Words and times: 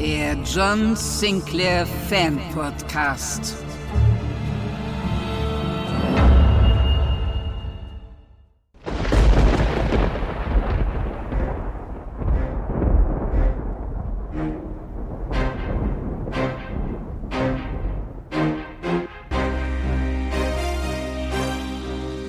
Der 0.00 0.34
John 0.46 0.96
Sinclair 0.96 1.86
Fan 2.08 2.40
Podcast. 2.54 3.54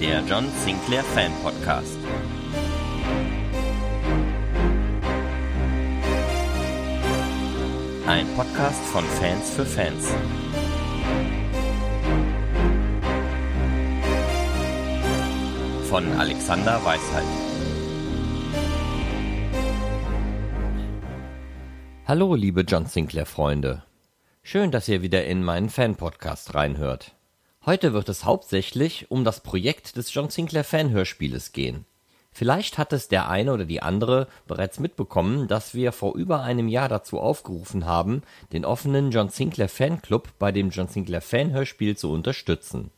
Der 0.01 0.21
John 0.27 0.45
Sinclair 0.65 1.03
Fan 1.05 1.31
Podcast. 1.41 1.97
Ein 8.07 8.27
Podcast 8.35 8.83
von 8.85 9.03
Fans 9.05 9.51
für 9.51 9.65
Fans. 9.65 10.11
Von 15.87 16.11
Alexander 16.13 16.83
Weisheit. 16.83 17.23
Hallo, 22.07 22.33
liebe 22.33 22.61
John 22.61 22.87
Sinclair 22.87 23.27
Freunde. 23.27 23.83
Schön, 24.41 24.71
dass 24.71 24.87
ihr 24.87 25.03
wieder 25.03 25.25
in 25.25 25.43
meinen 25.43 25.69
Fan-Podcast 25.69 26.55
reinhört. 26.55 27.15
Heute 27.67 27.93
wird 27.93 28.09
es 28.09 28.25
hauptsächlich 28.25 29.11
um 29.11 29.23
das 29.23 29.41
Projekt 29.41 29.95
des 29.95 30.11
John 30.11 30.29
Sinclair 30.29 30.63
Fanhörspieles 30.63 31.51
gehen. 31.51 31.85
Vielleicht 32.33 32.77
hat 32.77 32.93
es 32.93 33.09
der 33.09 33.29
eine 33.29 33.53
oder 33.53 33.65
die 33.65 33.81
andere 33.81 34.27
bereits 34.47 34.79
mitbekommen, 34.79 35.47
dass 35.47 35.73
wir 35.73 35.91
vor 35.91 36.15
über 36.15 36.41
einem 36.41 36.69
Jahr 36.69 36.87
dazu 36.87 37.19
aufgerufen 37.19 37.85
haben, 37.85 38.23
den 38.53 38.63
offenen 38.63 39.11
John 39.11 39.29
Sinclair 39.29 39.67
Fanclub 39.67 40.29
bei 40.39 40.51
dem 40.51 40.69
John 40.69 40.87
Sinclair 40.87 41.21
Fanhörspiel 41.21 41.97
zu 41.97 42.09
unterstützen. 42.09 42.89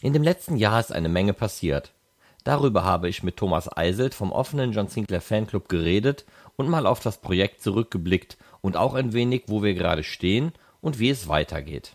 In 0.00 0.14
dem 0.14 0.22
letzten 0.22 0.56
Jahr 0.56 0.80
ist 0.80 0.92
eine 0.92 1.10
Menge 1.10 1.34
passiert. 1.34 1.92
Darüber 2.44 2.82
habe 2.82 3.08
ich 3.08 3.22
mit 3.22 3.36
Thomas 3.36 3.74
Eiselt 3.76 4.14
vom 4.14 4.32
offenen 4.32 4.72
John 4.72 4.88
Sinclair 4.88 5.20
Fanclub 5.20 5.68
geredet 5.68 6.24
und 6.56 6.68
mal 6.68 6.86
auf 6.86 7.00
das 7.00 7.18
Projekt 7.18 7.62
zurückgeblickt 7.62 8.36
und 8.62 8.76
auch 8.76 8.94
ein 8.94 9.12
wenig, 9.12 9.44
wo 9.46 9.62
wir 9.62 9.74
gerade 9.74 10.02
stehen 10.02 10.52
und 10.80 10.98
wie 10.98 11.10
es 11.10 11.28
weitergeht. 11.28 11.94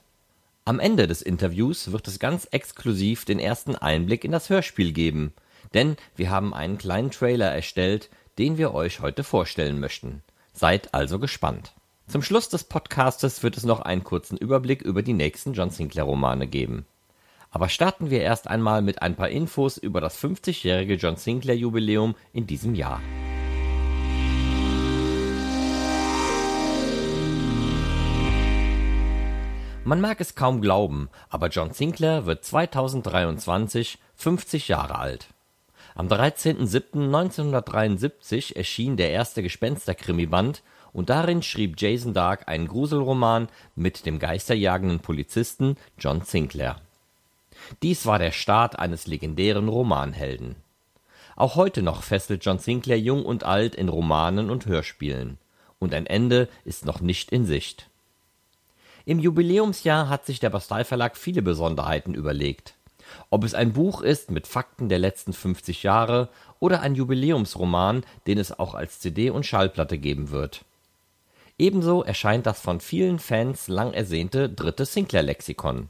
Am 0.63 0.79
Ende 0.79 1.07
des 1.07 1.21
Interviews 1.21 1.91
wird 1.91 2.07
es 2.07 2.19
ganz 2.19 2.45
exklusiv 2.51 3.25
den 3.25 3.39
ersten 3.39 3.75
Einblick 3.75 4.23
in 4.23 4.31
das 4.31 4.49
Hörspiel 4.49 4.91
geben, 4.91 5.33
denn 5.73 5.97
wir 6.15 6.29
haben 6.29 6.53
einen 6.53 6.77
kleinen 6.77 7.11
Trailer 7.11 7.51
erstellt, 7.51 8.09
den 8.37 8.57
wir 8.57 8.73
euch 8.73 8.99
heute 8.99 9.23
vorstellen 9.23 9.79
möchten. 9.79 10.23
Seid 10.53 10.93
also 10.93 11.19
gespannt. 11.19 11.73
Zum 12.07 12.21
Schluss 12.21 12.47
des 12.49 12.63
Podcastes 12.63 13.43
wird 13.43 13.57
es 13.57 13.65
noch 13.65 13.81
einen 13.81 14.03
kurzen 14.03 14.37
Überblick 14.37 14.81
über 14.81 15.01
die 15.01 15.13
nächsten 15.13 15.53
John 15.53 15.71
Sinclair 15.71 16.05
Romane 16.05 16.47
geben. 16.47 16.85
Aber 17.51 17.69
starten 17.69 18.09
wir 18.09 18.21
erst 18.21 18.47
einmal 18.47 18.81
mit 18.81 19.01
ein 19.01 19.15
paar 19.15 19.29
Infos 19.29 19.77
über 19.77 20.01
das 20.01 20.21
50-jährige 20.21 20.95
John 20.95 21.15
Sinclair 21.15 21.57
Jubiläum 21.57 22.15
in 22.33 22.47
diesem 22.47 22.75
Jahr. 22.75 23.01
Man 29.83 30.01
mag 30.01 30.19
es 30.19 30.35
kaum 30.35 30.59
glauben, 30.59 31.09
aber 31.29 31.47
John 31.47 31.71
Sinclair 31.71 32.25
wird 32.25 32.43
2023 32.43 33.99
50 34.15 34.67
Jahre 34.67 34.99
alt. 34.99 35.27
Am 35.97 36.07
13.07.1973 36.09 38.55
erschien 38.55 38.97
der 38.97 39.09
erste 39.09 39.41
Gespenster-Krimi-Band 39.41 40.61
und 40.93 41.09
darin 41.09 41.41
schrieb 41.41 41.81
Jason 41.81 42.13
Dark 42.13 42.47
einen 42.47 42.67
Gruselroman 42.67 43.47
mit 43.75 44.05
dem 44.05 44.19
geisterjagenden 44.19 44.99
Polizisten 44.99 45.75
John 45.97 46.21
Sinclair. 46.21 46.79
Dies 47.81 48.05
war 48.05 48.19
der 48.19 48.31
Start 48.31 48.77
eines 48.77 49.07
legendären 49.07 49.69
Romanhelden. 49.69 50.57
Auch 51.35 51.55
heute 51.55 51.81
noch 51.81 52.03
fesselt 52.03 52.45
John 52.45 52.59
Sinclair 52.59 52.99
jung 52.99 53.25
und 53.25 53.43
alt 53.43 53.73
in 53.73 53.89
Romanen 53.89 54.51
und 54.51 54.67
Hörspielen. 54.67 55.39
Und 55.79 55.95
ein 55.95 56.05
Ende 56.05 56.47
ist 56.63 56.85
noch 56.85 57.01
nicht 57.01 57.31
in 57.31 57.47
Sicht. 57.47 57.89
Im 59.05 59.17
Jubiläumsjahr 59.17 60.09
hat 60.09 60.27
sich 60.27 60.39
der 60.39 60.51
Bastei 60.51 60.83
Verlag 60.83 61.17
viele 61.17 61.41
Besonderheiten 61.41 62.13
überlegt. 62.13 62.76
Ob 63.29 63.43
es 63.43 63.53
ein 63.53 63.73
Buch 63.73 64.01
ist 64.01 64.31
mit 64.31 64.47
Fakten 64.47 64.89
der 64.89 64.99
letzten 64.99 65.33
50 65.33 65.83
Jahre 65.83 66.29
oder 66.59 66.81
ein 66.81 66.95
Jubiläumsroman, 66.95 68.03
den 68.25 68.37
es 68.37 68.57
auch 68.57 68.75
als 68.75 68.99
CD 68.99 69.29
und 69.29 69.45
Schallplatte 69.45 69.97
geben 69.97 70.31
wird. 70.31 70.65
Ebenso 71.59 72.03
erscheint 72.03 72.45
das 72.45 72.59
von 72.59 72.79
vielen 72.79 73.19
Fans 73.19 73.67
lang 73.67 73.93
ersehnte 73.93 74.49
dritte 74.49 74.85
Sinclair-Lexikon. 74.85 75.89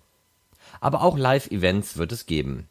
Aber 0.80 1.02
auch 1.02 1.18
Live-Events 1.18 1.98
wird 1.98 2.12
es 2.12 2.26
geben. 2.26 2.68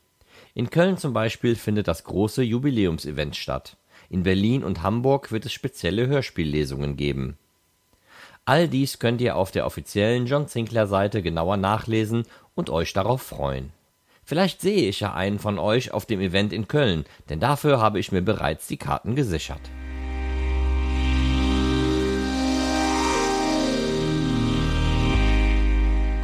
In 0.55 0.71
Köln 0.71 0.97
zum 0.97 1.13
Beispiel 1.13 1.57
findet 1.57 1.89
das 1.89 2.05
große 2.05 2.43
Jubiläumsevent 2.43 3.37
statt. 3.37 3.77
In 4.09 4.23
Berlin 4.23 4.65
und 4.65 4.83
Hamburg 4.83 5.31
wird 5.31 5.45
es 5.45 5.53
spezielle 5.53 6.07
Hörspiellesungen 6.07 6.97
geben. 6.97 7.37
All 8.47 8.69
dies 8.69 8.99
könnt 9.01 9.21
ihr 9.21 9.37
auf 9.37 9.51
der 9.51 9.67
offiziellen 9.67 10.27
John 10.27 10.47
Sinclair 10.47 10.87
Seite 10.87 11.21
genauer 11.21 11.57
nachlesen 11.57 12.25
und 12.55 12.71
euch 12.71 12.93
darauf 12.93 13.21
freuen. 13.21 13.73
Vielleicht 14.29 14.61
sehe 14.61 14.89
ich 14.89 14.99
ja 14.99 15.15
einen 15.15 15.39
von 15.39 15.57
euch 15.57 15.93
auf 15.93 16.05
dem 16.05 16.21
Event 16.21 16.53
in 16.53 16.67
Köln, 16.67 17.05
denn 17.31 17.39
dafür 17.39 17.81
habe 17.81 18.01
ich 18.01 18.11
mir 18.11 18.23
bereits 18.23 18.67
die 18.67 18.77
Karten 18.77 19.15
gesichert. 19.15 19.61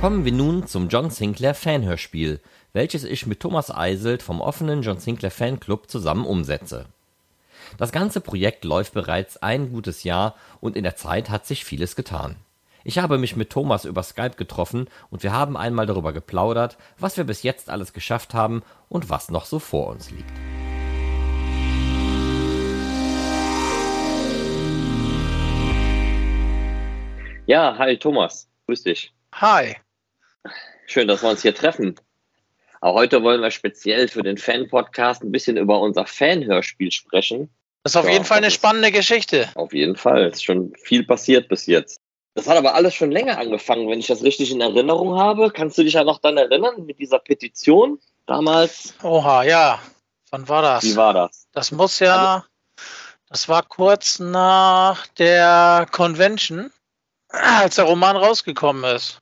Kommen 0.01 0.25
wir 0.25 0.33
nun 0.33 0.67
zum 0.67 0.89
John 0.89 1.11
Sinclair 1.11 1.55
Fanhörspiel, 1.55 2.41
welches 2.73 3.05
ich 3.05 3.29
mit 3.29 3.39
Thomas 3.39 3.71
Eiselt 3.71 4.25
vom 4.25 4.41
offenen 4.41 4.83
John 4.83 4.99
Sinclair 4.99 5.31
Fanclub 5.31 5.89
zusammen 5.89 6.27
umsetze. 6.27 6.87
Das 7.79 7.93
ganze 7.93 8.21
Projekt 8.21 8.65
läuft 8.65 8.95
bereits 8.95 9.37
ein 9.37 9.71
gutes 9.71 10.03
Jahr 10.03 10.35
und 10.61 10.75
in 10.75 10.83
der 10.83 10.97
Zeit 10.97 11.31
hat 11.31 11.47
sich 11.47 11.65
vieles 11.65 11.95
getan. 11.95 12.35
Ich 12.85 12.99
habe 12.99 13.19
mich 13.19 13.37
mit 13.37 13.51
Thomas 13.51 13.85
über 13.85 14.03
Skype 14.03 14.35
getroffen 14.37 14.89
und 15.11 15.23
wir 15.23 15.33
haben 15.33 15.57
einmal 15.57 15.87
darüber 15.87 16.13
geplaudert, 16.13 16.79
was 16.99 17.17
wir 17.17 17.25
bis 17.25 17.43
jetzt 17.43 17.71
alles 17.71 17.93
geschafft 17.93 18.35
haben 18.35 18.63
und 18.89 19.09
was 19.09 19.31
noch 19.31 19.45
so 19.45 19.59
vor 19.59 19.89
uns 19.89 20.11
liegt. 20.11 20.33
Ja, 27.47 27.77
hi 27.79 27.97
Thomas, 27.97 28.49
grüß 28.67 28.83
dich. 28.85 29.13
Hi. 29.35 29.77
Schön, 30.87 31.09
dass 31.09 31.23
wir 31.23 31.31
uns 31.31 31.43
hier 31.43 31.55
treffen. 31.55 31.95
Aber 32.81 32.95
heute 32.95 33.23
wollen 33.23 33.41
wir 33.41 33.51
speziell 33.51 34.09
für 34.09 34.23
den 34.23 34.37
Fan-Podcast 34.37 35.23
ein 35.23 35.31
bisschen 35.31 35.57
über 35.57 35.81
unser 35.81 36.05
Fanhörspiel 36.05 36.91
sprechen. 36.91 37.49
Das 37.85 37.93
ist 37.93 37.97
auf 37.97 38.07
Ja, 38.07 38.13
jeden 38.13 38.25
Fall 38.25 38.39
eine 38.39 38.51
spannende 38.51 38.91
Geschichte. 38.91 39.49
Auf 39.55 39.73
jeden 39.73 39.97
Fall, 39.97 40.25
es 40.25 40.37
ist 40.37 40.45
schon 40.45 40.73
viel 40.83 41.05
passiert 41.05 41.49
bis 41.49 41.67
jetzt. 41.67 42.02
Das 42.35 42.49
hat 42.49 42.57
aber 42.57 42.75
alles 42.75 42.95
schon 42.95 43.11
länger 43.11 43.39
angefangen, 43.39 43.89
wenn 43.89 43.99
ich 43.99 44.07
das 44.07 44.23
richtig 44.23 44.51
in 44.51 44.61
Erinnerung 44.61 45.19
habe. 45.19 45.51
Kannst 45.51 45.77
du 45.77 45.85
dich 45.85 45.95
ja 45.95 46.05
noch 46.05 46.19
dann 46.19 46.39
erinnern 46.39 46.87
mit 46.87 46.99
dieser 46.99 47.19
Petition 47.19 48.01
damals? 48.27 48.95
Oha, 49.03 49.43
ja. 49.43 49.81
Wann 50.31 50.49
war 50.49 50.63
das? 50.63 50.85
Wie 50.85 50.97
war 50.97 51.13
das? 51.13 51.47
Das 51.53 51.73
muss 51.73 51.99
ja, 51.99 52.47
das 53.29 53.49
war 53.51 53.63
kurz 53.63 54.19
nach 54.19 55.07
der 55.19 55.87
Convention, 55.93 56.73
als 57.29 57.75
der 57.75 57.85
Roman 57.85 58.17
rausgekommen 58.17 58.85
ist. 58.85 59.19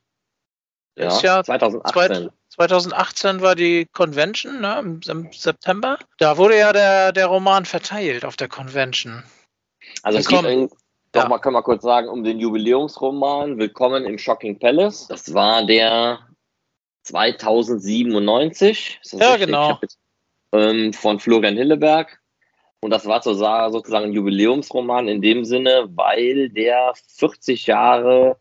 Ja, 0.95 1.07
Ist 1.07 1.21
ja 1.21 1.43
2018. 1.43 2.29
2018 2.49 3.41
war 3.41 3.55
die 3.55 3.87
Convention, 3.93 4.61
ne, 4.61 4.99
im 5.07 5.31
September. 5.31 5.97
Da 6.17 6.37
wurde 6.37 6.57
ja 6.57 6.73
der, 6.73 7.13
der 7.13 7.27
Roman 7.27 7.65
verteilt 7.65 8.25
auf 8.25 8.35
der 8.35 8.49
Convention. 8.49 9.23
Also 10.03 10.19
es 10.19 10.27
in, 10.27 10.69
doch 11.13 11.23
Ja. 11.23 11.29
mal 11.29 11.39
können 11.39 11.55
wir 11.55 11.63
kurz 11.63 11.83
sagen 11.83 12.07
um 12.07 12.23
den 12.23 12.39
Jubiläumsroman 12.39 13.57
Willkommen 13.57 14.05
im 14.05 14.17
Shocking 14.17 14.59
Palace. 14.59 15.07
Das 15.07 15.33
war 15.33 15.65
der 15.65 16.19
2097. 17.03 18.99
Ist 19.03 19.13
das 19.13 19.19
Ja, 19.19 19.31
richtig? 19.31 19.47
genau. 19.47 19.77
Jetzt, 19.81 19.97
Ähm, 20.53 20.91
von 20.91 21.19
Florian 21.19 21.55
Hilleberg. 21.55 22.21
Und 22.81 22.89
das 22.91 23.05
war 23.05 23.21
sozusagen 23.21 24.05
ein 24.05 24.13
Jubiläumsroman 24.13 25.07
in 25.07 25.21
dem 25.21 25.45
Sinne, 25.45 25.87
weil 25.95 26.49
der 26.49 26.93
40 27.15 27.67
Jahre 27.67 28.37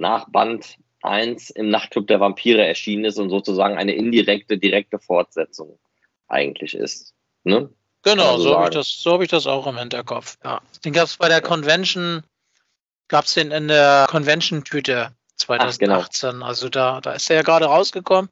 nach 0.00 0.28
Band 0.30 0.78
1 1.02 1.50
im 1.50 1.68
Nachtclub 1.68 2.08
der 2.08 2.18
Vampire 2.18 2.66
erschienen 2.66 3.04
ist 3.04 3.18
und 3.18 3.30
sozusagen 3.30 3.76
eine 3.76 3.94
indirekte, 3.94 4.58
direkte 4.58 4.98
Fortsetzung 4.98 5.78
eigentlich 6.26 6.74
ist. 6.74 7.14
Ne? 7.44 7.70
Genau, 8.04 8.38
so 8.38 8.54
habe 8.54 8.64
ich, 8.64 8.74
das, 8.74 8.88
so 8.88 9.14
hab 9.14 9.22
ich 9.22 9.30
das 9.30 9.46
auch 9.46 9.66
im 9.66 9.78
Hinterkopf. 9.78 10.36
Ja. 10.44 10.60
Den 10.84 10.92
gab 10.92 11.06
es 11.06 11.16
bei 11.16 11.28
der 11.28 11.40
Convention, 11.40 12.22
gab 13.08 13.24
es 13.24 13.34
den 13.34 13.50
in 13.50 13.68
der 13.68 14.06
Convention-Tüte 14.10 15.12
2018. 15.36 16.30
Genau. 16.30 16.46
Also 16.46 16.68
da, 16.68 17.00
da 17.00 17.12
ist 17.12 17.30
er 17.30 17.36
ja 17.36 17.42
gerade 17.42 17.66
rausgekommen. 17.66 18.30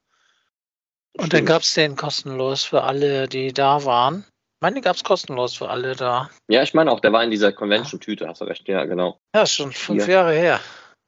Und 1.15 1.27
Stimmt. 1.27 1.33
dann 1.33 1.45
gab 1.45 1.61
es 1.63 1.73
den 1.73 1.95
kostenlos 1.95 2.63
für 2.63 2.83
alle, 2.83 3.27
die 3.27 3.51
da 3.51 3.83
waren. 3.85 4.25
Ich 4.27 4.61
meine, 4.61 4.75
den 4.75 4.83
gab 4.83 4.95
es 4.95 5.03
kostenlos 5.03 5.55
für 5.55 5.69
alle 5.69 5.95
da. 5.95 6.29
Ja, 6.47 6.63
ich 6.63 6.73
meine 6.73 6.91
auch, 6.91 6.99
der 6.99 7.11
war 7.11 7.23
in 7.23 7.31
dieser 7.31 7.51
Convention-Tüte, 7.51 8.27
hast 8.27 8.41
du 8.41 8.45
recht, 8.45 8.67
ja, 8.67 8.85
genau. 8.85 9.19
Ja, 9.35 9.43
ist 9.43 9.53
schon 9.53 9.73
fünf 9.73 10.05
Hier. 10.05 10.13
Jahre 10.15 10.33
her. 10.33 10.59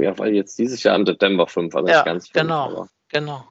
Ja, 0.02 0.18
weil 0.18 0.34
jetzt 0.34 0.60
dieses 0.60 0.84
Jahr 0.84 0.96
im 0.96 1.06
September 1.06 1.48
5, 1.48 1.74
also 1.74 1.88
ja, 1.88 2.04
ganz 2.04 2.28
fünf, 2.28 2.34
genau, 2.34 2.66
aber. 2.66 2.90
genau. 3.10 3.48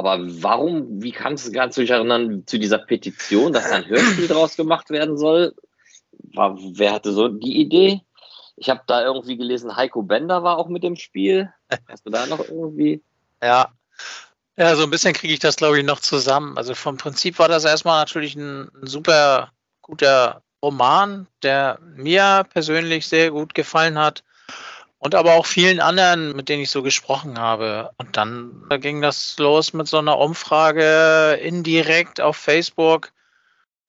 Aber 0.00 0.18
warum, 0.42 1.02
wie 1.02 1.12
kannst 1.12 1.46
du, 1.46 1.52
kannst 1.52 1.76
du 1.76 1.82
dich 1.82 1.90
erinnern 1.90 2.44
zu 2.46 2.58
dieser 2.58 2.78
Petition, 2.78 3.52
dass 3.52 3.70
ein 3.70 3.86
Hörspiel 3.86 4.28
draus 4.28 4.56
gemacht 4.56 4.88
werden 4.88 5.18
soll? 5.18 5.54
War, 6.32 6.56
wer 6.58 6.92
hatte 6.92 7.12
so 7.12 7.28
die 7.28 7.60
Idee? 7.60 8.00
Ich 8.56 8.70
habe 8.70 8.80
da 8.86 9.04
irgendwie 9.04 9.36
gelesen, 9.36 9.76
Heiko 9.76 10.00
Bender 10.00 10.42
war 10.42 10.56
auch 10.56 10.68
mit 10.68 10.82
dem 10.84 10.96
Spiel. 10.96 11.52
Hast 11.86 12.06
du 12.06 12.10
da 12.10 12.24
noch 12.24 12.40
irgendwie? 12.40 13.02
Ja. 13.42 13.74
Ja, 14.56 14.74
so 14.74 14.84
ein 14.84 14.90
bisschen 14.90 15.12
kriege 15.12 15.34
ich 15.34 15.38
das, 15.38 15.56
glaube 15.56 15.78
ich, 15.78 15.84
noch 15.84 16.00
zusammen. 16.00 16.56
Also 16.56 16.74
vom 16.74 16.96
Prinzip 16.96 17.38
war 17.38 17.48
das 17.48 17.66
erstmal 17.66 18.00
natürlich 18.00 18.36
ein, 18.36 18.70
ein 18.80 18.86
super 18.86 19.52
guter 19.82 20.42
Roman, 20.62 21.26
der 21.42 21.78
mir 21.94 22.46
persönlich 22.50 23.06
sehr 23.06 23.30
gut 23.32 23.52
gefallen 23.52 23.98
hat 23.98 24.24
und 25.00 25.14
aber 25.14 25.34
auch 25.34 25.46
vielen 25.46 25.80
anderen, 25.80 26.36
mit 26.36 26.48
denen 26.48 26.62
ich 26.62 26.70
so 26.70 26.82
gesprochen 26.82 27.38
habe. 27.38 27.90
Und 27.96 28.18
dann 28.18 28.66
da 28.68 28.76
ging 28.76 29.00
das 29.00 29.38
los 29.38 29.72
mit 29.72 29.88
so 29.88 29.98
einer 29.98 30.18
Umfrage 30.18 31.38
indirekt 31.42 32.20
auf 32.20 32.36
Facebook. 32.36 33.10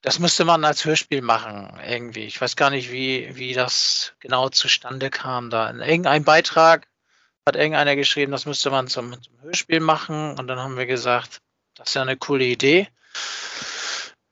Das 0.01 0.19
müsste 0.19 0.45
man 0.45 0.63
als 0.63 0.85
Hörspiel 0.85 1.21
machen, 1.21 1.77
irgendwie. 1.85 2.23
Ich 2.23 2.39
weiß 2.39 2.55
gar 2.55 2.69
nicht, 2.69 2.91
wie, 2.91 3.29
wie 3.33 3.53
das 3.53 4.13
genau 4.19 4.49
zustande 4.49 5.09
kam. 5.09 5.49
Da 5.49 5.69
in 5.69 5.81
irgendeinem 5.81 6.23
Beitrag 6.23 6.87
hat 7.45 7.57
irgendeiner 7.57 7.97
geschrieben, 7.97 8.31
das 8.31 8.45
müsste 8.45 8.71
man 8.71 8.87
zum, 8.87 9.21
zum 9.21 9.33
Hörspiel 9.41 9.81
machen. 9.81 10.39
Und 10.39 10.47
dann 10.47 10.59
haben 10.59 10.77
wir 10.77 10.85
gesagt, 10.85 11.41
das 11.75 11.89
ist 11.89 11.93
ja 11.95 12.03
eine 12.03 12.15
coole 12.15 12.45
Idee. 12.45 12.87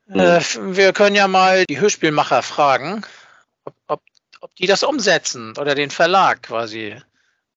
Mhm. 0.07 0.19
Äh, 0.19 0.41
wir 0.77 0.93
können 0.93 1.17
ja 1.17 1.27
mal 1.27 1.65
die 1.65 1.81
Hörspielmacher 1.81 2.41
fragen, 2.41 3.05
ob 4.41 4.55
die 4.55 4.67
das 4.67 4.83
umsetzen 4.83 5.53
oder 5.57 5.75
den 5.75 5.89
Verlag 5.89 6.43
quasi. 6.43 6.95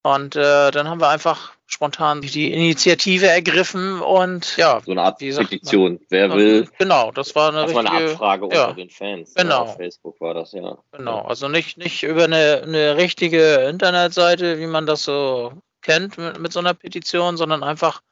Und 0.02 0.34
äh, 0.34 0.70
dann 0.72 0.88
haben 0.88 1.00
wir 1.00 1.10
einfach 1.10 1.52
spontan 1.66 2.20
die 2.20 2.52
Initiative 2.52 3.28
ergriffen 3.28 4.00
und 4.00 4.56
ja. 4.56 4.80
So 4.84 4.90
eine 4.90 5.02
Art 5.02 5.18
Petition. 5.18 6.00
Wer 6.08 6.34
will. 6.34 6.68
Genau, 6.78 7.12
das 7.12 7.34
war 7.36 7.48
eine, 7.48 7.62
das 7.62 7.70
richtige, 7.70 7.84
war 7.84 7.94
eine 7.94 8.10
Abfrage 8.10 8.48
ja, 8.52 8.64
unter 8.64 8.74
den 8.74 8.90
Fans. 8.90 9.34
Genau. 9.34 9.62
Auf 9.62 9.76
Facebook 9.76 10.20
war 10.20 10.34
das, 10.34 10.52
ja. 10.52 10.76
Genau, 10.90 11.20
also 11.22 11.48
nicht, 11.48 11.78
nicht 11.78 12.02
über 12.02 12.24
eine, 12.24 12.62
eine 12.64 12.96
richtige 12.96 13.68
Internetseite, 13.68 14.58
wie 14.58 14.66
man 14.66 14.86
das 14.86 15.04
so 15.04 15.52
kennt 15.82 16.18
mit, 16.18 16.40
mit 16.40 16.52
so 16.52 16.58
einer 16.58 16.74
Petition, 16.74 17.36
sondern 17.36 17.62
einfach 17.62 18.02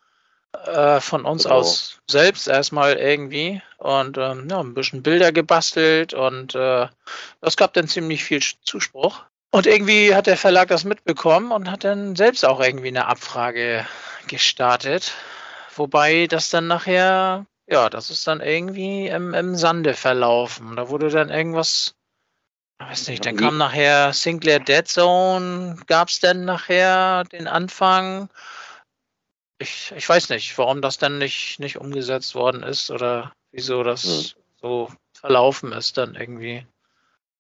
äh, 0.53 1.01
von 1.01 1.25
uns 1.25 1.45
genau. 1.45 1.57
aus 1.57 1.99
selbst 2.09 2.49
erstmal 2.49 2.95
irgendwie 2.95 3.63
und 3.79 4.19
ähm, 4.19 4.49
ja, 4.51 4.61
ein 4.61 4.75
bisschen 4.75 5.03
Bilder 5.03 5.33
gebastelt 5.33 6.13
und 6.13 6.55
äh, 6.55 6.89
das 7.41 7.57
gab 7.57 7.73
dann 7.75 7.89
ziemlich 7.89 8.25
viel 8.25 8.41
Zuspruch. 8.63 9.23
Und 9.53 9.67
irgendwie 9.67 10.15
hat 10.15 10.27
der 10.27 10.37
Verlag 10.37 10.69
das 10.69 10.85
mitbekommen 10.85 11.51
und 11.51 11.71
hat 11.71 11.85
dann 11.85 12.15
selbst 12.15 12.45
auch 12.45 12.61
irgendwie 12.61 12.89
eine 12.89 13.07
Abfrage 13.07 13.87
gestartet. 14.29 15.13
Wobei 15.75 16.27
das 16.29 16.51
dann 16.51 16.69
nachher, 16.69 17.47
ja, 17.67 17.91
das 17.91 18.11
ist 18.11 18.27
dann 18.29 18.41
irgendwie 18.41 19.09
im, 19.09 19.35
im 19.35 19.57
Sande 19.57 19.95
verlaufen. 19.95 20.77
Da 20.77 20.89
wurde 20.89 21.11
dann 21.11 21.31
irgendwas, 21.31 21.95
ich 22.81 22.87
weiß 22.87 23.09
nicht, 23.09 23.27
dann 23.27 23.37
kam 23.37 23.59
nachher 23.59 24.13
Sinclair 24.13 24.61
Dead 24.61 24.87
Zone, 24.87 25.77
gab 25.87 26.09
es 26.09 26.21
dann 26.21 26.45
nachher 26.45 27.25
den 27.25 27.49
Anfang 27.49 28.29
ich, 29.61 29.93
ich 29.95 30.09
weiß 30.09 30.31
nicht, 30.31 30.57
warum 30.59 30.81
das 30.83 30.99
dann 30.99 31.19
nicht, 31.19 31.61
nicht 31.61 31.77
umgesetzt 31.77 32.35
worden 32.35 32.63
ist 32.63 32.91
oder 32.91 33.33
wieso 33.53 33.83
das 33.83 34.05
hm. 34.05 34.43
so 34.61 34.89
verlaufen 35.13 35.73
ist 35.73 35.99
dann 35.99 36.15
irgendwie. 36.15 36.67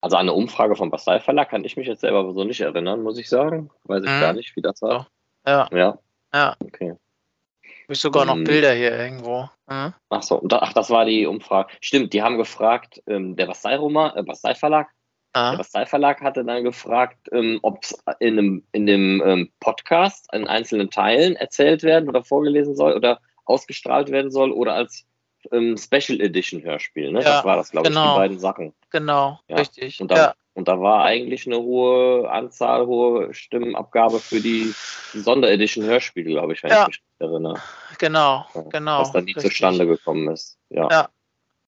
Also 0.03 0.17
an 0.17 0.23
eine 0.23 0.35
Umfrage 0.35 0.77
vom 0.77 0.91
Bastei 0.91 1.21
Verlag 1.21 1.51
kann 1.51 1.65
ich 1.65 1.77
mich 1.77 1.87
jetzt 1.87 2.03
selber 2.03 2.33
so 2.33 2.45
nicht 2.45 2.61
erinnern, 2.61 3.03
muss 3.03 3.19
ich 3.19 3.29
sagen. 3.29 3.71
Weiß 3.85 4.05
ich 4.05 4.11
hm. 4.11 4.21
gar 4.21 4.33
nicht, 4.35 4.55
wie 4.55 4.63
das 4.63 4.81
war. 4.83 5.09
Ja. 5.47 5.69
Ja. 5.73 5.99
Ja. 6.33 6.57
Okay. 6.63 6.91
Habe 6.91 7.95
ich 7.95 8.01
sogar 8.01 8.25
noch 8.25 8.35
hm. 8.35 8.45
Bilder 8.45 8.73
hier 8.73 8.97
irgendwo. 8.97 9.49
Hm? 9.69 9.95
Ach 10.11 10.23
so, 10.23 10.47
ach, 10.51 10.73
das 10.75 10.91
war 10.91 11.07
die 11.07 11.27
Umfrage. 11.27 11.73
Stimmt, 11.81 12.13
die 12.13 12.23
haben 12.23 12.37
gefragt, 12.37 13.03
ähm, 13.07 13.35
der 13.35 13.47
Bastei-Roman, 13.47 14.17
äh, 14.17 14.23
Bastei 14.23 14.55
Verlag 14.55 14.89
Ah. 15.33 15.53
Der 15.53 15.59
Bastei-Verlag 15.59 16.21
hatte 16.23 16.45
dann 16.45 16.65
gefragt, 16.65 17.29
ähm, 17.33 17.61
ob 17.63 17.85
es 17.85 18.03
in, 18.19 18.65
in 18.73 18.87
dem 18.87 19.23
ähm, 19.25 19.51
Podcast 19.61 20.29
in 20.33 20.49
einzelnen 20.49 20.91
Teilen 20.91 21.37
erzählt 21.37 21.83
werden 21.83 22.09
oder 22.09 22.25
vorgelesen 22.25 22.75
soll 22.75 22.95
oder 22.95 23.21
ausgestrahlt 23.45 24.11
werden 24.11 24.31
soll 24.31 24.51
oder 24.51 24.75
als 24.75 25.07
ähm, 25.53 25.77
Special 25.77 26.21
Edition 26.21 26.63
Hörspiel. 26.63 27.13
Ne? 27.13 27.21
Ja, 27.21 27.37
das 27.37 27.45
war 27.45 27.57
das, 27.57 27.71
glaube 27.71 27.89
genau. 27.89 28.01
ich, 28.01 28.05
die 28.05 28.09
genau. 28.09 28.19
beiden 28.19 28.39
Sachen. 28.39 28.75
Genau, 28.91 29.41
ja. 29.49 29.57
richtig. 29.57 30.01
Und 30.01 30.11
da, 30.11 30.17
ja. 30.17 30.35
und 30.55 30.69
da 30.69 30.81
war 30.81 31.05
eigentlich 31.05 31.47
eine 31.47 31.59
hohe 31.59 32.31
Anzahl, 32.31 32.87
hohe 32.87 33.33
Stimmenabgabe 33.33 34.19
für 34.19 34.41
die, 34.41 34.75
die 35.15 35.21
Sonderedition 35.21 35.85
Hörspiel, 35.85 36.25
glaube 36.25 36.53
ich, 36.53 36.63
wenn 36.63 36.73
ich 36.73 36.87
mich 36.87 37.03
erinnere. 37.19 37.61
Genau, 37.99 38.47
genau. 38.71 39.01
Was 39.01 39.13
dann 39.13 39.25
nie 39.25 39.33
richtig. 39.33 39.53
zustande 39.53 39.87
gekommen 39.87 40.29
ist. 40.29 40.59
Ja. 40.71 40.89
ja. 40.91 41.09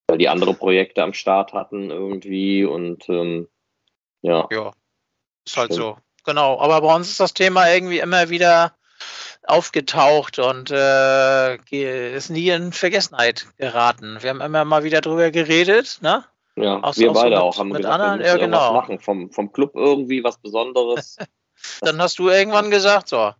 Weil 0.08 0.18
die 0.18 0.28
andere 0.28 0.54
Projekte 0.54 1.02
am 1.02 1.14
Start 1.14 1.52
hatten 1.52 1.90
irgendwie 1.90 2.64
und 2.64 3.08
ähm, 3.08 3.48
ja. 4.22 4.48
Ja, 4.50 4.72
ist 5.44 5.56
halt 5.56 5.72
Stimmt. 5.72 5.82
so. 5.82 5.96
Genau. 6.24 6.60
Aber 6.60 6.80
bei 6.80 6.94
uns 6.94 7.10
ist 7.10 7.20
das 7.20 7.34
Thema 7.34 7.70
irgendwie 7.70 7.98
immer 7.98 8.28
wieder 8.28 8.72
aufgetaucht 9.44 10.38
und 10.38 10.70
äh, 10.70 11.56
ist 12.14 12.30
nie 12.30 12.48
in 12.50 12.72
Vergessenheit 12.72 13.46
geraten. 13.58 14.18
Wir 14.20 14.30
haben 14.30 14.40
immer 14.40 14.64
mal 14.64 14.84
wieder 14.84 15.00
drüber 15.00 15.30
geredet, 15.30 15.98
ne? 16.00 16.24
Ja, 16.54 16.80
aus, 16.80 16.98
wir 16.98 17.12
beide 17.12 17.30
mit, 17.30 17.38
auch 17.38 17.58
haben 17.58 17.68
mit 17.68 17.78
gesagt, 17.78 17.94
anderen, 17.94 18.20
wir 18.20 18.26
ja, 18.26 18.36
genau. 18.36 18.74
machen 18.74 19.00
vom, 19.00 19.30
vom 19.30 19.52
Club 19.52 19.72
irgendwie 19.74 20.22
was 20.22 20.38
Besonderes. 20.38 21.16
Dann 21.80 22.00
hast 22.00 22.18
du 22.18 22.28
irgendwann 22.28 22.70
gesagt, 22.70 23.08
so, 23.08 23.32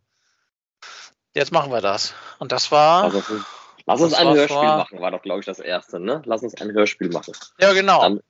jetzt 1.35 1.53
machen 1.53 1.71
wir 1.71 1.81
das. 1.81 2.15
Und 2.39 2.53
das 2.53 2.73
war. 2.73 3.05
Also, 3.05 3.23
lass 3.85 4.01
uns 4.01 4.15
ein 4.15 4.29
Hörspiel 4.29 4.57
vor... 4.57 4.77
machen, 4.79 5.01
war 5.01 5.11
doch, 5.11 5.23
glaube 5.23 5.41
ich, 5.41 5.47
das 5.47 5.59
erste, 5.59 6.01
ne? 6.01 6.23
Lass 6.25 6.43
uns 6.43 6.55
ein 6.61 6.73
Hörspiel 6.73 7.11
machen. 7.11 7.35
Ja, 7.59 7.73
genau. 7.75 8.01
Dann, 8.01 8.21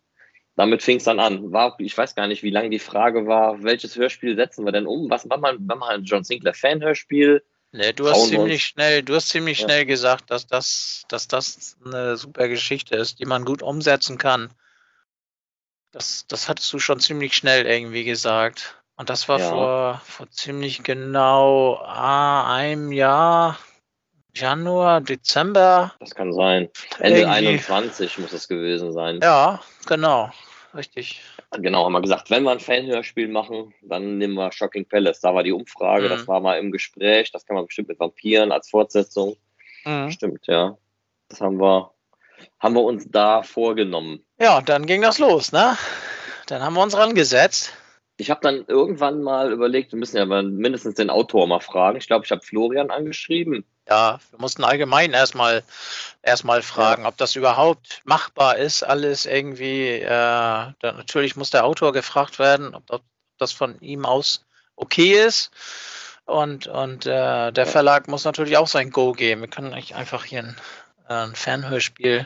damit 0.56 0.82
fing 0.82 0.98
es 0.98 1.04
dann 1.04 1.20
an. 1.20 1.52
War, 1.52 1.76
ich 1.78 1.96
weiß 1.96 2.14
gar 2.14 2.26
nicht, 2.26 2.42
wie 2.42 2.50
lange 2.50 2.70
die 2.70 2.78
Frage 2.78 3.26
war, 3.26 3.62
welches 3.62 3.96
Hörspiel 3.96 4.36
setzen 4.36 4.64
wir 4.64 4.72
denn 4.72 4.86
um? 4.86 5.08
Was 5.10 5.28
war 5.28 5.38
mal, 5.38 5.56
war 5.60 5.76
mal 5.76 5.94
ein 5.94 6.04
John 6.04 6.24
Sinclair 6.24 6.54
Fan-Hörspiel? 6.54 7.42
Nee, 7.74 7.94
du 7.94 8.08
hast 8.08 8.28
ziemlich 8.28 8.64
schnell, 8.66 9.02
du 9.02 9.14
hast 9.14 9.30
ziemlich 9.30 9.60
ja. 9.60 9.64
schnell 9.64 9.86
gesagt, 9.86 10.30
dass 10.30 10.46
das, 10.46 11.04
dass 11.08 11.26
das 11.26 11.78
eine 11.84 12.18
super 12.18 12.48
Geschichte 12.48 12.96
ist, 12.96 13.18
die 13.18 13.24
man 13.24 13.46
gut 13.46 13.62
umsetzen 13.62 14.18
kann. 14.18 14.50
Das, 15.90 16.26
das 16.26 16.50
hattest 16.50 16.70
du 16.72 16.78
schon 16.78 17.00
ziemlich 17.00 17.34
schnell 17.34 17.66
irgendwie 17.66 18.04
gesagt. 18.04 18.82
Und 18.96 19.08
das 19.08 19.26
war 19.28 19.40
ja. 19.40 19.48
vor, 19.48 20.02
vor 20.04 20.30
ziemlich 20.30 20.82
genau 20.82 21.76
ah, 21.76 22.54
einem 22.54 22.92
Jahr, 22.92 23.58
Januar, 24.34 25.00
Dezember. 25.00 25.92
Das 26.00 26.14
kann 26.14 26.32
sein. 26.32 26.70
Ende 26.98 27.20
Irgendwie. 27.20 27.48
21 27.48 28.18
muss 28.18 28.32
es 28.32 28.48
gewesen 28.48 28.92
sein. 28.92 29.20
Ja, 29.22 29.60
genau. 29.86 30.30
Richtig. 30.74 31.20
Genau, 31.58 31.84
haben 31.84 31.92
wir 31.92 32.00
gesagt, 32.00 32.30
wenn 32.30 32.44
wir 32.44 32.50
ein 32.50 32.60
Fanhörspiel 32.60 33.28
machen, 33.28 33.74
dann 33.82 34.16
nehmen 34.16 34.34
wir 34.34 34.50
Shocking 34.52 34.86
Palace. 34.86 35.20
Da 35.20 35.34
war 35.34 35.42
die 35.42 35.52
Umfrage, 35.52 36.06
mhm. 36.06 36.10
das 36.10 36.26
war 36.26 36.40
mal 36.40 36.58
im 36.58 36.72
Gespräch, 36.72 37.30
das 37.30 37.44
kann 37.44 37.56
man 37.56 37.66
bestimmt 37.66 37.88
mit 37.88 38.00
Vampiren 38.00 38.52
als 38.52 38.70
Fortsetzung. 38.70 39.36
Mhm. 39.84 40.10
Stimmt, 40.10 40.46
ja. 40.46 40.78
Das 41.28 41.42
haben 41.42 41.60
wir, 41.60 41.92
haben 42.58 42.74
wir 42.74 42.82
uns 42.82 43.06
da 43.10 43.42
vorgenommen. 43.42 44.24
Ja, 44.40 44.62
dann 44.62 44.86
ging 44.86 45.02
das 45.02 45.18
los, 45.18 45.52
ne? 45.52 45.76
Dann 46.46 46.62
haben 46.62 46.74
wir 46.74 46.82
uns 46.82 46.96
rangesetzt. 46.96 47.74
Ich 48.22 48.30
habe 48.30 48.40
dann 48.40 48.64
irgendwann 48.68 49.20
mal 49.20 49.50
überlegt, 49.50 49.90
wir 49.90 49.98
müssen 49.98 50.16
ja 50.16 50.24
mindestens 50.24 50.94
den 50.94 51.10
Autor 51.10 51.48
mal 51.48 51.58
fragen. 51.58 51.98
Ich 51.98 52.06
glaube, 52.06 52.24
ich 52.24 52.30
habe 52.30 52.40
Florian 52.40 52.92
angeschrieben. 52.92 53.64
Ja, 53.88 54.20
wir 54.30 54.38
mussten 54.38 54.62
allgemein 54.62 55.12
erstmal 55.12 55.64
erstmal 56.22 56.62
fragen, 56.62 57.02
ja. 57.02 57.08
ob 57.08 57.16
das 57.16 57.34
überhaupt 57.34 58.00
machbar 58.04 58.58
ist, 58.58 58.84
alles 58.84 59.26
irgendwie. 59.26 59.88
Äh, 59.88 60.06
da, 60.06 60.74
natürlich 60.80 61.34
muss 61.34 61.50
der 61.50 61.64
Autor 61.64 61.92
gefragt 61.92 62.38
werden, 62.38 62.76
ob, 62.76 62.84
ob, 62.90 63.02
das 63.38 63.50
von 63.50 63.80
ihm 63.80 64.06
aus 64.06 64.44
okay 64.76 65.20
ist. 65.26 65.50
Und, 66.24 66.68
und 66.68 67.06
äh, 67.06 67.50
der 67.50 67.66
Verlag 67.66 68.06
muss 68.06 68.24
natürlich 68.24 68.56
auch 68.56 68.68
sein 68.68 68.90
Go 68.90 69.10
geben. 69.10 69.40
Wir 69.40 69.48
können 69.48 69.74
nicht 69.74 69.96
einfach 69.96 70.24
hier 70.24 70.44
ein, 70.44 70.56
ein 71.08 71.34
Fernhörspiel 71.34 72.24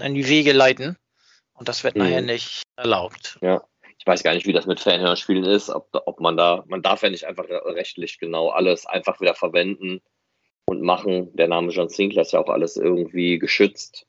in 0.00 0.14
die 0.14 0.28
Wege 0.28 0.52
leiten. 0.52 0.96
Und 1.54 1.68
das 1.68 1.82
wird 1.82 1.96
mhm. 1.96 2.02
nachher 2.02 2.22
nicht 2.22 2.62
erlaubt. 2.76 3.36
Ja. 3.40 3.62
Ich 4.00 4.06
weiß 4.06 4.22
gar 4.22 4.32
nicht, 4.32 4.46
wie 4.46 4.54
das 4.54 4.64
mit 4.64 4.80
Fanhörspielen 4.80 5.44
ist, 5.44 5.68
ob, 5.68 5.88
ob 5.92 6.20
man 6.20 6.34
da, 6.36 6.64
man 6.68 6.80
darf 6.80 7.02
ja 7.02 7.10
nicht 7.10 7.26
einfach 7.26 7.44
rechtlich 7.48 8.18
genau 8.18 8.48
alles 8.48 8.86
einfach 8.86 9.20
wieder 9.20 9.34
verwenden 9.34 10.00
und 10.64 10.80
machen. 10.80 11.36
Der 11.36 11.48
Name 11.48 11.70
John 11.70 11.90
Sinclair 11.90 12.22
ist 12.22 12.32
ja 12.32 12.40
auch 12.40 12.48
alles 12.48 12.78
irgendwie 12.78 13.38
geschützt. 13.38 14.06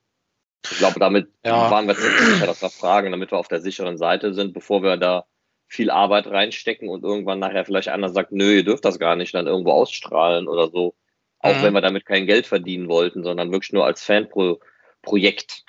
Ich 0.63 0.77
glaube, 0.77 0.99
damit 0.99 1.27
ja. 1.43 1.69
waren 1.69 1.87
wir 1.87 1.95
ziemlich 1.95 2.21
sicher, 2.21 2.45
dass 2.45 2.61
wir 2.61 2.69
fragen, 2.69 3.11
damit 3.11 3.31
wir 3.31 3.37
auf 3.37 3.49
der 3.49 3.59
sicheren 3.59 3.97
Seite 3.97 4.33
sind, 4.33 4.53
bevor 4.53 4.81
wir 4.81 4.95
da 4.95 5.25
viel 5.67 5.89
Arbeit 5.89 6.27
reinstecken 6.27 6.87
und 6.87 7.03
irgendwann 7.03 7.39
nachher 7.39 7.65
vielleicht 7.65 7.89
einer 7.89 8.09
sagt, 8.09 8.31
nö, 8.31 8.55
ihr 8.55 8.63
dürft 8.63 8.85
das 8.85 8.97
gar 8.97 9.15
nicht 9.17 9.33
dann 9.33 9.47
irgendwo 9.47 9.71
ausstrahlen 9.71 10.47
oder 10.47 10.69
so. 10.69 10.95
Auch 11.39 11.55
mhm. 11.55 11.63
wenn 11.63 11.73
wir 11.73 11.81
damit 11.81 12.05
kein 12.05 12.27
Geld 12.27 12.45
verdienen 12.45 12.87
wollten, 12.87 13.23
sondern 13.23 13.51
wirklich 13.51 13.73
nur 13.73 13.85
als 13.85 14.03
Fanprojekt 14.03 15.65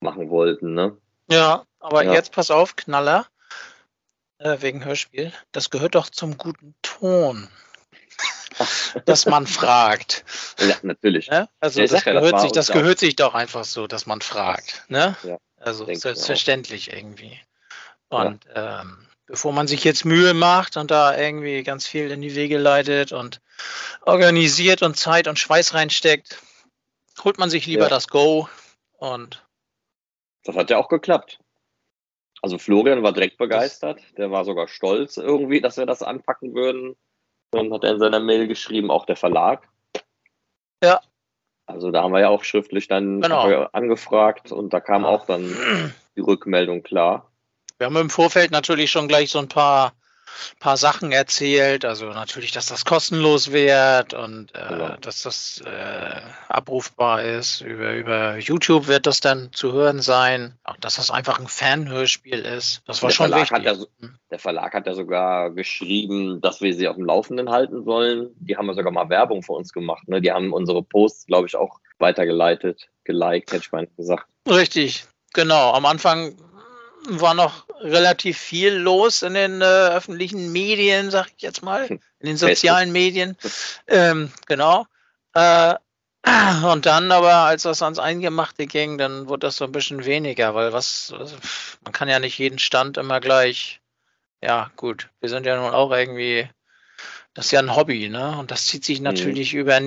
machen 0.00 0.30
wollten, 0.30 0.74
ne? 0.74 0.96
Ja, 1.30 1.64
aber 1.78 2.04
ja. 2.04 2.12
jetzt 2.12 2.32
pass 2.32 2.50
auf, 2.50 2.76
Knaller, 2.76 3.26
äh, 4.40 4.60
wegen 4.60 4.84
Hörspiel. 4.84 5.32
Das 5.52 5.70
gehört 5.70 5.94
doch 5.94 6.10
zum 6.10 6.36
guten 6.36 6.74
Ton 6.82 7.48
dass 9.04 9.26
man 9.26 9.46
fragt. 9.46 10.24
Ja, 10.58 10.76
natürlich. 10.82 11.30
Ne? 11.30 11.48
Also 11.60 11.80
das, 11.80 12.04
ja, 12.04 12.12
gehört, 12.12 12.34
das, 12.34 12.42
sich, 12.42 12.52
das 12.52 12.68
gehört 12.68 12.98
sich 12.98 13.16
doch 13.16 13.34
einfach 13.34 13.64
so, 13.64 13.86
dass 13.86 14.06
man 14.06 14.20
fragt. 14.20 14.84
Ne? 14.88 15.16
Ja, 15.22 15.38
also 15.58 15.86
selbstverständlich 15.92 16.92
irgendwie. 16.92 17.38
Und 18.08 18.44
ja. 18.54 18.82
ähm, 18.82 19.06
bevor 19.26 19.52
man 19.52 19.68
sich 19.68 19.84
jetzt 19.84 20.04
Mühe 20.04 20.34
macht 20.34 20.76
und 20.76 20.90
da 20.90 21.16
irgendwie 21.16 21.62
ganz 21.62 21.86
viel 21.86 22.10
in 22.10 22.20
die 22.20 22.34
Wege 22.34 22.58
leitet 22.58 23.12
und 23.12 23.40
organisiert 24.02 24.82
und 24.82 24.96
Zeit 24.96 25.28
und 25.28 25.38
Schweiß 25.38 25.74
reinsteckt, 25.74 26.38
holt 27.22 27.38
man 27.38 27.50
sich 27.50 27.66
lieber 27.66 27.88
das 27.88 28.08
Go 28.08 28.48
und 28.98 29.44
das 30.44 30.56
hat 30.56 30.70
ja 30.70 30.78
auch 30.78 30.88
geklappt. 30.88 31.38
Also 32.42 32.58
Florian 32.58 33.02
war 33.02 33.12
direkt 33.12 33.36
begeistert, 33.36 34.00
der 34.16 34.30
war 34.30 34.44
sogar 34.44 34.66
stolz 34.68 35.16
irgendwie, 35.16 35.60
dass 35.60 35.76
wir 35.76 35.86
das 35.86 36.02
anpacken 36.02 36.54
würden. 36.54 36.96
Dann 37.50 37.72
hat 37.72 37.84
er 37.84 37.92
in 37.92 37.98
seiner 37.98 38.20
Mail 38.20 38.46
geschrieben, 38.48 38.90
auch 38.90 39.04
der 39.04 39.16
Verlag. 39.16 39.68
Ja. 40.82 41.00
Also 41.66 41.90
da 41.90 42.02
haben 42.02 42.12
wir 42.12 42.20
ja 42.20 42.28
auch 42.28 42.44
schriftlich 42.44 42.88
dann 42.88 43.20
genau. 43.20 43.64
angefragt 43.72 44.52
und 44.52 44.72
da 44.72 44.80
kam 44.80 45.04
auch 45.04 45.26
dann 45.26 45.94
die 46.16 46.20
Rückmeldung 46.20 46.82
klar. 46.82 47.30
Wir 47.78 47.86
haben 47.86 47.96
im 47.96 48.10
Vorfeld 48.10 48.50
natürlich 48.50 48.90
schon 48.90 49.08
gleich 49.08 49.30
so 49.30 49.38
ein 49.38 49.48
paar 49.48 49.92
paar 50.58 50.76
Sachen 50.76 51.12
erzählt. 51.12 51.84
Also 51.84 52.06
natürlich, 52.06 52.52
dass 52.52 52.66
das 52.66 52.84
kostenlos 52.84 53.52
wird 53.52 54.14
und 54.14 54.54
äh, 54.54 54.68
genau. 54.68 54.96
dass 55.00 55.22
das 55.22 55.62
äh, 55.64 56.20
abrufbar 56.48 57.22
ist. 57.22 57.60
Über, 57.60 57.94
über 57.94 58.38
YouTube 58.38 58.86
wird 58.86 59.06
das 59.06 59.20
dann 59.20 59.52
zu 59.52 59.72
hören 59.72 60.00
sein. 60.00 60.54
Auch 60.64 60.76
dass 60.76 60.96
das 60.96 61.10
einfach 61.10 61.38
ein 61.38 61.48
Fanhörspiel 61.48 62.40
ist. 62.40 62.82
Das 62.86 63.02
war 63.02 63.08
der 63.08 63.14
schon 63.14 63.28
Verlag 63.28 63.50
wichtig. 63.50 63.64
Ja, 63.64 64.06
hm. 64.06 64.18
der 64.30 64.38
Verlag 64.38 64.74
hat 64.74 64.86
ja 64.86 64.94
sogar 64.94 65.50
geschrieben, 65.50 66.40
dass 66.40 66.60
wir 66.60 66.74
sie 66.74 66.88
auf 66.88 66.96
dem 66.96 67.04
Laufenden 67.04 67.50
halten 67.50 67.84
sollen. 67.84 68.30
Die 68.40 68.56
haben 68.56 68.66
ja 68.66 68.74
sogar 68.74 68.92
mal 68.92 69.08
Werbung 69.08 69.42
für 69.42 69.52
uns 69.52 69.72
gemacht. 69.72 70.08
Ne? 70.08 70.20
Die 70.20 70.32
haben 70.32 70.52
unsere 70.52 70.82
Posts, 70.82 71.26
glaube 71.26 71.46
ich, 71.46 71.56
auch 71.56 71.80
weitergeleitet, 71.98 72.88
geliked, 73.04 73.52
hätte 73.52 73.62
ich 73.64 73.72
mal 73.72 73.86
gesagt. 73.96 74.26
Richtig, 74.48 75.04
genau. 75.32 75.72
Am 75.72 75.86
Anfang 75.86 76.34
war 77.08 77.34
noch 77.34 77.66
relativ 77.80 78.38
viel 78.38 78.74
los 78.74 79.22
in 79.22 79.34
den 79.34 79.60
äh, 79.62 79.64
öffentlichen 79.64 80.52
Medien, 80.52 81.10
sag 81.10 81.28
ich 81.36 81.42
jetzt 81.42 81.62
mal, 81.62 81.86
in 81.86 82.00
den 82.20 82.36
sozialen 82.36 82.92
Medien. 82.92 83.36
Ähm, 83.86 84.30
genau. 84.46 84.86
Äh, 85.34 85.74
und 86.64 86.84
dann 86.84 87.10
aber, 87.12 87.34
als 87.34 87.62
das 87.62 87.82
ans 87.82 87.98
Eingemachte 87.98 88.66
ging, 88.66 88.98
dann 88.98 89.28
wurde 89.28 89.46
das 89.46 89.56
so 89.56 89.64
ein 89.64 89.72
bisschen 89.72 90.04
weniger, 90.04 90.54
weil 90.54 90.72
was, 90.72 91.14
also, 91.18 91.36
man 91.82 91.92
kann 91.92 92.08
ja 92.08 92.18
nicht 92.18 92.38
jeden 92.38 92.58
Stand 92.58 92.98
immer 92.98 93.20
gleich, 93.20 93.80
ja 94.42 94.70
gut, 94.76 95.08
wir 95.20 95.30
sind 95.30 95.46
ja 95.46 95.56
nun 95.56 95.72
auch 95.72 95.90
irgendwie 95.92 96.48
das 97.34 97.46
ist 97.46 97.52
ja 97.52 97.60
ein 97.60 97.76
Hobby, 97.76 98.08
ne? 98.08 98.36
Und 98.38 98.50
das 98.50 98.66
zieht 98.66 98.84
sich 98.84 98.98
mhm. 98.98 99.04
natürlich 99.04 99.54
mhm. 99.54 99.60
über, 99.60 99.80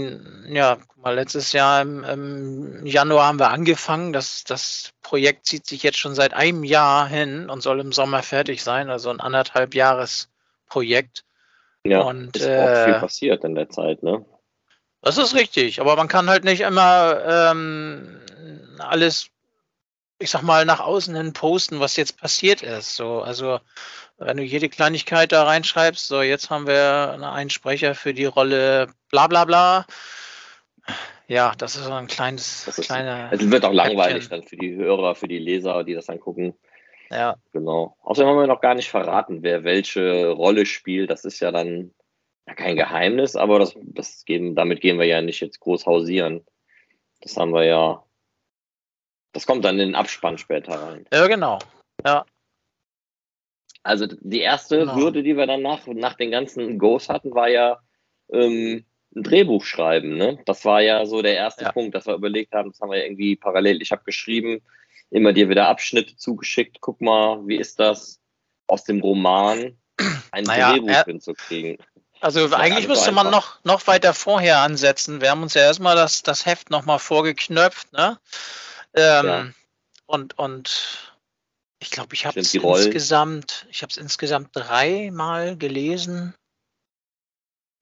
ja, 0.50 0.78
guck 0.88 1.04
mal, 1.04 1.16
letztes 1.16 1.52
Jahr 1.52 1.82
im, 1.82 2.04
im, 2.04 2.86
Januar 2.86 3.28
haben 3.28 3.40
wir 3.40 3.50
angefangen. 3.50 4.14
Das, 4.14 4.44
das 4.44 4.92
Projekt 5.02 5.46
zieht 5.46 5.66
sich 5.66 5.84
jetzt 5.84 5.98
schon 5.98 6.16
seit 6.16 6.34
einem 6.34 6.64
Jahr 6.64 7.08
hin 7.08 7.50
und 7.50 7.62
soll 7.62 7.82
im 7.82 7.92
Sommer 7.92 8.24
fertig 8.24 8.64
sein, 8.64 8.90
also 8.90 9.10
ein 9.10 9.20
anderthalb 9.20 9.76
Jahres 9.76 10.30
Projekt. 10.68 11.26
Ja, 11.86 12.02
und, 12.02 12.38
ist 12.38 12.46
äh, 12.46 12.58
auch 12.58 12.86
viel 12.86 13.00
passiert 13.00 13.44
in 13.44 13.56
der 13.56 13.70
Zeit, 13.70 14.04
ne? 14.04 14.26
Das 15.02 15.18
ist 15.18 15.36
richtig, 15.36 15.82
aber 15.82 15.98
man 15.98 16.08
kann 16.08 16.30
halt 16.30 16.46
nicht 16.46 16.62
immer 16.62 17.22
ähm, 17.28 18.22
alles, 18.80 19.28
ich 20.24 20.30
sag 20.30 20.42
mal, 20.42 20.66
nach 20.66 20.80
außen 20.80 21.16
hin 21.16 21.34
posten, 21.34 21.80
was 21.80 21.98
jetzt 21.98 22.20
passiert 22.20 22.62
ist. 22.62 22.96
So, 22.96 23.22
also 23.22 23.60
wenn 24.18 24.38
du 24.38 24.44
jede 24.44 24.70
Kleinigkeit 24.70 25.32
da 25.32 25.44
reinschreibst, 25.44 26.08
so 26.08 26.22
jetzt 26.22 26.50
haben 26.50 26.66
wir 26.66 27.20
einen 27.22 27.50
Sprecher 27.50 27.94
für 27.94 28.14
die 28.14 28.26
Rolle 28.26 28.88
bla 29.12 29.28
bla 29.28 29.44
bla. 29.44 29.86
Ja, 31.28 31.54
das 31.58 31.76
ist 31.76 31.84
so 31.84 31.92
ein 31.92 32.08
kleines, 32.08 32.64
das 32.66 32.78
ist, 32.78 32.88
kleiner. 32.88 33.30
Es 33.32 33.50
wird 33.50 33.66
auch 33.66 33.74
langweilig 33.74 34.30
dann 34.30 34.44
für 34.44 34.56
die 34.56 34.76
Hörer, 34.76 35.16
für 35.16 35.28
die 35.28 35.40
Leser, 35.40 35.84
die 35.84 35.94
das 35.94 36.06
dann 36.06 36.20
gucken. 36.20 36.54
Ja. 37.12 37.36
Genau. 37.52 37.96
Außerdem 38.02 38.30
haben 38.30 38.40
wir 38.40 38.48
noch 38.48 38.62
gar 38.62 38.76
nicht 38.76 38.90
verraten, 38.90 39.44
wer 39.44 39.64
welche 39.64 40.30
Rolle 40.30 40.66
spielt. 40.66 41.10
Das 41.10 41.26
ist 41.26 41.40
ja 41.40 41.52
dann 41.52 41.92
ja, 42.48 42.54
kein 42.56 42.76
Geheimnis, 42.76 43.36
aber 43.36 43.60
das, 43.60 43.76
das 43.82 44.26
geben, 44.26 44.56
damit 44.56 44.82
gehen 44.82 45.00
wir 45.00 45.06
ja 45.06 45.22
nicht 45.22 45.42
jetzt 45.42 45.60
groß 45.60 45.86
hausieren. 45.86 46.46
Das 47.22 47.36
haben 47.38 47.54
wir 47.54 47.66
ja. 47.66 48.04
Das 49.34 49.46
kommt 49.46 49.66
dann 49.66 49.80
in 49.80 49.88
den 49.90 49.96
Abspann 49.96 50.38
später 50.38 50.74
rein. 50.74 51.06
Ja, 51.12 51.28
genau. 51.28 51.60
Ja. 52.06 52.26
Also 53.84 54.08
die 54.08 54.40
erste 54.40 54.80
genau. 54.80 54.96
Hürde, 54.96 55.24
die 55.24 55.36
wir 55.36 55.46
dann 55.46 55.62
nach, 55.62 55.86
nach 55.88 56.14
den 56.14 56.32
ganzen 56.32 56.80
Goes 56.80 57.10
hatten, 57.10 57.36
war 57.36 57.50
ja 57.50 57.80
ähm, 58.32 58.86
ein 59.16 59.24
Drehbuch 59.24 59.66
schreiben. 59.66 60.16
Ne? 60.16 60.40
Das 60.46 60.64
war 60.66 60.82
ja 60.82 61.06
so 61.06 61.22
der 61.22 61.36
erste 61.36 61.66
ja. 61.66 61.72
Punkt, 61.72 61.94
dass 61.94 62.06
wir 62.06 62.16
überlegt 62.16 62.54
haben, 62.54 62.72
das 62.72 62.80
haben 62.80 62.92
wir 62.92 63.04
irgendwie 63.04 63.36
parallel. 63.36 63.82
Ich 63.82 63.92
habe 63.92 64.04
geschrieben, 64.06 64.62
immer 65.10 65.34
dir 65.34 65.50
wieder 65.50 65.68
Abschnitte 65.68 66.16
zugeschickt. 66.16 66.78
Guck 66.80 67.02
mal, 67.02 67.46
wie 67.46 67.58
ist 67.58 67.80
das 67.80 68.20
aus 68.68 68.84
dem 68.86 69.02
Roman 69.02 69.78
ein 70.32 70.44
naja, 70.44 70.72
Drehbuch 70.72 70.90
er, 70.90 71.04
hinzukriegen? 71.06 71.78
Also 72.22 72.56
eigentlich 72.56 72.88
müsste 72.88 73.12
man 73.12 73.30
noch, 73.30 73.62
noch 73.66 73.86
weiter 73.86 74.14
vorher 74.14 74.60
ansetzen. 74.60 75.20
Wir 75.20 75.30
haben 75.30 75.44
uns 75.44 75.56
ja 75.56 75.64
erstmal 75.64 75.98
das, 75.98 76.24
das 76.24 76.46
Heft 76.46 76.70
nochmal 76.70 77.00
vorgeknöpft. 77.00 77.92
Ne? 77.92 78.18
Ähm, 78.96 79.26
ja. 79.26 79.48
Und, 80.06 80.38
und 80.38 81.14
ich 81.80 81.92
glaube, 81.92 82.14
ich 82.14 82.26
habe 82.26 82.40
es 82.40 82.54
insgesamt, 82.54 83.68
ich 83.70 83.82
habe 83.82 83.92
es 83.92 83.98
insgesamt 83.98 84.50
dreimal 84.54 85.58
gelesen. 85.58 86.34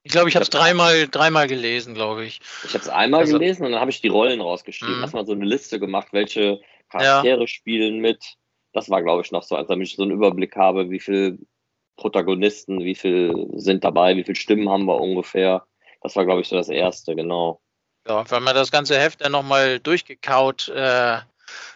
Ich 0.03 0.12
glaube, 0.12 0.30
ich 0.30 0.36
habe 0.36 0.44
es 0.44 0.50
dreimal, 0.50 1.08
dreimal 1.08 1.48
gelesen, 1.48 1.94
glaube 1.94 2.25
ich. 2.25 2.39
Ich 2.63 2.74
habe 2.74 2.84
es 2.84 2.89
einmal 2.89 3.22
also, 3.22 3.34
gelesen 3.34 3.65
und 3.65 3.74
dann 3.74 3.82
habe 3.82 3.91
ich 3.91 4.01
die 4.01 4.08
Rollen 4.08 4.41
rausgeschrieben. 4.41 4.98
Mhm. 4.98 5.01
Erstmal 5.01 5.25
so 5.25 5.34
eine 5.34 5.46
Liste 5.46 5.80
gemacht, 5.80 6.08
welche 6.12 6.60
Charaktere 6.89 7.41
ja. 7.41 7.48
spielen 7.48 8.00
mit. 8.00 8.38
Das 8.74 8.89
war, 8.89 9.03
glaube 9.03 9.22
ich, 9.22 9.32
noch 9.32 9.44
so, 9.44 9.62
damit 9.62 9.88
ich 9.88 9.96
so 9.96 10.03
einen 10.03 10.12
Überblick 10.12 10.56
habe, 10.56 10.89
wie 10.89 11.00
viele 11.00 11.38
Protagonisten, 11.98 12.84
wie 12.84 12.96
viele 12.96 13.48
sind 13.60 13.84
dabei, 13.84 14.15
wie 14.15 14.24
viele 14.24 14.36
Stimmen 14.36 14.70
haben 14.70 14.86
wir 14.86 15.00
ungefähr. 15.00 15.68
Das 16.01 16.15
war, 16.15 16.25
glaube 16.25 16.41
ich, 16.41 16.48
so 16.48 16.56
das 16.56 16.70
Erste, 16.70 17.15
genau. 17.15 17.62
Ja, 18.08 18.29
wenn 18.29 18.43
man 18.43 18.55
das 18.55 18.72
ganze 18.72 19.00
Heft 19.00 19.22
dann 19.22 19.31
nochmal 19.31 19.79
durchgekaut 19.79 20.70
äh, 20.70 21.20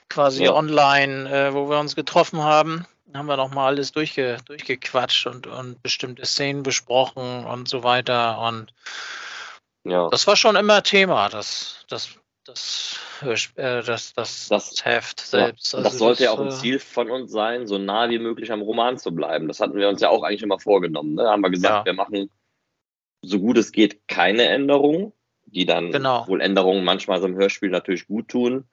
quasi 0.10 0.46
ja. 0.46 0.54
online, 0.54 1.30
äh, 1.30 1.54
wo 1.54 1.70
wir 1.70 1.80
uns 1.80 1.96
getroffen 1.96 2.44
haben. 2.44 2.86
Haben 3.14 3.28
wir 3.28 3.38
nochmal 3.38 3.68
alles 3.68 3.92
durchge 3.94 4.38
durchgequatscht 4.46 5.28
und, 5.28 5.48
und 5.48 5.82
bestimmte 5.82 6.26
Szenen 6.26 6.64
besprochen 6.64 7.46
und 7.46 7.70
so 7.70 7.84
weiter. 7.84 8.40
Und 8.40 8.74
ja. 9.86 10.10
das 10.10 10.28
war 10.28 10.36
schon 10.36 10.58
immer 10.58 10.84
Thema, 10.84 11.30
das, 11.30 11.86
das, 11.88 12.10
das, 12.44 13.00
äh, 13.56 13.82
das, 13.84 14.14
das, 14.14 14.48
das 14.50 14.84
Heft 14.84 15.22
selbst. 15.22 15.72
Ja, 15.72 15.80
also 15.80 15.90
das 15.90 15.98
sollte 15.98 16.24
ja 16.24 16.32
auch 16.32 16.40
ein 16.40 16.48
äh, 16.48 16.52
Ziel 16.52 16.80
von 16.80 17.10
uns 17.10 17.32
sein, 17.32 17.68
so 17.68 17.78
nah 17.78 18.10
wie 18.10 18.20
möglich 18.20 18.52
am 18.52 18.62
Roman 18.62 18.98
zu 18.98 19.14
bleiben. 19.14 19.48
Das 19.48 19.62
hatten 19.62 19.76
wir 19.76 19.88
uns 19.88 20.02
ja 20.02 20.10
auch 20.10 20.24
eigentlich 20.24 20.44
immer 20.44 20.60
vorgenommen. 20.60 21.16
Ne? 21.16 21.30
Haben 21.30 21.42
wir 21.42 21.52
gesagt, 21.52 21.86
wir 21.86 21.94
machen 21.94 22.30
so 23.22 23.40
gut 23.40 23.58
es 23.58 23.72
geht 23.72 24.08
keine 24.08 24.48
Änderungen, 24.48 25.14
die 25.46 25.66
dann 25.66 25.92
genau. 25.92 26.28
wohl 26.28 26.42
Änderungen 26.42 26.84
manchmal 26.84 27.20
so 27.20 27.28
im 27.28 27.36
Hörspiel 27.36 27.70
natürlich 27.70 28.08
gut 28.08 28.28
tun. 28.28 28.66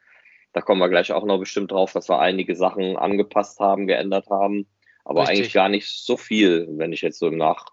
Da 0.52 0.60
kommen 0.60 0.80
wir 0.80 0.88
gleich 0.88 1.12
auch 1.12 1.24
noch 1.24 1.38
bestimmt 1.38 1.72
drauf, 1.72 1.92
dass 1.92 2.08
wir 2.08 2.18
einige 2.18 2.56
Sachen 2.56 2.96
angepasst 2.96 3.58
haben, 3.60 3.86
geändert 3.86 4.28
haben. 4.28 4.66
Aber 5.04 5.22
Richtig. 5.22 5.38
eigentlich 5.38 5.52
gar 5.52 5.68
nicht 5.68 5.88
so 5.88 6.16
viel, 6.16 6.68
wenn 6.72 6.92
ich 6.92 7.00
jetzt 7.00 7.18
so 7.18 7.28
im 7.28 7.36
Nach. 7.36 7.66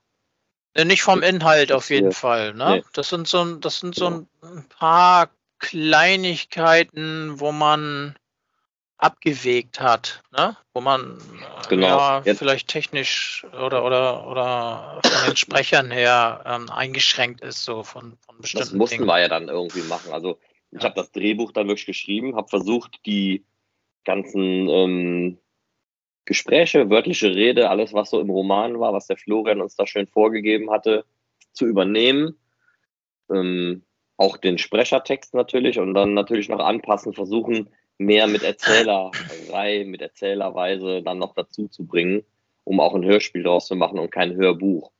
Äh, 0.73 0.85
nicht 0.85 1.01
vom 1.01 1.21
Inhalt 1.21 1.71
auf 1.71 1.89
jeden 1.89 2.11
Fall. 2.11 2.53
Ne? 2.53 2.77
Nee. 2.77 2.83
Das 2.93 3.09
sind 3.09 3.27
so, 3.27 3.55
das 3.55 3.79
sind 3.79 3.95
so 3.95 4.07
ein 4.07 4.65
paar 4.69 5.29
Kleinigkeiten, 5.59 7.39
wo 7.39 7.51
man 7.51 8.15
abgewegt 8.99 9.79
hat, 9.79 10.21
ne? 10.31 10.57
wo 10.73 10.81
man 10.81 11.17
genau. 11.69 12.21
ja, 12.23 12.35
vielleicht 12.35 12.67
technisch 12.67 13.45
oder 13.53 13.85
oder 13.85 14.27
oder 14.27 14.99
von 15.03 15.29
den 15.29 15.37
Sprechern 15.37 15.89
her 15.89 16.43
ähm, 16.45 16.69
eingeschränkt 16.69 17.41
ist, 17.41 17.63
so 17.63 17.83
von, 17.83 18.17
von 18.25 18.37
bestimmten 18.39 18.65
Das 18.65 18.73
mussten 18.73 18.97
Dingen. 18.97 19.07
wir 19.07 19.21
ja 19.21 19.29
dann 19.29 19.47
irgendwie 19.47 19.83
machen. 19.83 20.11
Also 20.11 20.37
ich 20.71 20.79
ja. 20.79 20.89
habe 20.89 20.95
das 20.95 21.11
Drehbuch 21.13 21.53
dann 21.53 21.67
wirklich 21.67 21.85
geschrieben, 21.85 22.35
habe 22.35 22.49
versucht, 22.49 22.99
die 23.05 23.45
ganzen 24.03 24.67
ähm, 24.67 25.37
Gespräche, 26.25 26.89
wörtliche 26.89 27.33
Rede, 27.33 27.69
alles, 27.69 27.93
was 27.93 28.09
so 28.09 28.19
im 28.19 28.29
Roman 28.29 28.81
war, 28.81 28.91
was 28.91 29.07
der 29.07 29.17
Florian 29.17 29.61
uns 29.61 29.75
da 29.75 29.87
schön 29.87 30.07
vorgegeben 30.07 30.71
hatte, 30.71 31.05
zu 31.53 31.65
übernehmen. 31.65 32.37
Ähm, 33.31 33.83
auch 34.17 34.35
den 34.35 34.57
Sprechertext 34.57 35.33
natürlich 35.33 35.79
und 35.79 35.93
dann 35.93 36.13
natürlich 36.13 36.49
noch 36.49 36.59
anpassen, 36.59 37.13
versuchen, 37.13 37.69
mehr 37.99 38.27
mit 38.27 38.41
Erzählerei, 38.41 39.83
mit 39.85 40.01
Erzählerweise 40.01 41.03
dann 41.03 41.19
noch 41.19 41.35
dazu 41.35 41.67
zu 41.67 41.85
bringen, 41.85 42.23
um 42.63 42.79
auch 42.79 42.95
ein 42.95 43.05
Hörspiel 43.05 43.43
draus 43.43 43.67
zu 43.67 43.75
machen 43.75 43.99
und 43.99 44.09
kein 44.09 44.35
Hörbuch. 44.35 44.91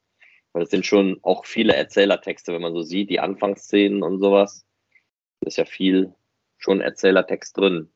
Weil 0.53 0.63
es 0.63 0.69
sind 0.69 0.85
schon 0.85 1.19
auch 1.23 1.45
viele 1.45 1.75
Erzählertexte, 1.75 2.53
wenn 2.53 2.61
man 2.61 2.73
so 2.73 2.83
sieht, 2.83 3.09
die 3.09 3.19
Anfangsszenen 3.19 4.03
und 4.03 4.19
sowas. 4.19 4.65
Ist 5.41 5.57
ja 5.57 5.65
viel 5.65 6.13
schon 6.57 6.81
Erzählertext 6.81 7.57
drin. 7.57 7.89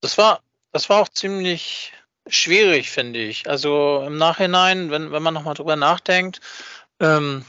Das 0.00 0.18
war, 0.18 0.42
das 0.72 0.88
war 0.88 1.00
auch 1.00 1.08
ziemlich 1.08 1.92
schwierig, 2.26 2.90
finde 2.90 3.20
ich. 3.20 3.48
Also 3.48 4.02
im 4.04 4.16
Nachhinein, 4.16 4.90
wenn, 4.90 5.12
wenn 5.12 5.22
man 5.22 5.34
nochmal 5.34 5.54
drüber 5.54 5.76
nachdenkt, 5.76 6.40
ähm, 6.98 7.44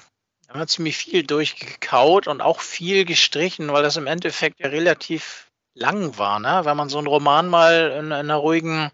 haben 0.48 0.60
wir 0.60 0.68
ziemlich 0.68 0.98
viel 0.98 1.24
durchgekaut 1.24 2.28
und 2.28 2.42
auch 2.42 2.60
viel 2.60 3.06
gestrichen, 3.06 3.72
weil 3.72 3.82
das 3.82 3.98
im 3.98 4.06
Endeffekt 4.06 4.60
ja 4.60 4.68
relativ 4.68 5.50
lang 5.76 6.18
war, 6.18 6.40
ne? 6.40 6.62
Wenn 6.64 6.78
man 6.78 6.90
so 6.90 6.98
einen 6.98 7.08
Roman 7.08 7.48
mal 7.48 7.92
in, 7.92 8.06
in 8.08 8.14
einer 8.14 8.38
ruhigen 8.38 8.92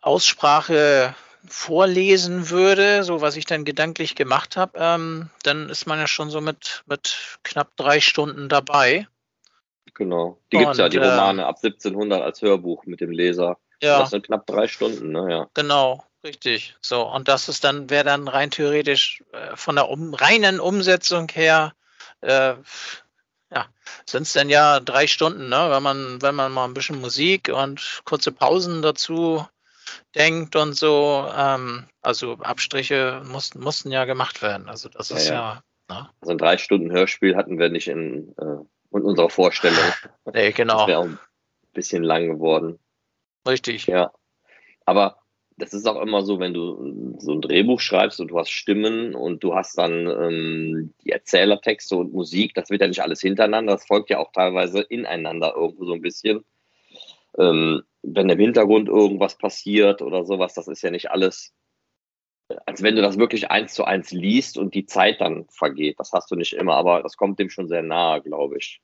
Aussprache 0.00 1.14
vorlesen 1.48 2.50
würde, 2.50 3.02
so 3.02 3.20
was 3.20 3.36
ich 3.36 3.46
dann 3.46 3.64
gedanklich 3.64 4.14
gemacht 4.14 4.56
habe, 4.56 4.78
ähm, 4.78 5.30
dann 5.42 5.68
ist 5.68 5.86
man 5.86 5.98
ja 5.98 6.06
schon 6.06 6.30
so 6.30 6.40
mit, 6.40 6.82
mit 6.86 7.38
knapp 7.42 7.76
drei 7.76 8.00
Stunden 8.00 8.48
dabei. 8.48 9.08
Genau. 9.94 10.38
Die 10.52 10.58
gibt 10.58 10.72
es 10.72 10.78
ja, 10.78 10.88
die 10.88 10.98
äh, 10.98 11.08
Romane 11.08 11.46
ab 11.46 11.56
1700 11.62 12.22
als 12.22 12.42
Hörbuch 12.42 12.84
mit 12.84 13.00
dem 13.00 13.10
Leser. 13.10 13.58
Ja. 13.82 14.00
Das 14.00 14.10
sind 14.10 14.26
knapp 14.26 14.46
drei 14.46 14.68
Stunden, 14.68 15.12
ne? 15.12 15.26
Ja. 15.30 15.46
Genau, 15.54 16.04
richtig. 16.22 16.76
So, 16.80 17.02
und 17.08 17.28
das 17.28 17.48
ist 17.48 17.64
dann, 17.64 17.88
wäre 17.90 18.04
dann 18.04 18.28
rein 18.28 18.50
theoretisch 18.50 19.24
äh, 19.32 19.56
von 19.56 19.76
der 19.76 19.88
um, 19.88 20.14
reinen 20.14 20.60
Umsetzung 20.60 21.28
her, 21.32 21.72
äh, 22.20 22.54
ja, 23.52 23.66
sind 24.06 24.22
es 24.22 24.32
dann 24.32 24.48
ja 24.48 24.80
drei 24.80 25.06
Stunden, 25.06 25.48
ne? 25.48 25.68
Wenn 25.70 25.82
man, 25.82 26.22
wenn 26.22 26.34
man 26.34 26.52
mal 26.52 26.64
ein 26.64 26.74
bisschen 26.74 27.00
Musik 27.00 27.50
und 27.52 28.02
kurze 28.04 28.32
Pausen 28.32 28.82
dazu 28.82 29.44
denkt 30.14 30.56
und 30.56 30.74
so. 30.74 31.28
Ähm, 31.36 31.86
also 32.02 32.34
Abstriche 32.40 33.22
mussten, 33.24 33.60
mussten 33.60 33.90
ja 33.90 34.04
gemacht 34.04 34.42
werden. 34.42 34.68
Also 34.68 34.88
das 34.88 35.10
ja, 35.10 35.16
ist 35.16 35.28
ja. 35.28 35.34
ja 35.34 35.62
ne? 35.88 36.10
Also 36.20 36.32
ein 36.32 36.38
drei 36.38 36.58
Stunden 36.58 36.92
Hörspiel 36.92 37.36
hatten 37.36 37.58
wir 37.58 37.68
nicht 37.68 37.88
in, 37.88 38.34
äh, 38.38 38.96
in 38.96 39.02
unserer 39.02 39.30
Vorstellung. 39.30 39.78
Nee, 40.32 40.52
genau. 40.52 40.78
Das 40.78 40.86
wäre 40.86 40.98
auch 40.98 41.04
ein 41.04 41.18
bisschen 41.72 42.04
lang 42.04 42.28
geworden. 42.28 42.78
Richtig. 43.46 43.86
Ja. 43.86 44.12
Aber 44.84 45.19
das 45.60 45.74
ist 45.74 45.86
auch 45.86 46.00
immer 46.00 46.22
so, 46.22 46.40
wenn 46.40 46.54
du 46.54 47.16
so 47.18 47.32
ein 47.32 47.40
Drehbuch 47.40 47.80
schreibst 47.80 48.20
und 48.20 48.28
du 48.28 48.38
hast 48.38 48.50
Stimmen 48.50 49.14
und 49.14 49.44
du 49.44 49.54
hast 49.54 49.78
dann 49.78 50.06
ähm, 50.06 50.94
die 51.04 51.10
Erzählertexte 51.10 51.96
und 51.96 52.12
Musik, 52.12 52.54
das 52.54 52.70
wird 52.70 52.80
ja 52.80 52.88
nicht 52.88 53.02
alles 53.02 53.20
hintereinander, 53.20 53.72
das 53.72 53.86
folgt 53.86 54.10
ja 54.10 54.18
auch 54.18 54.32
teilweise 54.32 54.80
ineinander 54.80 55.54
irgendwo 55.54 55.84
so 55.84 55.92
ein 55.92 56.02
bisschen. 56.02 56.44
Ähm, 57.38 57.82
wenn 58.02 58.28
im 58.28 58.38
Hintergrund 58.38 58.88
irgendwas 58.88 59.36
passiert 59.36 60.02
oder 60.02 60.24
sowas, 60.24 60.54
das 60.54 60.68
ist 60.68 60.82
ja 60.82 60.90
nicht 60.90 61.10
alles, 61.10 61.52
als 62.66 62.82
wenn 62.82 62.96
du 62.96 63.02
das 63.02 63.18
wirklich 63.18 63.50
eins 63.50 63.74
zu 63.74 63.84
eins 63.84 64.10
liest 64.10 64.58
und 64.58 64.74
die 64.74 64.86
Zeit 64.86 65.20
dann 65.20 65.46
vergeht. 65.50 66.00
Das 66.00 66.12
hast 66.12 66.30
du 66.30 66.36
nicht 66.36 66.54
immer, 66.54 66.74
aber 66.74 67.02
das 67.02 67.16
kommt 67.16 67.38
dem 67.38 67.50
schon 67.50 67.68
sehr 67.68 67.82
nahe, 67.82 68.22
glaube 68.22 68.58
ich. 68.58 68.80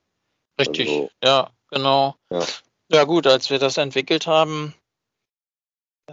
Richtig, 0.59 0.87
also, 0.87 1.09
ja, 1.23 1.51
genau. 1.69 2.15
Ja. 2.29 2.43
ja. 2.91 3.03
gut, 3.03 3.27
als 3.27 3.49
wir 3.49 3.59
das 3.59 3.77
entwickelt 3.77 4.27
haben, 4.27 4.73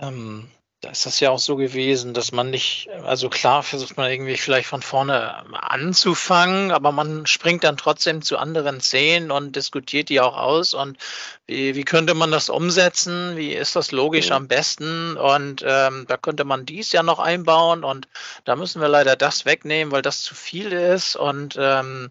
ähm, 0.01 0.51
da 0.85 0.91
ist 0.91 1.07
das 1.07 1.19
ja 1.19 1.31
auch 1.31 1.39
so 1.39 1.57
gewesen, 1.57 2.13
dass 2.13 2.31
man 2.31 2.51
nicht, 2.51 2.91
also 3.05 3.31
klar 3.31 3.63
versucht 3.63 3.97
man 3.97 4.11
irgendwie 4.11 4.37
vielleicht 4.37 4.69
von 4.69 4.83
vorne 4.83 5.43
anzufangen, 5.55 6.73
aber 6.73 6.93
man 6.93 7.25
springt 7.25 7.65
dann 7.65 7.79
trotzdem 7.79 8.21
zu 8.21 8.37
anderen 8.37 8.83
Szenen 8.83 9.31
und 9.31 9.57
diskutiert 9.57 10.11
die 10.11 10.21
auch 10.21 10.37
aus. 10.37 10.75
Und 10.75 10.99
wie, 11.47 11.75
wie 11.75 11.85
könnte 11.85 12.13
man 12.13 12.31
das 12.31 12.51
umsetzen, 12.51 13.35
wie 13.37 13.55
ist 13.55 13.77
das 13.77 13.93
logisch 13.93 14.29
ja. 14.29 14.37
am 14.37 14.47
besten? 14.47 15.17
Und 15.17 15.65
ähm, 15.67 16.05
da 16.07 16.19
könnte 16.19 16.45
man 16.45 16.67
dies 16.67 16.93
ja 16.93 17.03
noch 17.03 17.19
einbauen. 17.19 17.83
Und 17.83 18.07
da 18.45 18.55
müssen 18.55 18.83
wir 18.83 18.89
leider 18.89 19.17
das 19.17 19.47
wegnehmen, 19.47 19.91
weil 19.91 20.03
das 20.03 20.23
zu 20.23 20.35
viel 20.35 20.71
ist. 20.71 21.17
Und 21.17 21.57
ähm, 21.59 22.11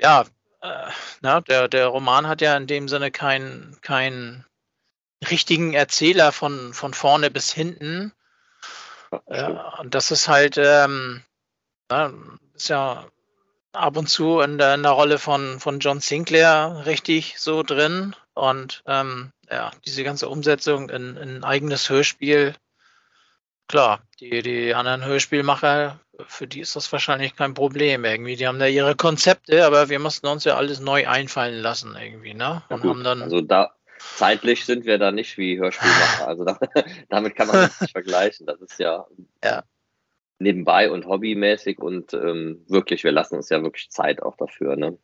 ja, 0.00 0.24
äh, 0.60 0.90
na, 1.20 1.40
der, 1.40 1.68
der 1.68 1.86
Roman 1.86 2.26
hat 2.26 2.40
ja 2.40 2.56
in 2.56 2.66
dem 2.66 2.88
Sinne 2.88 3.12
kein, 3.12 3.76
kein 3.80 4.44
richtigen 5.28 5.74
Erzähler 5.74 6.32
von, 6.32 6.72
von 6.72 6.94
vorne 6.94 7.30
bis 7.30 7.52
hinten. 7.52 8.12
Ja, 9.28 9.78
und 9.80 9.94
das 9.94 10.10
ist 10.10 10.28
halt, 10.28 10.56
ähm, 10.56 11.22
ja, 11.90 12.12
ist 12.54 12.68
ja 12.68 13.06
ab 13.72 13.96
und 13.96 14.08
zu 14.08 14.40
in 14.40 14.58
der, 14.58 14.74
in 14.74 14.82
der 14.82 14.92
Rolle 14.92 15.18
von, 15.18 15.60
von 15.60 15.80
John 15.80 16.00
Sinclair 16.00 16.82
richtig 16.86 17.38
so 17.38 17.62
drin. 17.62 18.14
Und 18.34 18.82
ähm, 18.86 19.32
ja, 19.50 19.70
diese 19.84 20.04
ganze 20.04 20.28
Umsetzung 20.28 20.88
in, 20.90 21.16
in 21.16 21.36
ein 21.36 21.44
eigenes 21.44 21.90
Hörspiel, 21.90 22.54
klar, 23.68 24.00
die, 24.20 24.42
die 24.42 24.74
anderen 24.74 25.04
Hörspielmacher, 25.04 26.00
für 26.26 26.46
die 26.46 26.60
ist 26.60 26.76
das 26.76 26.92
wahrscheinlich 26.92 27.34
kein 27.36 27.54
Problem 27.54 28.04
irgendwie. 28.04 28.36
Die 28.36 28.46
haben 28.46 28.58
da 28.58 28.66
ihre 28.66 28.94
Konzepte, 28.94 29.64
aber 29.64 29.88
wir 29.88 29.98
mussten 29.98 30.26
uns 30.26 30.44
ja 30.44 30.56
alles 30.56 30.80
neu 30.80 31.08
einfallen 31.08 31.60
lassen 31.60 31.96
irgendwie, 31.96 32.34
ne? 32.34 32.62
Und 32.68 32.84
ja, 32.84 32.90
haben 32.90 33.04
dann. 33.04 33.22
Also 33.22 33.40
da, 33.40 33.74
zeitlich 34.16 34.64
sind 34.64 34.84
wir 34.84 34.98
da 34.98 35.12
nicht 35.12 35.38
wie 35.38 35.58
Hörspielmacher. 35.58 36.28
Also 36.28 36.44
da, 36.44 36.58
damit 37.08 37.36
kann 37.36 37.48
man 37.48 37.56
das 37.56 37.80
nicht 37.80 37.92
vergleichen. 37.92 38.46
Das 38.46 38.60
ist 38.60 38.78
ja, 38.78 39.06
ja. 39.44 39.64
nebenbei 40.38 40.90
und 40.90 41.06
hobbymäßig 41.06 41.78
und 41.78 42.14
ähm, 42.14 42.64
wirklich, 42.68 43.04
wir 43.04 43.12
lassen 43.12 43.36
uns 43.36 43.48
ja 43.48 43.62
wirklich 43.62 43.90
Zeit 43.90 44.22
auch 44.22 44.36
dafür. 44.36 44.76
Ne? 44.76 44.98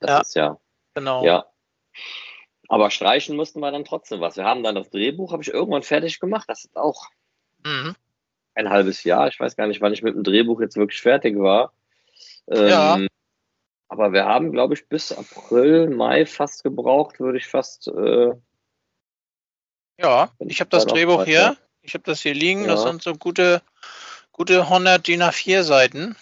Das 0.00 0.10
ja, 0.10 0.20
ist 0.20 0.34
ja. 0.34 0.60
Genau. 0.94 1.24
Ja. 1.24 1.46
Aber 2.68 2.90
streichen 2.90 3.36
mussten 3.36 3.60
wir 3.60 3.70
dann 3.70 3.84
trotzdem 3.84 4.20
was. 4.20 4.36
Wir 4.36 4.44
haben 4.44 4.62
dann 4.62 4.74
das 4.74 4.90
Drehbuch, 4.90 5.32
habe 5.32 5.42
ich 5.42 5.52
irgendwann 5.52 5.82
fertig 5.82 6.18
gemacht. 6.18 6.48
Das 6.48 6.64
ist 6.64 6.76
auch 6.76 7.06
mhm. 7.64 7.94
ein 8.54 8.70
halbes 8.70 9.04
Jahr. 9.04 9.28
Ich 9.28 9.38
weiß 9.38 9.56
gar 9.56 9.68
nicht, 9.68 9.80
wann 9.80 9.92
ich 9.92 10.02
mit 10.02 10.14
dem 10.14 10.24
Drehbuch 10.24 10.60
jetzt 10.60 10.76
wirklich 10.76 11.00
fertig 11.00 11.38
war. 11.38 11.72
Ähm, 12.48 12.68
ja. 12.68 12.98
Aber 13.88 14.12
wir 14.12 14.24
haben, 14.24 14.52
glaube 14.52 14.74
ich, 14.74 14.88
bis 14.88 15.12
April, 15.12 15.88
Mai 15.90 16.26
fast 16.26 16.64
gebraucht, 16.64 17.20
würde 17.20 17.38
ich 17.38 17.46
fast. 17.46 17.88
Äh, 17.88 18.32
ja, 20.00 20.30
ich 20.40 20.60
habe 20.60 20.70
das 20.70 20.86
Drehbuch 20.86 21.24
hier. 21.24 21.56
Ich 21.82 21.94
habe 21.94 22.04
das 22.04 22.20
hier 22.20 22.34
liegen. 22.34 22.62
Ja. 22.62 22.68
Das 22.68 22.82
sind 22.82 23.02
so 23.02 23.14
gute, 23.14 23.62
gute 24.32 24.62
100 24.62 25.06
DIN 25.06 25.22
A4 25.22 25.62
Seiten. 25.62 26.16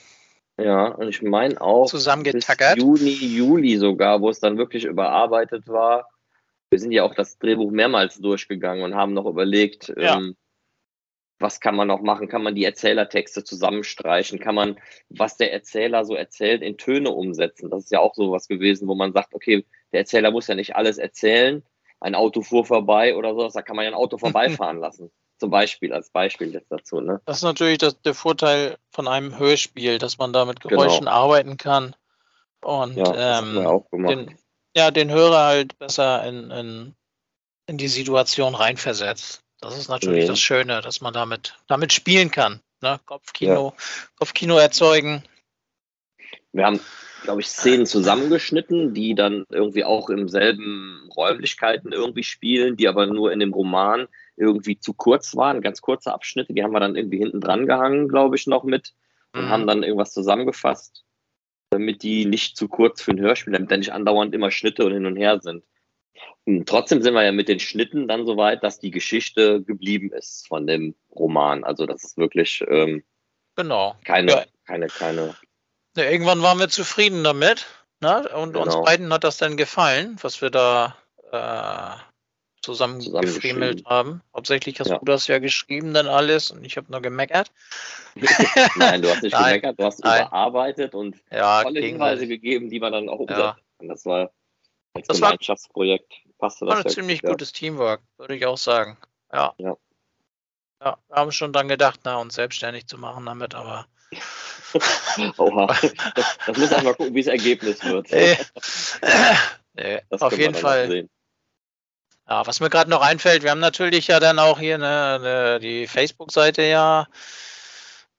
Ja, 0.57 0.89
und 0.89 1.09
ich 1.09 1.23
meine 1.23 1.61
auch 1.61 1.87
zusammengetackert. 1.87 2.77
Bis 2.77 2.85
Juni, 2.85 3.11
Juli 3.11 3.77
sogar, 3.77 4.21
wo 4.21 4.31
es 4.31 4.39
dann 4.39 4.57
wirklich 4.57 4.85
überarbeitet 4.85 5.67
war. 5.67 6.09
Wir 6.71 6.79
sind 6.79 6.93
ja 6.93 7.03
auch 7.03 7.15
das 7.15 7.39
Drehbuch 7.39 7.71
mehrmals 7.71 8.19
durchgegangen 8.19 8.85
und 8.85 8.95
haben 8.95 9.15
noch 9.15 9.27
überlegt, 9.27 9.93
ja. 9.97 10.17
ähm, 10.17 10.37
was 11.45 11.61
kann 11.61 11.77
man 11.77 11.89
noch 11.89 12.01
machen? 12.01 12.27
Kann 12.27 12.43
man 12.43 12.55
die 12.55 12.65
Erzählertexte 12.65 13.45
zusammenstreichen? 13.45 14.41
Kann 14.41 14.55
man, 14.55 14.81
was 15.11 15.37
der 15.37 15.53
Erzähler 15.53 16.07
so 16.07 16.15
erzählt, 16.15 16.63
in 16.63 16.79
Töne 16.79 17.11
umsetzen? 17.11 17.69
Das 17.71 17.85
ist 17.85 17.93
ja 17.93 18.01
auch 18.01 18.15
so 18.15 18.33
was 18.33 18.49
gewesen, 18.49 18.89
wo 18.89 18.95
man 18.95 19.13
sagt, 19.13 19.35
okay, 19.35 19.67
der 19.93 20.01
Erzähler 20.01 20.31
muss 20.31 20.47
ja 20.47 20.55
nicht 20.55 20.75
alles 20.75 20.97
erzählen. 20.97 21.63
Ein 22.01 22.15
Auto 22.15 22.41
fuhr 22.41 22.65
vorbei 22.65 23.15
oder 23.15 23.35
sowas, 23.35 23.53
da 23.53 23.61
kann 23.61 23.77
man 23.77 23.85
ja 23.85 23.91
ein 23.91 23.97
Auto 23.97 24.17
vorbeifahren 24.17 24.79
lassen. 24.81 25.11
Zum 25.39 25.51
Beispiel, 25.51 25.93
als 25.93 26.11
Beispiel 26.11 26.51
jetzt 26.53 26.73
dazu. 26.73 27.01
Ne? 27.01 27.21
Das 27.27 27.39
ist 27.39 27.43
natürlich 27.43 27.79
das, 27.79 28.01
der 28.01 28.15
Vorteil 28.15 28.79
von 28.91 29.07
einem 29.07 29.39
Hörspiel, 29.39 29.99
dass 29.99 30.17
man 30.17 30.33
da 30.33 30.47
mit 30.47 30.61
Geräuschen 30.61 31.01
genau. 31.01 31.11
arbeiten 31.11 31.59
kann 31.59 31.95
und 32.63 32.97
ja, 32.97 33.41
ähm, 33.41 33.85
den, 33.93 34.39
ja, 34.75 34.91
den 34.91 35.11
Hörer 35.11 35.45
halt 35.45 35.79
besser 35.79 36.25
in, 36.25 36.51
in, 36.51 36.95
in 37.67 37.77
die 37.77 37.89
Situation 37.89 38.55
reinversetzt. 38.55 39.44
Das 39.65 39.79
ist 39.79 39.89
natürlich 39.89 40.25
mhm. 40.25 40.29
das 40.29 40.41
Schöne, 40.41 40.83
dass 40.83 41.01
man 41.01 41.15
damit, 41.15 41.57
damit 41.69 41.95
spielen 41.95 42.31
kann. 42.31 42.61
Ne? 42.83 43.01
Kopfkino, 43.07 43.75
ja. 43.75 43.85
Kopfkino 44.19 44.59
erzeugen. 44.59 45.25
Wir 46.53 46.67
haben, 46.67 46.81
glaube 47.23 47.41
ich, 47.41 47.47
Szenen 47.47 47.87
zusammengeschnitten, 47.87 48.93
die 48.93 49.15
dann 49.15 49.47
irgendwie 49.49 49.83
auch 49.83 50.11
im 50.11 50.29
selben 50.29 51.09
Räumlichkeiten 51.17 51.93
irgendwie 51.93 52.25
spielen, 52.25 52.77
die 52.77 52.89
aber 52.89 53.07
nur 53.07 53.33
in 53.33 53.41
dem 53.41 53.55
Roman 53.55 54.07
irgendwie 54.37 54.79
zu 54.79 54.93
kurz 54.93 55.35
waren, 55.35 55.63
ganz 55.63 55.81
kurze 55.81 56.13
Abschnitte, 56.13 56.53
die 56.53 56.63
haben 56.63 56.73
wir 56.73 56.81
dann 56.81 56.97
irgendwie 56.97 57.19
hinten 57.19 57.41
dran 57.41 57.67
gehangen, 57.67 58.09
glaube 58.09 58.37
ich, 58.37 58.47
noch 58.47 58.65
mit 58.65 58.93
und 59.33 59.47
mhm. 59.47 59.49
haben 59.49 59.67
dann 59.67 59.83
irgendwas 59.83 60.13
zusammengefasst, 60.13 61.07
damit 61.71 62.03
die 62.03 62.27
nicht 62.27 62.59
zu 62.59 62.69
kurz 62.69 63.01
für 63.01 63.13
ein 63.13 63.21
Hörspiel, 63.21 63.55
damit 63.55 63.71
da 63.71 63.79
nicht 63.79 63.93
andauernd 63.93 64.35
immer 64.35 64.51
Schnitte 64.51 64.85
und 64.85 64.93
hin 64.93 65.07
und 65.07 65.17
her 65.17 65.41
sind. 65.41 65.65
Hm, 66.47 66.67
trotzdem 66.67 67.03
sind 67.03 67.15
wir 67.15 67.25
ja 67.25 67.33
mit 67.33 67.49
den 67.49 67.61
Schnitten 67.61 68.09
dann 68.09 68.27
so 68.27 68.37
weit, 68.37 68.63
dass 68.63 68.79
die 68.79 68.91
Geschichte 68.91 69.63
geblieben 69.63 70.13
ist 70.13 70.47
von 70.49 70.67
dem 70.67 70.95
Roman. 71.15 71.65
Also 71.65 71.87
das 71.87 72.05
ist 72.05 72.17
wirklich 72.17 72.65
ähm, 72.69 73.03
genau. 73.57 73.97
keine, 74.05 74.33
ja. 74.33 74.45
keine, 74.67 74.87
keine. 74.89 75.35
Ja, 75.97 76.05
irgendwann 76.05 76.43
waren 76.43 76.59
wir 76.59 76.69
zufrieden 76.69 77.25
damit. 77.25 77.67
Ne? 78.01 78.29
Und 78.37 78.53
genau. 78.53 78.65
uns 78.65 78.85
beiden 78.85 79.13
hat 79.13 79.25
das 79.25 79.39
dann 79.39 79.57
gefallen, 79.57 80.17
was 80.21 80.43
wir 80.43 80.51
da 80.51 80.97
äh, 81.33 81.97
zusammengefriemelt 82.65 83.85
haben. 83.87 84.23
Hauptsächlich 84.35 84.81
hast 84.81 84.89
ja. 84.89 84.99
du 84.99 85.05
das 85.05 85.27
ja 85.27 85.39
geschrieben 85.39 85.95
dann 85.95 86.07
alles 86.07 86.51
und 86.51 86.65
ich 86.65 86.77
habe 86.77 86.91
nur 86.91 87.01
gemeckert. 87.01 87.51
Nein, 88.77 89.03
du 89.03 89.11
hast 89.11 89.23
nicht 89.23 89.33
Nein. 89.41 89.61
gemeckert, 89.61 89.79
du 89.79 89.85
hast 89.85 90.03
Nein. 90.03 90.27
überarbeitet 90.27 90.95
und 90.95 91.17
ja, 91.31 91.63
tolle 91.63 91.81
Hinweise 91.81 92.27
gegeben, 92.27 92.71
die 92.71 92.81
man 92.81 92.93
dann 92.93 93.09
auch 93.09 93.21
umsetzen 93.21 93.61
kann. 93.79 93.89
Das 93.89 94.05
war 94.07 94.31
als 94.95 95.09
das 95.09 95.17
Gemeinschaftsprojekt. 95.19 96.13
Passte 96.39 96.65
das 96.65 96.75
war 96.75 96.85
ein 96.85 96.91
ziemlich 96.91 97.23
gut, 97.23 97.33
gutes 97.33 97.53
Teamwork, 97.53 98.01
würde 98.17 98.37
ich 98.37 98.47
auch 98.47 98.59
sagen. 98.59 98.97
Ja. 99.33 99.55
ja. 99.59 99.77
Ja, 100.81 100.99
wir 101.09 101.17
haben 101.17 101.33
schon 101.33 101.53
dann 101.53 101.69
gedacht, 101.69 102.01
na, 102.05 102.19
uns 102.19 102.35
selbstständig 102.35 102.87
zu 102.87 102.99
machen 102.99 103.25
damit, 103.25 103.55
aber. 103.55 103.87
Oha, 105.39 105.67
das, 106.15 106.39
das 106.47 106.57
muss 106.57 106.73
einfach 106.73 106.97
gucken, 106.97 107.15
wie 107.15 107.23
das 107.23 107.33
Ergebnis 107.33 107.83
wird. 107.85 108.11
Nee. 108.11 108.37
nee, 109.75 110.01
auf 110.11 110.37
jeden 110.37 110.55
Fall. 110.55 111.09
Ja, 112.29 112.47
was 112.47 112.61
mir 112.61 112.71
gerade 112.71 112.91
noch 112.91 113.03
einfällt, 113.03 113.43
wir 113.43 113.51
haben 113.51 113.61
natürlich 113.61 114.09
ja 114.09 114.21
dann 114.21 114.39
auch 114.39 114.59
hier 114.59 114.77
eine, 114.77 115.15
eine, 115.15 115.61
die 115.61 115.87
Facebook-Seite 115.87 116.63
ja 116.63 117.07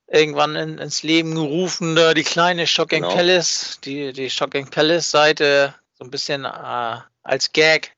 irgendwann 0.07 0.55
in, 0.55 0.77
ins 0.77 1.03
Leben 1.03 1.33
gerufen, 1.33 1.95
die 2.15 2.23
kleine 2.23 2.67
Shocking 2.67 3.01
genau. 3.01 3.15
Palace, 3.15 3.79
die, 3.83 4.13
die 4.13 4.29
Shocking 4.29 4.69
Palace-Seite, 4.69 5.73
ein 6.05 6.11
bisschen 6.11 6.45
äh, 6.45 6.97
als 7.23 7.51
Gag, 7.53 7.95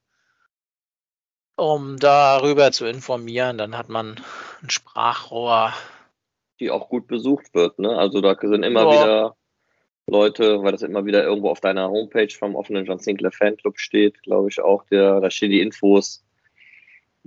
um 1.56 1.98
darüber 1.98 2.72
zu 2.72 2.86
informieren. 2.86 3.58
Dann 3.58 3.78
hat 3.78 3.90
man 3.90 4.20
ein 4.62 4.70
Sprachrohr. 4.70 5.74
Die 6.60 6.72
auch 6.72 6.90
gut 6.90 7.08
besucht 7.08 7.54
wird, 7.54 7.78
ne? 7.80 7.98
Also 7.98 8.22
da 8.22 8.36
sind 8.42 8.64
immer 8.64 8.84
ja. 8.84 8.90
wieder 8.92 9.36
Leute, 10.08 10.64
weil 10.64 10.72
das 10.72 10.82
immer 10.82 11.06
wieder 11.06 11.24
irgendwo 11.24 11.50
auf 11.50 11.60
deiner 11.60 11.90
Homepage 11.90 12.34
vom 12.34 12.56
offenen 12.56 12.86
John 12.86 13.00
Sinclair 13.00 13.32
Fanclub 13.32 13.78
steht, 13.78 14.24
glaube 14.24 14.50
ich 14.50 14.60
auch. 14.60 14.84
Der, 14.86 15.20
da 15.22 15.30
stehen 15.30 15.52
die 15.52 15.62
Infos. 15.62 16.24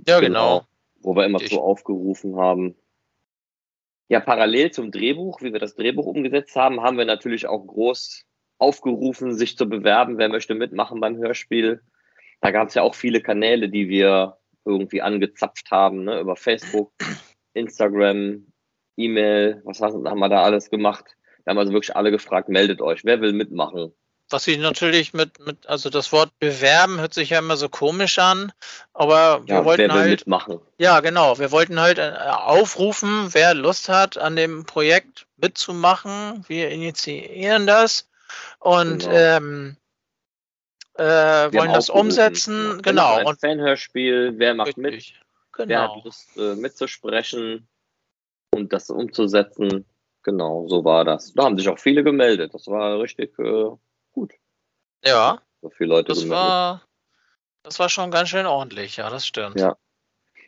Ja, 0.05 0.19
genau. 0.19 0.59
genau 0.59 0.67
wo 1.01 1.15
wir 1.15 1.25
immer 1.25 1.41
ich. 1.41 1.49
so 1.49 1.61
aufgerufen 1.61 2.35
haben. 2.37 2.75
Ja, 4.07 4.19
parallel 4.19 4.71
zum 4.71 4.91
Drehbuch, 4.91 5.41
wie 5.41 5.53
wir 5.53 5.59
das 5.59 5.75
Drehbuch 5.75 6.05
umgesetzt 6.05 6.55
haben, 6.55 6.81
haben 6.81 6.97
wir 6.97 7.05
natürlich 7.05 7.47
auch 7.47 7.65
groß 7.65 8.25
aufgerufen, 8.61 9.33
sich 9.33 9.57
zu 9.57 9.67
bewerben, 9.67 10.17
wer 10.17 10.29
möchte 10.29 10.53
mitmachen 10.53 10.99
beim 11.01 11.17
Hörspiel. 11.17 11.81
Da 12.41 12.51
gab 12.51 12.69
es 12.69 12.75
ja 12.75 12.83
auch 12.83 12.95
viele 12.95 13.21
Kanäle, 13.21 13.69
die 13.69 13.89
wir 13.89 14.37
irgendwie 14.65 15.01
angezapft 15.01 15.71
haben, 15.71 16.03
ne? 16.03 16.19
über 16.19 16.35
Facebook, 16.35 16.91
Instagram, 17.53 18.45
E-Mail, 18.97 19.61
was 19.65 19.81
haben 19.81 20.03
wir 20.03 20.29
da 20.29 20.43
alles 20.43 20.69
gemacht? 20.69 21.05
Wir 21.43 21.51
haben 21.51 21.57
also 21.57 21.73
wirklich 21.73 21.95
alle 21.95 22.11
gefragt, 22.11 22.49
meldet 22.49 22.81
euch, 22.81 23.03
wer 23.03 23.19
will 23.19 23.33
mitmachen? 23.33 23.93
Was 24.29 24.47
ich 24.47 24.59
natürlich 24.59 25.13
mit, 25.13 25.39
mit, 25.45 25.67
also 25.67 25.89
das 25.89 26.11
Wort 26.11 26.31
bewerben 26.39 26.99
hört 26.99 27.13
sich 27.13 27.31
ja 27.31 27.39
immer 27.39 27.57
so 27.57 27.67
komisch 27.67 28.19
an, 28.19 28.53
aber 28.93 29.45
wir 29.45 29.55
ja, 29.55 29.65
wollten 29.65 29.81
wer 29.81 29.89
will 29.89 30.01
halt. 30.01 30.09
Mitmachen. 30.11 30.59
Ja, 30.77 30.99
genau. 30.99 31.39
Wir 31.39 31.51
wollten 31.51 31.79
halt 31.79 31.97
äh, 31.97 32.13
aufrufen, 32.27 33.29
wer 33.31 33.55
Lust 33.55 33.89
hat, 33.89 34.17
an 34.17 34.35
dem 34.35 34.65
Projekt 34.65 35.25
mitzumachen. 35.35 36.45
Wir 36.47 36.69
initiieren 36.69 37.67
das 37.67 38.10
und 38.59 38.99
genau. 39.03 39.15
ähm, 39.15 39.77
äh, 40.95 41.03
wollen 41.03 41.73
das 41.73 41.89
umsetzen. 41.89 42.81
Genau. 42.81 43.15
Ein 43.15 43.25
und 43.27 43.39
Fanhörspiel, 43.39 44.33
wer 44.37 44.53
macht 44.53 44.77
richtig. 44.77 44.83
mit? 44.83 45.13
Genau. 45.53 45.67
Wer 45.67 45.81
hat 45.81 46.05
Lust 46.05 46.37
äh, 46.37 46.55
mitzusprechen 46.55 47.67
und 48.51 48.73
das 48.73 48.89
umzusetzen? 48.89 49.85
Genau, 50.23 50.67
so 50.67 50.85
war 50.85 51.03
das. 51.03 51.33
Da 51.33 51.43
haben 51.43 51.57
sich 51.57 51.67
auch 51.67 51.79
viele 51.79 52.03
gemeldet. 52.03 52.53
Das 52.53 52.67
war 52.67 52.99
richtig 52.99 53.37
äh, 53.39 53.69
gut. 54.11 54.33
Ja. 55.03 55.41
So 55.61 55.69
viele 55.69 55.89
Leute 55.89 56.09
das 56.09 56.19
gemeldet. 56.19 56.37
war 56.37 56.81
das 57.63 57.79
war 57.79 57.89
schon 57.89 58.11
ganz 58.11 58.29
schön 58.29 58.45
ordentlich, 58.45 58.97
ja, 58.97 59.09
das 59.09 59.27
stimmt. 59.27 59.59
Ja. 59.59 59.77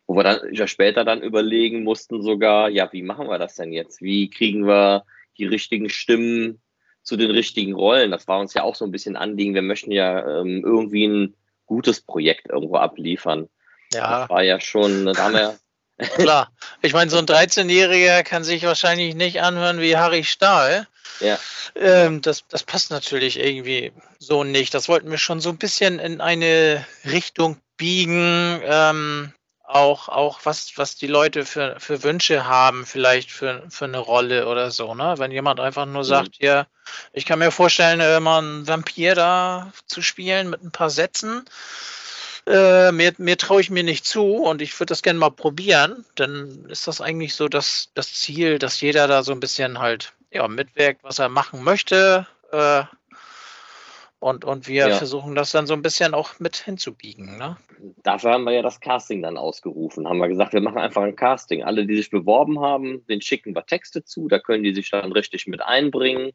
Wo 0.07 0.15
wir 0.15 0.23
dann 0.23 0.53
ja 0.53 0.67
später 0.67 1.05
dann 1.05 1.21
überlegen 1.21 1.83
mussten 1.83 2.21
sogar, 2.21 2.69
ja, 2.69 2.91
wie 2.91 3.03
machen 3.03 3.27
wir 3.27 3.37
das 3.37 3.55
denn 3.55 3.71
jetzt? 3.71 4.01
Wie 4.01 4.29
kriegen 4.29 4.65
wir 4.67 5.05
die 5.37 5.45
richtigen 5.45 5.89
Stimmen 5.89 6.61
zu 7.03 7.17
den 7.17 7.31
richtigen 7.31 7.73
Rollen? 7.73 8.11
Das 8.11 8.27
war 8.27 8.39
uns 8.39 8.53
ja 8.53 8.63
auch 8.63 8.75
so 8.75 8.85
ein 8.85 8.91
bisschen 8.91 9.15
Anliegen. 9.15 9.53
Wir 9.53 9.61
möchten 9.61 9.91
ja 9.91 10.39
ähm, 10.39 10.63
irgendwie 10.65 11.07
ein 11.07 11.35
gutes 11.65 12.01
Projekt 12.01 12.49
irgendwo 12.49 12.77
abliefern. 12.77 13.47
Ja. 13.93 14.21
Das 14.21 14.29
war 14.29 14.43
ja 14.43 14.59
schon, 14.59 15.05
da 15.05 15.15
haben 15.15 15.33
wir 15.33 15.57
Klar. 16.15 16.51
Ich 16.81 16.93
meine, 16.93 17.11
so 17.11 17.17
ein 17.17 17.25
13-Jähriger 17.25 18.23
kann 18.23 18.43
sich 18.43 18.63
wahrscheinlich 18.63 19.15
nicht 19.15 19.41
anhören 19.41 19.79
wie 19.79 19.95
Harry 19.95 20.23
Stahl. 20.23 20.87
Ja. 21.19 21.37
Ähm, 21.75 22.21
das, 22.21 22.47
das 22.47 22.63
passt 22.63 22.89
natürlich 22.89 23.39
irgendwie 23.39 23.91
so 24.19 24.43
nicht. 24.43 24.73
Das 24.73 24.89
wollten 24.89 25.11
wir 25.11 25.17
schon 25.17 25.39
so 25.39 25.49
ein 25.49 25.57
bisschen 25.57 25.99
in 25.99 26.21
eine 26.21 26.85
Richtung 27.05 27.57
biegen. 27.77 28.61
Ähm, 28.63 29.33
auch, 29.73 30.09
auch 30.09 30.39
was, 30.43 30.73
was 30.77 30.95
die 30.95 31.07
Leute 31.07 31.45
für, 31.45 31.79
für 31.79 32.03
Wünsche 32.03 32.45
haben, 32.45 32.85
vielleicht 32.85 33.31
für, 33.31 33.63
für 33.69 33.85
eine 33.85 33.99
Rolle 33.99 34.47
oder 34.47 34.71
so, 34.71 34.93
ne? 34.95 35.15
Wenn 35.17 35.31
jemand 35.31 35.59
einfach 35.59 35.85
nur 35.85 36.03
sagt, 36.03 36.39
mhm. 36.41 36.45
ja, 36.45 36.67
ich 37.11 37.25
kann 37.25 37.39
mir 37.39 37.51
vorstellen, 37.51 37.99
immer 37.99 38.37
einen 38.37 38.67
Vampir 38.67 39.15
da 39.15 39.71
zu 39.87 40.01
spielen 40.01 40.49
mit 40.49 40.63
ein 40.63 40.71
paar 40.71 40.89
Sätzen 40.89 41.45
äh, 42.45 42.91
mehr, 42.91 43.13
mehr 43.17 43.37
traue 43.37 43.61
ich 43.61 43.69
mir 43.69 43.83
nicht 43.83 44.05
zu 44.05 44.35
und 44.35 44.61
ich 44.61 44.77
würde 44.79 44.91
das 44.91 45.01
gerne 45.01 45.19
mal 45.19 45.31
probieren, 45.31 46.05
dann 46.15 46.65
ist 46.69 46.87
das 46.87 47.01
eigentlich 47.01 47.35
so 47.35 47.47
das, 47.47 47.89
das 47.93 48.13
Ziel, 48.13 48.59
dass 48.59 48.81
jeder 48.81 49.07
da 49.07 49.23
so 49.23 49.31
ein 49.31 49.39
bisschen 49.39 49.79
halt 49.79 50.13
ja, 50.31 50.47
mitwirkt, 50.47 51.03
was 51.03 51.19
er 51.19 51.29
machen 51.29 51.63
möchte. 51.63 52.27
Äh, 52.51 52.83
und, 54.23 54.45
und 54.45 54.69
wir 54.69 54.87
ja. 54.87 54.95
versuchen 54.95 55.35
das 55.35 55.51
dann 55.51 55.67
so 55.67 55.73
ein 55.73 55.81
bisschen 55.81 56.13
auch 56.13 56.39
mit 56.39 56.55
hinzubiegen. 56.55 57.37
Ne? 57.37 57.57
Dafür 58.03 58.31
haben 58.31 58.45
wir 58.45 58.53
ja 58.53 58.61
das 58.61 58.79
Casting 58.79 59.21
dann 59.21 59.37
ausgerufen. 59.37 60.07
Haben 60.07 60.19
wir 60.19 60.29
gesagt, 60.29 60.53
wir 60.53 60.61
machen 60.61 60.77
einfach 60.77 61.01
ein 61.01 61.17
Casting. 61.17 61.63
Alle, 61.63 61.85
die 61.85 61.97
sich 61.97 62.09
beworben 62.09 62.61
haben, 62.61 63.05
den 63.07 63.19
schicken 63.19 63.53
wir 63.53 63.65
Texte 63.65 64.05
zu. 64.05 64.29
Da 64.29 64.39
können 64.39 64.63
die 64.63 64.73
sich 64.73 64.89
dann 64.89 65.11
richtig 65.11 65.45
mit 65.47 65.61
einbringen. 65.61 66.31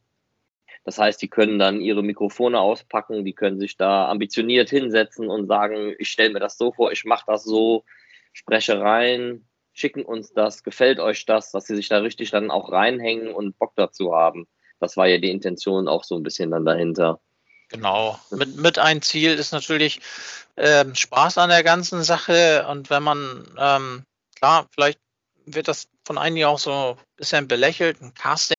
Das 0.85 0.99
heißt, 0.99 1.21
die 1.23 1.29
können 1.29 1.59
dann 1.59 1.81
ihre 1.81 2.03
Mikrofone 2.03 2.61
auspacken, 2.61 3.25
die 3.25 3.35
können 3.35 3.59
sich 3.59 3.79
da 3.79 4.09
ambitioniert 4.09 4.69
hinsetzen 4.69 5.29
und 5.29 5.47
sagen, 5.47 5.95
ich 5.99 6.11
stelle 6.11 6.33
mir 6.33 6.41
das 6.41 6.59
so 6.59 6.73
vor, 6.73 6.93
ich 6.93 7.05
mache 7.05 7.25
das 7.27 7.45
so, 7.45 7.85
spreche 8.33 8.81
rein, 8.81 9.47
schicken 9.73 10.03
uns 10.03 10.33
das, 10.33 10.63
gefällt 10.63 11.01
euch 11.01 11.25
das, 11.27 11.53
dass 11.53 11.67
sie 11.67 11.77
sich 11.77 11.89
da 11.89 11.99
richtig 11.99 12.31
dann 12.31 12.51
auch 12.51 12.71
reinhängen 12.71 13.33
und 13.33 13.59
Bock 13.59 13.73
dazu 13.77 14.15
haben. 14.15 14.47
Das 14.79 14.97
war 14.97 15.07
ja 15.09 15.19
die 15.19 15.31
Intention 15.31 15.89
auch 15.89 16.05
so 16.05 16.17
ein 16.17 16.23
bisschen 16.23 16.51
dann 16.51 16.65
dahinter. 16.65 17.21
Genau. 17.69 18.19
Mit, 18.31 18.57
mit 18.57 18.79
ein 18.79 19.03
Ziel 19.03 19.35
ist 19.35 19.53
natürlich 19.53 20.01
ähm, 20.57 20.95
Spaß 20.95 21.39
an 21.39 21.51
der 21.51 21.63
ganzen 21.63 22.03
Sache 22.03 22.67
und 22.69 22.91
wenn 22.91 23.03
man, 23.03 23.47
ähm, 23.59 24.05
klar, 24.37 24.67
vielleicht 24.75 24.99
wird 25.47 25.69
das 25.69 25.89
von 26.05 26.19
einigen 26.19 26.47
auch 26.47 26.59
so 26.59 26.97
ein 26.99 27.05
bisschen 27.17 27.49
belächelt, 27.49 28.01
ein 28.01 28.15
Casting 28.15 28.57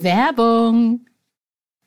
Werbung. 0.00 1.06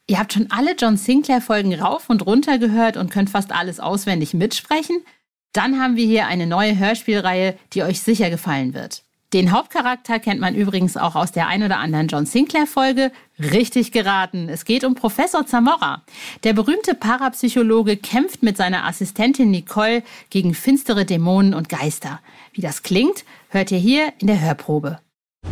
Ihr 0.08 0.20
habt 0.20 0.34
schon 0.34 0.52
alle 0.52 0.76
John 0.76 0.98
Sinclair-Folgen 0.98 1.74
rauf 1.80 2.10
und 2.10 2.26
runter 2.26 2.58
gehört 2.58 2.98
und 2.98 3.12
könnt 3.12 3.30
fast 3.30 3.52
alles 3.52 3.80
auswendig 3.80 4.34
mitsprechen? 4.34 5.06
Dann 5.54 5.80
haben 5.82 5.96
wir 5.96 6.06
hier 6.06 6.28
eine 6.28 6.48
neue 6.48 6.78
Hörspielreihe, 6.78 7.58
die 7.74 7.84
euch 7.84 8.02
sicher 8.02 8.30
gefallen 8.30 8.74
wird. 8.74 9.04
Den 9.34 9.54
Hauptcharakter 9.54 10.20
kennt 10.20 10.42
man 10.42 10.56
übrigens 10.56 10.98
auch 10.98 11.16
aus 11.16 11.32
der 11.32 11.48
ein 11.48 11.64
oder 11.64 11.80
anderen 11.80 12.10
John 12.10 12.26
Sinclair-Folge. 12.26 13.14
Richtig 13.40 13.94
geraten. 13.94 14.50
Es 14.50 14.66
geht 14.66 14.84
um 14.84 14.94
Professor 14.94 15.46
Zamora. 15.46 16.04
Der 16.44 16.52
berühmte 16.52 16.96
Parapsychologe 16.96 17.96
kämpft 17.96 18.44
mit 18.44 18.58
seiner 18.58 18.86
Assistentin 18.86 19.50
Nicole 19.50 20.04
gegen 20.30 20.54
finstere 20.54 21.06
Dämonen 21.06 21.54
und 21.54 21.70
Geister. 21.70 22.20
Wie 22.52 22.62
das 22.62 22.84
klingt, 22.84 23.24
hört 23.50 23.72
ihr 23.72 23.78
hier 23.78 24.12
in 24.20 24.28
der 24.28 24.42
Hörprobe. 24.42 25.00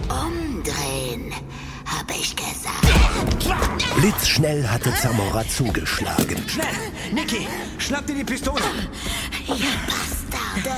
Umdrehen 0.10 1.34
habe 1.86 2.14
ich 2.20 2.36
gesagt. 2.36 2.80
Blitzschnell 3.96 4.68
hatte 4.68 4.94
Zamora 4.96 5.48
zugeschlagen. 5.48 6.38
Schnell! 6.48 6.68
Niki, 7.14 7.48
schnapp 7.78 8.06
dir 8.06 8.16
die 8.16 8.24
Pistole! 8.26 8.62
Ihr 9.48 9.56
Bastarde! 9.88 10.78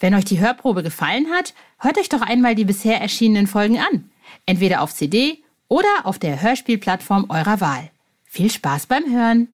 Wenn 0.00 0.14
euch 0.14 0.24
die 0.24 0.40
Hörprobe 0.40 0.82
gefallen 0.82 1.26
hat, 1.30 1.54
hört 1.78 1.98
euch 1.98 2.08
doch 2.08 2.22
einmal 2.22 2.54
die 2.54 2.64
bisher 2.64 3.00
erschienenen 3.00 3.46
Folgen 3.46 3.78
an. 3.78 4.10
Entweder 4.46 4.82
auf 4.82 4.94
CD 4.94 5.42
oder 5.68 5.88
auf 6.04 6.18
der 6.18 6.40
Hörspielplattform 6.40 7.26
eurer 7.28 7.60
Wahl. 7.60 7.90
Viel 8.24 8.50
Spaß 8.50 8.86
beim 8.86 9.04
Hören. 9.10 9.52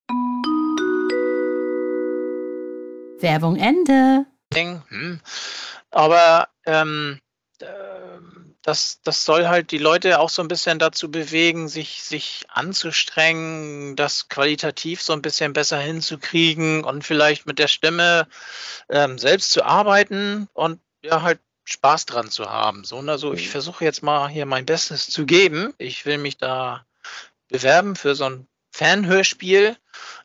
Werbung 3.21 3.57
Ende. 3.57 4.27
Hm. 4.89 5.21
Aber 5.91 6.49
ähm, 6.67 7.19
ähm, 7.63 8.34
das, 8.65 8.99
das 9.05 9.27
soll 9.27 9.47
halt 9.47 9.71
die 9.73 9.79
Leute 9.79 10.19
auch 10.19 10.31
so 10.31 10.41
ein 10.41 10.49
bisschen 10.49 10.79
dazu 10.79 11.11
bewegen, 11.11 11.69
sich, 11.69 12.03
sich 12.03 12.47
anzustrengen, 12.49 13.95
das 13.95 14.31
qualitativ 14.31 15.03
so 15.03 15.13
ein 15.13 15.21
bisschen 15.21 15.53
besser 15.53 15.79
hinzukriegen 15.79 16.83
und 16.83 17.05
vielleicht 17.05 17.45
mit 17.45 17.59
der 17.59 17.69
Stimme 17.69 18.27
ähm, 18.89 19.19
selbst 19.19 19.51
zu 19.51 19.65
arbeiten 19.65 20.49
und 20.55 20.81
ja 21.03 21.21
halt 21.21 21.41
Spaß 21.65 22.07
dran 22.07 22.31
zu 22.31 22.51
haben. 22.51 22.85
So, 22.85 22.99
also 23.01 23.35
ich 23.35 23.49
mhm. 23.49 23.51
versuche 23.51 23.85
jetzt 23.85 24.03
mal 24.03 24.31
hier 24.31 24.47
mein 24.47 24.65
Bestes 24.65 25.11
zu 25.11 25.27
geben. 25.27 25.75
Ich 25.77 26.07
will 26.07 26.17
mich 26.17 26.39
da 26.39 26.87
bewerben 27.49 27.97
für 27.97 28.15
so 28.15 28.25
ein 28.25 28.47
Fanhörspiel 28.75 29.77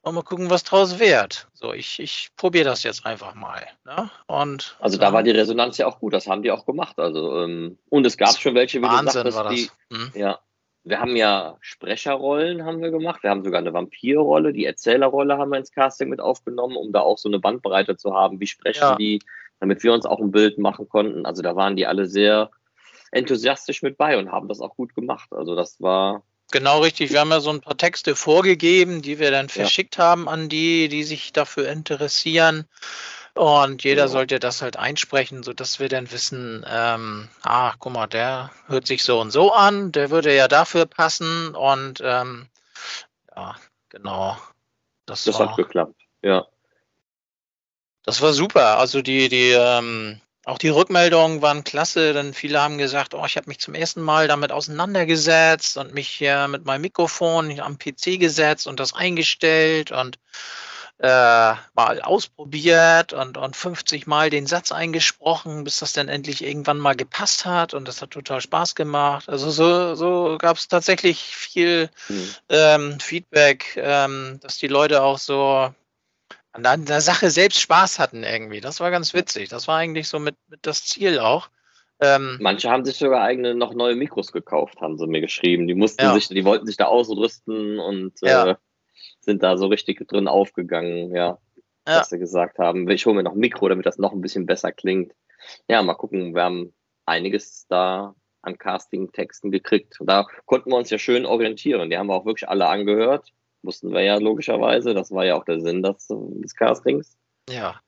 und 0.01 0.15
mal 0.15 0.23
gucken, 0.23 0.49
was 0.49 0.63
draus 0.63 0.97
wird. 0.97 1.47
So, 1.53 1.71
ich, 1.71 1.99
ich 1.99 2.31
probiere 2.35 2.65
das 2.65 2.81
jetzt 2.81 3.05
einfach 3.05 3.35
mal. 3.35 3.61
Ne? 3.85 4.09
Und, 4.25 4.75
also 4.79 4.97
da 4.97 5.13
war 5.13 5.21
die 5.21 5.29
Resonanz 5.29 5.77
ja 5.77 5.85
auch 5.85 5.99
gut, 5.99 6.13
das 6.13 6.25
haben 6.25 6.41
die 6.41 6.49
auch 6.49 6.65
gemacht. 6.65 6.97
Also, 6.97 7.43
ähm, 7.43 7.77
und 7.89 8.07
es 8.07 8.17
gab 8.17 8.35
schon 8.39 8.55
welche, 8.55 8.79
wie 8.79 8.85
Wahnsinn 8.85 9.23
du 9.23 9.31
sagtest, 9.31 9.71
die, 9.91 9.95
hm. 9.95 10.11
ja, 10.15 10.39
wir 10.83 10.99
haben 10.99 11.15
ja 11.15 11.57
Sprecherrollen 11.61 12.65
haben 12.65 12.81
wir 12.81 12.89
gemacht. 12.89 13.21
Wir 13.21 13.29
haben 13.29 13.43
sogar 13.43 13.59
eine 13.59 13.71
Vampirrolle, 13.71 14.51
die 14.51 14.65
Erzählerrolle 14.65 15.37
haben 15.37 15.51
wir 15.51 15.59
ins 15.59 15.71
Casting 15.71 16.09
mit 16.09 16.19
aufgenommen, 16.19 16.75
um 16.75 16.91
da 16.91 17.01
auch 17.01 17.19
so 17.19 17.29
eine 17.29 17.37
Bandbreite 17.37 17.97
zu 17.97 18.15
haben. 18.15 18.39
Wie 18.39 18.47
sprechen 18.47 18.81
ja. 18.81 18.95
die, 18.95 19.19
damit 19.59 19.83
wir 19.83 19.93
uns 19.93 20.07
auch 20.07 20.19
ein 20.19 20.31
Bild 20.31 20.57
machen 20.57 20.89
konnten. 20.89 21.27
Also 21.27 21.43
da 21.43 21.55
waren 21.55 21.75
die 21.75 21.85
alle 21.85 22.07
sehr 22.07 22.49
enthusiastisch 23.11 23.83
mit 23.83 23.95
bei 23.95 24.17
und 24.17 24.31
haben 24.31 24.47
das 24.47 24.59
auch 24.59 24.75
gut 24.75 24.95
gemacht. 24.95 25.29
Also 25.33 25.55
das 25.55 25.79
war 25.79 26.23
Genau 26.51 26.81
richtig. 26.81 27.11
Wir 27.11 27.19
haben 27.19 27.31
ja 27.31 27.41
so 27.41 27.51
ein 27.51 27.61
paar 27.61 27.77
Texte 27.77 28.15
vorgegeben, 28.15 29.01
die 29.01 29.19
wir 29.19 29.29
dann 29.31 29.49
verschickt 29.49 29.97
ja. 29.97 30.05
haben 30.05 30.27
an 30.27 30.49
die, 30.49 30.89
die 30.89 31.03
sich 31.03 31.31
dafür 31.31 31.69
interessieren. 31.69 32.65
Und 33.35 33.83
jeder 33.83 34.03
genau. 34.03 34.13
sollte 34.13 34.39
das 34.39 34.61
halt 34.61 34.75
einsprechen, 34.75 35.43
sodass 35.43 35.79
wir 35.79 35.87
dann 35.87 36.11
wissen, 36.11 36.65
ähm, 36.67 37.29
ah, 37.43 37.73
guck 37.77 37.93
mal, 37.93 38.07
der 38.07 38.51
hört 38.67 38.87
sich 38.87 39.03
so 39.03 39.21
und 39.21 39.31
so 39.31 39.53
an, 39.53 39.91
der 39.91 40.09
würde 40.09 40.35
ja 40.35 40.47
dafür 40.47 40.85
passen. 40.87 41.55
Und 41.55 42.01
ähm, 42.03 42.47
ja, 43.35 43.55
genau. 43.89 44.37
Das, 45.05 45.23
das 45.23 45.39
war, 45.39 45.49
hat 45.49 45.57
geklappt, 45.57 46.01
ja. 46.21 46.45
Das 48.03 48.21
war 48.21 48.33
super. 48.33 48.79
Also 48.79 49.01
die, 49.01 49.29
die, 49.29 49.51
ähm, 49.51 50.19
auch 50.49 50.57
die 50.57 50.69
Rückmeldungen 50.69 51.41
waren 51.41 51.63
klasse, 51.63 52.13
denn 52.13 52.33
viele 52.33 52.61
haben 52.61 52.77
gesagt, 52.77 53.13
oh, 53.13 53.23
ich 53.25 53.37
habe 53.37 53.47
mich 53.47 53.59
zum 53.59 53.75
ersten 53.75 54.01
Mal 54.01 54.27
damit 54.27 54.51
auseinandergesetzt 54.51 55.77
und 55.77 55.93
mich 55.93 56.09
hier 56.09 56.47
mit 56.47 56.65
meinem 56.65 56.81
Mikrofon 56.81 57.59
am 57.59 57.77
PC 57.77 58.19
gesetzt 58.19 58.67
und 58.67 58.79
das 58.79 58.93
eingestellt 58.93 59.91
und 59.91 60.17
äh, 60.99 61.07
mal 61.75 62.01
ausprobiert 62.01 63.13
und, 63.13 63.37
und 63.37 63.55
50 63.55 64.05
Mal 64.05 64.29
den 64.29 64.47
Satz 64.47 64.73
eingesprochen, 64.73 65.63
bis 65.63 65.79
das 65.79 65.93
dann 65.93 66.09
endlich 66.09 66.43
irgendwann 66.43 66.77
mal 66.77 66.95
gepasst 66.95 67.45
hat 67.45 67.73
und 67.73 67.87
das 67.87 68.01
hat 68.01 68.11
total 68.11 68.41
Spaß 68.41 68.75
gemacht. 68.75 69.29
Also 69.29 69.49
so, 69.49 69.95
so 69.95 70.37
gab 70.37 70.57
es 70.57 70.67
tatsächlich 70.67 71.19
viel 71.37 71.89
mhm. 72.09 72.35
ähm, 72.49 72.99
Feedback, 72.99 73.77
ähm, 73.77 74.39
dass 74.41 74.57
die 74.57 74.67
Leute 74.67 75.01
auch 75.01 75.19
so 75.19 75.73
an 76.51 76.85
der 76.85 77.01
Sache 77.01 77.29
selbst 77.29 77.61
Spaß 77.61 77.99
hatten 77.99 78.23
irgendwie. 78.23 78.61
Das 78.61 78.79
war 78.79 78.91
ganz 78.91 79.13
witzig. 79.13 79.49
Das 79.49 79.67
war 79.67 79.77
eigentlich 79.77 80.07
so 80.07 80.19
mit, 80.19 80.35
mit 80.47 80.59
das 80.65 80.85
Ziel 80.85 81.19
auch. 81.19 81.49
Ähm, 82.01 82.37
Manche 82.39 82.69
haben 82.69 82.85
sich 82.85 82.97
sogar 82.97 83.23
eigene 83.23 83.55
noch 83.55 83.73
neue 83.73 83.95
Mikros 83.95 84.31
gekauft, 84.31 84.79
haben 84.81 84.97
sie 84.97 85.05
mir 85.05 85.21
geschrieben. 85.21 85.67
Die 85.67 85.75
mussten 85.75 86.01
ja. 86.01 86.13
sich, 86.13 86.29
die 86.29 86.45
wollten 86.45 86.65
sich 86.65 86.77
da 86.77 86.85
ausrüsten 86.85 87.77
und 87.77 88.13
ja. 88.21 88.51
äh, 88.51 88.55
sind 89.19 89.43
da 89.43 89.57
so 89.57 89.67
richtig 89.67 90.07
drin 90.07 90.27
aufgegangen, 90.27 91.13
ja. 91.13 91.27
ja. 91.27 91.37
Dass 91.85 92.09
sie 92.09 92.19
gesagt 92.19 92.57
haben, 92.57 92.89
ich 92.89 93.05
hole 93.05 93.15
mir 93.15 93.23
noch 93.23 93.33
ein 93.33 93.39
Mikro, 93.39 93.67
damit 93.67 93.85
das 93.85 93.97
noch 93.97 94.13
ein 94.13 94.21
bisschen 94.21 94.45
besser 94.45 94.71
klingt. 94.71 95.13
Ja, 95.67 95.81
mal 95.83 95.95
gucken, 95.95 96.33
wir 96.33 96.43
haben 96.43 96.73
einiges 97.05 97.67
da 97.67 98.15
an 98.41 98.57
Casting-Texten 98.57 99.51
gekriegt. 99.51 99.97
Da 99.99 100.25
konnten 100.45 100.71
wir 100.71 100.77
uns 100.77 100.89
ja 100.89 100.97
schön 100.97 101.25
orientieren. 101.25 101.89
Die 101.89 101.97
haben 101.97 102.07
wir 102.07 102.15
auch 102.15 102.25
wirklich 102.25 102.47
alle 102.47 102.67
angehört. 102.67 103.33
Mussten 103.61 103.91
wir 103.91 104.01
ja 104.01 104.17
logischerweise. 104.17 104.93
Das 104.93 105.11
war 105.11 105.25
ja 105.25 105.35
auch 105.35 105.45
der 105.45 105.59
Sinn 105.59 105.83
des, 105.83 106.07
des 106.09 106.55
Castings. 106.55 107.17
Ja. 107.49 107.79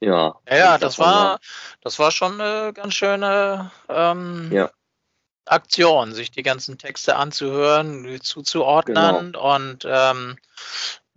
Ja. 0.00 0.40
Ja, 0.48 0.56
ja 0.56 0.78
das, 0.78 0.98
war, 0.98 1.38
das 1.82 1.98
war 1.98 2.10
schon 2.10 2.40
eine 2.40 2.72
ganz 2.72 2.94
schöne 2.94 3.70
ähm, 3.88 4.50
ja. 4.52 4.70
Aktion, 5.44 6.12
sich 6.12 6.30
die 6.30 6.42
ganzen 6.42 6.78
Texte 6.78 7.16
anzuhören, 7.16 8.20
zuzuordnen 8.22 9.32
genau. 9.32 9.54
und 9.54 9.84
ähm, 9.84 10.36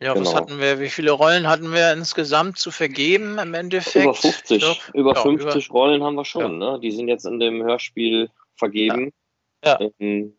ja, 0.02 0.14
genau. 0.14 0.26
was 0.26 0.36
hatten 0.36 0.60
wir, 0.60 0.80
wie 0.82 0.90
viele 0.90 1.12
Rollen 1.12 1.48
hatten 1.48 1.72
wir 1.72 1.94
insgesamt 1.94 2.58
zu 2.58 2.72
vergeben 2.72 3.38
im 3.40 3.54
Endeffekt? 3.54 4.04
Über 4.04 4.14
50, 4.14 4.62
Doch, 4.62 4.94
über 4.94 5.14
ja, 5.14 5.22
50 5.22 5.68
über, 5.68 5.74
Rollen 5.74 6.04
haben 6.04 6.16
wir 6.16 6.26
schon, 6.26 6.62
ja. 6.62 6.72
ne? 6.72 6.80
Die 6.82 6.92
sind 6.92 7.08
jetzt 7.08 7.26
in 7.26 7.40
dem 7.40 7.64
Hörspiel 7.64 8.30
vergeben. 8.56 9.14
Ja. 9.64 9.80
Ähm, 10.00 10.36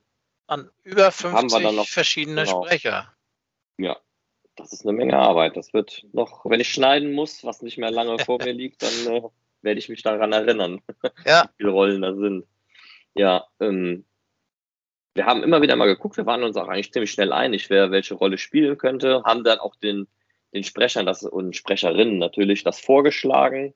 An 0.48 0.68
über 0.82 1.10
50 1.10 1.88
verschiedene 1.88 2.44
genau. 2.44 2.64
Sprecher. 2.64 3.13
Ja, 3.78 3.96
das 4.56 4.72
ist 4.72 4.86
eine 4.86 4.92
Menge 4.96 5.18
Arbeit. 5.18 5.56
Das 5.56 5.72
wird 5.72 6.06
noch, 6.12 6.44
wenn 6.44 6.60
ich 6.60 6.68
schneiden 6.68 7.12
muss, 7.12 7.44
was 7.44 7.62
nicht 7.62 7.78
mehr 7.78 7.90
lange 7.90 8.18
vor 8.18 8.38
mir 8.42 8.52
liegt, 8.52 8.82
dann 8.82 9.14
äh, 9.14 9.22
werde 9.62 9.78
ich 9.78 9.88
mich 9.88 10.02
daran 10.02 10.32
erinnern, 10.32 10.80
ja. 11.26 11.44
wie 11.44 11.56
viele 11.56 11.70
Rollen 11.70 12.02
da 12.02 12.14
sind. 12.14 12.46
Ja, 13.14 13.46
ähm, 13.60 14.04
wir 15.14 15.26
haben 15.26 15.42
immer 15.42 15.62
wieder 15.62 15.76
mal 15.76 15.86
geguckt, 15.86 16.16
wir 16.16 16.26
waren 16.26 16.42
uns 16.42 16.56
auch 16.56 16.68
eigentlich 16.68 16.92
ziemlich 16.92 17.12
schnell 17.12 17.32
einig, 17.32 17.70
wer 17.70 17.90
welche 17.90 18.14
Rolle 18.14 18.36
spielen 18.36 18.76
könnte, 18.76 19.22
haben 19.24 19.44
dann 19.44 19.60
auch 19.60 19.76
den, 19.76 20.08
den 20.52 20.64
Sprechern 20.64 21.06
das, 21.06 21.22
und 21.22 21.54
Sprecherinnen 21.54 22.18
natürlich 22.18 22.64
das 22.64 22.80
vorgeschlagen. 22.80 23.74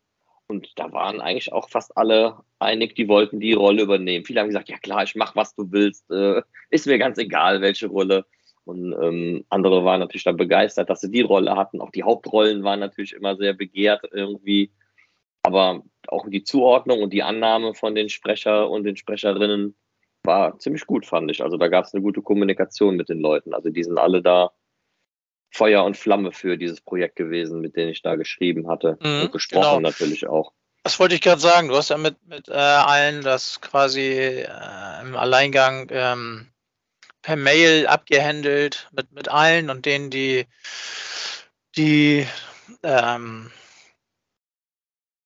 Und 0.49 0.73
da 0.77 0.91
waren 0.93 1.21
eigentlich 1.21 1.53
auch 1.53 1.69
fast 1.69 1.97
alle 1.97 2.39
einig, 2.59 2.95
die 2.97 3.07
wollten 3.07 3.39
die 3.39 3.53
Rolle 3.53 3.83
übernehmen. 3.83 4.25
Viele 4.25 4.41
haben 4.41 4.49
gesagt, 4.49 4.69
ja 4.69 4.79
klar, 4.79 5.05
ich 5.05 5.15
mach, 5.15 5.37
was 5.37 5.55
du 5.55 5.71
willst, 5.71 6.11
äh, 6.11 6.43
ist 6.71 6.87
mir 6.87 6.99
ganz 6.99 7.19
egal, 7.19 7.61
welche 7.61 7.87
Rolle. 7.87 8.25
Und 8.69 8.93
ähm, 8.93 9.47
andere 9.49 9.83
waren 9.87 9.99
natürlich 9.99 10.25
dann 10.25 10.37
begeistert, 10.37 10.91
dass 10.91 11.01
sie 11.01 11.11
die 11.11 11.23
Rolle 11.23 11.57
hatten. 11.57 11.81
Auch 11.81 11.91
die 11.91 12.03
Hauptrollen 12.03 12.65
waren 12.65 12.81
natürlich 12.81 13.15
immer 13.15 13.35
sehr 13.35 13.55
begehrt 13.55 14.05
irgendwie. 14.13 14.71
Aber 15.43 15.85
auch 16.07 16.29
die 16.29 16.45
Zuordnung 16.45 17.01
und 17.01 17.15
die 17.15 17.23
Annahme 17.23 17.73
von 17.73 17.95
den 17.95 18.11
Sprecher 18.11 18.69
und 18.69 18.85
den 18.85 18.99
Sprecherinnen 18.99 19.75
war 20.23 20.59
ziemlich 20.59 20.85
gut, 20.85 21.07
fand 21.07 21.31
ich. 21.31 21.43
Also 21.43 21.57
da 21.57 21.69
gab 21.69 21.87
es 21.87 21.95
eine 21.95 22.03
gute 22.03 22.21
Kommunikation 22.21 22.97
mit 22.97 23.09
den 23.09 23.21
Leuten. 23.21 23.55
Also 23.55 23.71
die 23.71 23.83
sind 23.83 23.97
alle 23.97 24.21
da 24.21 24.51
Feuer 25.51 25.83
und 25.83 25.97
Flamme 25.97 26.31
für 26.31 26.59
dieses 26.59 26.83
Projekt 26.83 27.17
gewesen, 27.17 27.63
mit 27.63 27.75
denen 27.75 27.93
ich 27.93 28.03
da 28.03 28.17
geschrieben 28.17 28.69
hatte 28.69 28.99
mhm, 29.01 29.23
und 29.23 29.33
gesprochen 29.33 29.79
genau. 29.79 29.81
natürlich 29.81 30.29
auch. 30.29 30.53
Das 30.83 31.01
wollte 31.01 31.15
ich 31.15 31.23
gerade 31.23 31.41
sagen. 31.41 31.69
Du 31.69 31.75
hast 31.75 31.89
ja 31.89 31.97
mit, 31.97 32.17
mit 32.27 32.51
äh, 32.51 32.53
allen 32.53 33.23
das 33.23 33.63
quasi 33.63 34.03
äh, 34.03 35.01
im 35.01 35.17
Alleingang 35.17 35.89
ähm, 35.91 36.49
per 37.23 37.37
Mail 37.37 37.87
abgehandelt 37.87 38.89
mit, 38.93 39.13
mit 39.13 39.29
allen 39.29 39.71
und 39.71 39.87
denen, 39.87 40.11
die, 40.11 40.47
die, 41.77 42.27
ähm, 42.83 43.51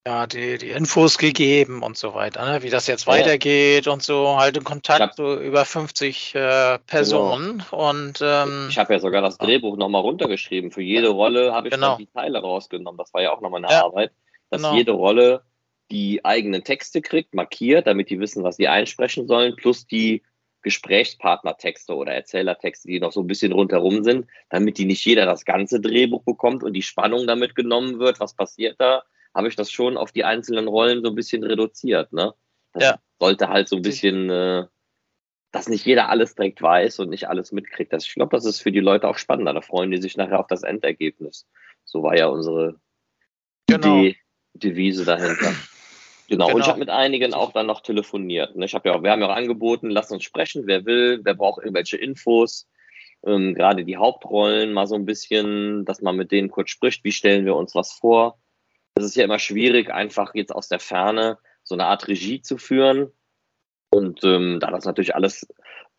ja, 0.06 0.26
die, 0.26 0.58
die 0.58 0.70
Infos 0.70 1.16
gegeben 1.16 1.82
und 1.82 1.96
so 1.96 2.14
weiter, 2.14 2.44
ne? 2.44 2.62
wie 2.62 2.70
das 2.70 2.88
jetzt 2.88 3.06
ja. 3.06 3.12
weitergeht 3.12 3.86
und 3.86 4.02
so, 4.02 4.36
halt 4.36 4.56
in 4.56 4.64
Kontakt 4.64 5.16
so 5.16 5.40
über 5.40 5.64
50 5.64 6.34
äh, 6.34 6.78
Personen. 6.80 7.62
Genau. 7.70 7.90
Und 7.90 8.18
ähm, 8.20 8.66
ich 8.68 8.78
habe 8.78 8.94
ja 8.94 8.98
sogar 8.98 9.22
das 9.22 9.38
Drehbuch 9.38 9.76
nochmal 9.76 10.02
runtergeschrieben. 10.02 10.72
Für 10.72 10.82
jede 10.82 11.08
Rolle 11.08 11.52
habe 11.52 11.68
ich 11.68 11.74
genau. 11.74 11.90
dann 11.90 11.98
die 11.98 12.06
Teile 12.06 12.40
rausgenommen. 12.40 12.98
Das 12.98 13.14
war 13.14 13.22
ja 13.22 13.32
auch 13.32 13.40
nochmal 13.40 13.64
eine 13.64 13.72
ja. 13.72 13.84
Arbeit, 13.84 14.12
dass 14.50 14.62
genau. 14.62 14.74
jede 14.74 14.92
Rolle 14.92 15.44
die 15.92 16.24
eigenen 16.24 16.64
Texte 16.64 17.00
kriegt, 17.00 17.34
markiert, 17.34 17.86
damit 17.86 18.10
die 18.10 18.18
wissen, 18.18 18.42
was 18.42 18.56
sie 18.56 18.66
einsprechen 18.66 19.28
sollen, 19.28 19.54
plus 19.54 19.86
die 19.86 20.22
Gesprächspartnertexte 20.62 21.94
oder 21.94 22.12
Erzählertexte, 22.12 22.88
die 22.88 23.00
noch 23.00 23.12
so 23.12 23.20
ein 23.20 23.26
bisschen 23.26 23.52
rundherum 23.52 24.04
sind, 24.04 24.26
damit 24.48 24.78
die 24.78 24.84
nicht 24.84 25.04
jeder 25.04 25.26
das 25.26 25.44
ganze 25.44 25.80
Drehbuch 25.80 26.22
bekommt 26.22 26.62
und 26.62 26.72
die 26.72 26.82
Spannung 26.82 27.26
damit 27.26 27.54
genommen 27.54 27.98
wird. 27.98 28.20
Was 28.20 28.34
passiert 28.34 28.76
da? 28.80 29.02
Habe 29.34 29.48
ich 29.48 29.56
das 29.56 29.70
schon 29.70 29.96
auf 29.96 30.12
die 30.12 30.24
einzelnen 30.24 30.68
Rollen 30.68 31.02
so 31.02 31.10
ein 31.10 31.14
bisschen 31.14 31.42
reduziert. 31.42 32.12
Ne? 32.12 32.34
Das 32.72 32.82
ja. 32.84 32.98
sollte 33.18 33.48
halt 33.48 33.68
so 33.68 33.76
ein 33.76 33.82
bisschen, 33.82 34.30
äh, 34.30 34.66
dass 35.50 35.68
nicht 35.68 35.84
jeder 35.84 36.08
alles 36.08 36.34
direkt 36.34 36.62
weiß 36.62 37.00
und 37.00 37.10
nicht 37.10 37.28
alles 37.28 37.52
mitkriegt. 37.52 37.92
Das, 37.92 38.06
ich 38.06 38.14
glaube, 38.14 38.36
das 38.36 38.44
ist 38.44 38.60
für 38.60 38.72
die 38.72 38.80
Leute 38.80 39.08
auch 39.08 39.18
spannender. 39.18 39.54
Da 39.54 39.60
freuen 39.60 39.90
die 39.90 40.00
sich 40.00 40.16
nachher 40.16 40.40
auf 40.40 40.46
das 40.46 40.62
Endergebnis. 40.62 41.46
So 41.84 42.02
war 42.02 42.16
ja 42.16 42.26
unsere 42.26 42.80
genau. 43.66 43.98
Idee, 43.98 44.16
Devise 44.54 45.04
dahinter. 45.04 45.54
Genau, 46.32 46.46
genau. 46.46 46.56
und 46.56 46.60
ich 46.60 46.64
genau. 46.64 46.72
habe 46.72 46.80
mit 46.80 46.88
einigen 46.88 47.34
auch 47.34 47.52
dann 47.52 47.66
noch 47.66 47.82
telefoniert. 47.82 48.56
Ne? 48.56 48.64
Ich 48.64 48.74
habe 48.74 48.88
ja 48.88 48.94
auch, 48.94 49.02
wir 49.02 49.10
haben 49.10 49.20
ja 49.20 49.28
auch 49.28 49.36
angeboten, 49.36 49.90
lass 49.90 50.10
uns 50.10 50.24
sprechen, 50.24 50.62
wer 50.66 50.86
will, 50.86 51.20
wer 51.22 51.34
braucht 51.34 51.60
irgendwelche 51.60 51.98
Infos, 51.98 52.70
ähm, 53.26 53.54
gerade 53.54 53.84
die 53.84 53.98
Hauptrollen 53.98 54.72
mal 54.72 54.86
so 54.86 54.94
ein 54.94 55.04
bisschen, 55.04 55.84
dass 55.84 56.00
man 56.00 56.16
mit 56.16 56.32
denen 56.32 56.48
kurz 56.48 56.70
spricht, 56.70 57.04
wie 57.04 57.12
stellen 57.12 57.44
wir 57.44 57.54
uns 57.54 57.74
was 57.74 57.92
vor. 57.92 58.38
Es 58.94 59.04
ist 59.04 59.14
ja 59.14 59.24
immer 59.24 59.38
schwierig, 59.38 59.90
einfach 59.92 60.34
jetzt 60.34 60.54
aus 60.54 60.68
der 60.68 60.80
Ferne 60.80 61.36
so 61.64 61.74
eine 61.74 61.84
Art 61.84 62.08
Regie 62.08 62.40
zu 62.40 62.56
führen. 62.56 63.12
Und 63.90 64.24
ähm, 64.24 64.58
da 64.58 64.70
das 64.70 64.86
natürlich 64.86 65.14
alles 65.14 65.46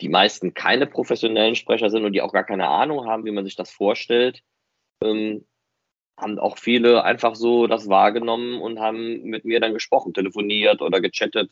die 0.01 0.09
meisten 0.09 0.55
keine 0.55 0.87
professionellen 0.87 1.53
Sprecher 1.53 1.91
sind 1.91 2.05
und 2.05 2.13
die 2.13 2.23
auch 2.23 2.33
gar 2.33 2.43
keine 2.43 2.67
Ahnung 2.67 3.05
haben, 3.05 3.23
wie 3.25 3.31
man 3.31 3.45
sich 3.45 3.55
das 3.55 3.69
vorstellt, 3.69 4.41
ähm, 5.03 5.45
haben 6.17 6.39
auch 6.39 6.57
viele 6.57 7.03
einfach 7.03 7.35
so 7.35 7.67
das 7.67 7.89
wahrgenommen 7.89 8.61
und 8.61 8.79
haben 8.79 9.23
mit 9.23 9.45
mir 9.45 9.59
dann 9.59 9.73
gesprochen, 9.73 10.13
telefoniert 10.13 10.81
oder 10.81 11.01
gechattet 11.01 11.51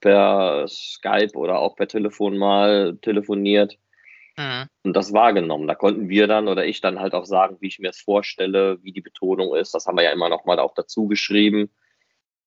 per 0.00 0.66
Skype 0.68 1.32
oder 1.34 1.58
auch 1.58 1.76
per 1.76 1.88
Telefon 1.88 2.38
mal 2.38 2.98
telefoniert 3.02 3.78
mhm. 4.36 4.66
und 4.84 4.94
das 4.94 5.12
wahrgenommen. 5.12 5.66
Da 5.66 5.74
konnten 5.74 6.08
wir 6.08 6.26
dann 6.26 6.48
oder 6.48 6.64
ich 6.64 6.80
dann 6.80 7.00
halt 7.00 7.14
auch 7.14 7.26
sagen, 7.26 7.58
wie 7.60 7.68
ich 7.68 7.78
mir 7.78 7.90
es 7.90 8.00
vorstelle, 8.00 8.82
wie 8.82 8.92
die 8.92 9.00
Betonung 9.00 9.54
ist. 9.54 9.74
Das 9.74 9.86
haben 9.86 9.96
wir 9.96 10.04
ja 10.04 10.12
immer 10.12 10.28
noch 10.28 10.44
mal 10.44 10.58
auch 10.58 10.74
dazu 10.74 11.06
geschrieben. 11.06 11.70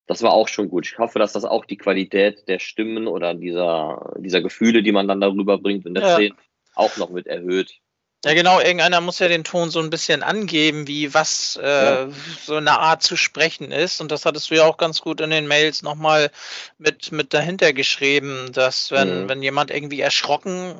Das 0.07 0.23
war 0.23 0.33
auch 0.33 0.47
schon 0.47 0.69
gut. 0.69 0.87
Ich 0.87 0.97
hoffe, 0.97 1.19
dass 1.19 1.33
das 1.33 1.45
auch 1.45 1.65
die 1.65 1.77
Qualität 1.77 2.47
der 2.47 2.59
Stimmen 2.59 3.07
oder 3.07 3.33
dieser, 3.33 4.13
dieser 4.17 4.41
Gefühle, 4.41 4.81
die 4.81 4.91
man 4.91 5.07
dann 5.07 5.21
darüber 5.21 5.57
bringt 5.57 5.85
in 5.85 5.93
der 5.93 6.03
ja. 6.03 6.15
Szene, 6.15 6.35
auch 6.75 6.97
noch 6.97 7.11
mit 7.11 7.27
erhöht. 7.27 7.79
Ja, 8.23 8.35
genau, 8.35 8.59
irgendeiner 8.59 9.01
muss 9.01 9.17
ja 9.17 9.27
den 9.27 9.43
Ton 9.43 9.71
so 9.71 9.79
ein 9.79 9.89
bisschen 9.89 10.21
angeben, 10.21 10.87
wie 10.87 11.11
was 11.11 11.59
äh, 11.61 11.67
ja. 11.67 12.07
so 12.45 12.55
eine 12.55 12.79
Art 12.79 13.01
zu 13.01 13.17
sprechen 13.17 13.71
ist. 13.71 13.99
Und 13.99 14.11
das 14.11 14.25
hattest 14.25 14.51
du 14.51 14.55
ja 14.55 14.65
auch 14.65 14.77
ganz 14.77 15.01
gut 15.01 15.21
in 15.21 15.31
den 15.31 15.47
Mails 15.47 15.81
nochmal 15.81 16.29
mit, 16.77 17.11
mit 17.11 17.33
dahinter 17.33 17.73
geschrieben, 17.73 18.51
dass 18.53 18.91
wenn, 18.91 19.23
mhm. 19.23 19.29
wenn 19.29 19.41
jemand 19.41 19.71
irgendwie 19.71 20.01
erschrocken 20.01 20.75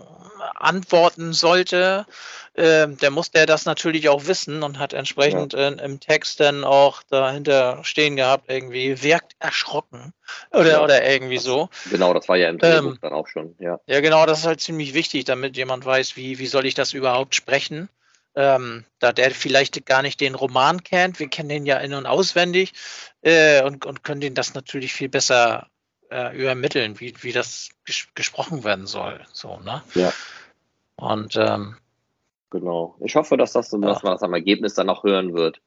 antworten 0.56 1.34
sollte, 1.34 2.06
äh, 2.54 2.88
der 2.88 3.12
muss 3.12 3.32
der 3.32 3.46
das 3.46 3.66
natürlich 3.66 4.10
auch 4.10 4.28
wissen 4.28 4.64
und 4.64 4.80
hat 4.80 4.94
entsprechend 4.94 5.54
ja. 5.54 5.70
äh, 5.70 5.86
im 5.86 6.00
Text 6.00 6.40
dann 6.40 6.64
auch 6.64 7.02
dahinter 7.04 7.80
stehen 7.84 8.16
gehabt, 8.16 8.50
irgendwie 8.50 9.02
wirkt 9.02 9.36
erschrocken 9.40 10.14
oder, 10.52 10.72
ja. 10.72 10.84
oder 10.84 11.08
irgendwie 11.08 11.38
so. 11.38 11.70
Genau, 11.90 12.14
das 12.14 12.28
war 12.28 12.38
ja 12.38 12.50
im 12.50 12.58
Drehbuch 12.58 12.92
ähm, 12.92 13.00
dann 13.02 13.14
auch 13.14 13.28
schon, 13.28 13.56
ja. 13.60 13.80
Ja, 13.88 14.02
genau, 14.02 14.26
das 14.26 14.40
ist 14.40 14.46
halt 14.46 14.62
ziemlich 14.62 14.94
wichtig, 14.94 15.26
damit 15.26 15.56
jemand 15.56 15.86
weiß, 15.86 16.18
wie, 16.18 16.40
wie 16.40 16.48
soll 16.48 16.66
ich 16.66 16.74
das 16.74 16.94
überhaupt 16.94 17.36
sprechen. 17.36 17.90
Ähm, 18.34 18.86
da 19.00 19.12
der 19.12 19.32
vielleicht 19.32 19.86
gar 19.86 20.02
nicht 20.02 20.22
den 20.22 20.36
Roman 20.36 20.84
kennt, 20.84 21.20
wir 21.20 21.28
kennen 21.28 21.50
den 21.50 21.66
ja 21.66 21.78
in- 21.80 21.94
und 21.94 22.06
auswendig 22.06 22.72
äh, 23.22 23.62
und, 23.64 23.86
und 23.86 24.06
können 24.06 24.22
den 24.22 24.36
das 24.36 24.54
natürlich 24.54 24.94
viel 24.94 25.10
besser 25.10 25.68
äh, 26.12 26.36
übermitteln, 26.36 27.00
wie, 27.00 27.14
wie 27.22 27.32
das 27.32 27.70
ges 27.86 28.08
gesprochen 28.14 28.64
werden 28.64 28.86
soll. 28.86 29.26
So, 29.32 29.60
ne? 29.60 29.82
Ja. 29.96 30.14
Und 30.96 31.36
ähm, 31.36 31.78
genau. 32.50 32.96
Ich 33.00 33.16
hoffe, 33.16 33.38
dass 33.38 33.54
das, 33.54 33.72
ja. 33.72 33.80
dass 33.80 34.04
man 34.04 34.14
das 34.14 34.24
am 34.24 34.34
Ergebnis 34.34 34.74
dann 34.74 34.90
auch 34.90 35.04
hören 35.04 35.34
wird. 35.34 35.62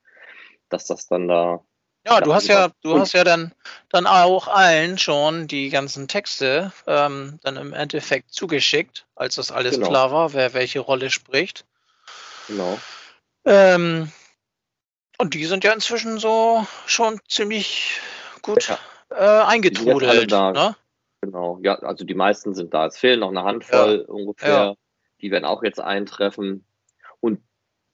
Dass 0.69 0.87
das 0.87 1.07
dann 1.07 1.29
da. 1.29 1.61
Ja, 2.07 2.21
du 2.21 2.35
hast 2.35 2.49
ja, 2.49 2.71
du 2.83 2.99
hast 2.99 3.15
ja 3.15 3.25
dann, 3.25 3.53
dann 3.89 4.07
auch 4.07 4.47
allen 4.47 4.99
schon 4.99 5.47
die 5.47 5.71
ganzen 5.71 6.07
Texte 6.07 6.71
ähm, 6.87 7.39
dann 7.43 7.57
im 7.57 7.73
Endeffekt 7.73 8.31
zugeschickt, 8.31 9.07
als 9.15 9.37
das 9.37 9.51
alles 9.51 9.77
genau. 9.77 9.89
klar 9.89 10.13
war, 10.13 10.35
wer 10.35 10.53
welche 10.53 10.81
Rolle 10.81 11.11
spricht. 11.11 11.65
Genau. 12.47 12.79
Ähm, 13.47 14.13
und 15.17 15.33
die 15.33 15.47
sind 15.47 15.65
ja 15.65 15.73
inzwischen 15.73 16.19
so 16.19 16.67
schon 16.85 17.21
ziemlich 17.27 18.01
gut 18.43 18.69
ja 18.69 18.79
äh, 19.17 19.43
eingetrudelt. 19.45 20.31
Ne? 20.31 20.77
Genau, 21.21 21.59
ja, 21.63 21.77
also 21.77 22.05
die 22.05 22.15
meisten 22.15 22.55
sind 22.55 22.75
da. 22.75 22.87
Es 22.87 22.99
fehlen 22.99 23.21
noch 23.21 23.31
eine 23.31 23.45
Handvoll 23.45 24.05
ja. 24.07 24.13
ungefähr. 24.13 24.49
Ja. 24.49 24.75
Die 25.21 25.31
werden 25.31 25.45
auch 25.45 25.63
jetzt 25.63 25.81
eintreffen. 25.81 26.67
Und 27.21 27.41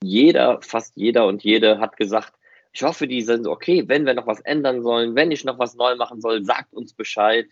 jeder, 0.03 0.61
fast 0.61 0.97
jeder 0.97 1.25
und 1.27 1.43
jede 1.43 1.79
hat 1.79 1.95
gesagt, 1.95 2.33
ich 2.73 2.83
hoffe, 2.83 3.07
die 3.07 3.21
sind 3.21 3.47
okay, 3.47 3.83
wenn 3.87 4.05
wir 4.05 4.13
noch 4.13 4.27
was 4.27 4.39
ändern 4.41 4.81
sollen, 4.81 5.15
wenn 5.15 5.31
ich 5.31 5.43
noch 5.43 5.59
was 5.59 5.75
neu 5.75 5.95
machen 5.95 6.21
soll, 6.21 6.43
sagt 6.43 6.73
uns 6.73 6.93
Bescheid. 6.93 7.47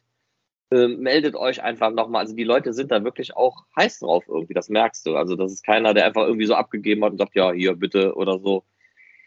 Ähm, 0.72 1.00
meldet 1.00 1.36
euch 1.36 1.64
einfach 1.64 1.92
nochmal. 1.92 2.22
Also 2.22 2.36
die 2.36 2.44
Leute 2.44 2.74
sind 2.74 2.92
da 2.92 3.04
wirklich 3.04 3.36
auch 3.36 3.66
heiß 3.76 4.00
drauf 4.00 4.26
irgendwie, 4.28 4.54
das 4.54 4.70
merkst 4.70 5.06
du. 5.06 5.16
Also 5.16 5.36
das 5.36 5.52
ist 5.52 5.64
keiner, 5.66 5.94
der 5.94 6.06
einfach 6.06 6.24
irgendwie 6.24 6.46
so 6.46 6.54
abgegeben 6.54 7.04
hat 7.04 7.14
und 7.14 7.18
sagt, 7.18 7.36
ja, 7.36 7.52
hier 7.52 7.76
bitte 7.76 8.16
oder 8.16 8.40
so. 8.40 8.64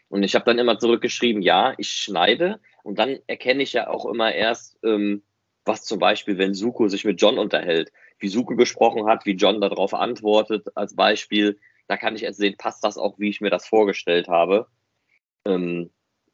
Und 0.07 0.23
ich 0.23 0.35
habe 0.35 0.45
dann 0.45 0.59
immer 0.59 0.79
zurückgeschrieben, 0.79 1.41
ja, 1.41 1.73
ich 1.77 1.89
schneide, 1.89 2.59
und 2.83 2.99
dann 2.99 3.19
erkenne 3.27 3.63
ich 3.63 3.73
ja 3.73 3.87
auch 3.87 4.05
immer 4.05 4.33
erst, 4.33 4.77
ähm, 4.83 5.23
was 5.65 5.83
zum 5.83 5.99
Beispiel, 5.99 6.37
wenn 6.37 6.53
Suko 6.53 6.89
sich 6.89 7.05
mit 7.05 7.21
John 7.21 7.39
unterhält, 7.39 7.91
wie 8.19 8.27
Suko 8.27 8.55
gesprochen 8.55 9.07
hat, 9.07 9.25
wie 9.25 9.31
John 9.31 9.61
darauf 9.61 9.93
antwortet 9.93 10.67
als 10.75 10.95
Beispiel, 10.95 11.59
da 11.87 11.97
kann 11.97 12.15
ich 12.15 12.23
erst 12.23 12.39
sehen, 12.39 12.55
passt 12.57 12.83
das 12.83 12.97
auch, 12.97 13.17
wie 13.17 13.29
ich 13.29 13.41
mir 13.41 13.49
das 13.49 13.65
vorgestellt 13.65 14.27
habe. 14.27 14.67
Ähm, 15.45 15.89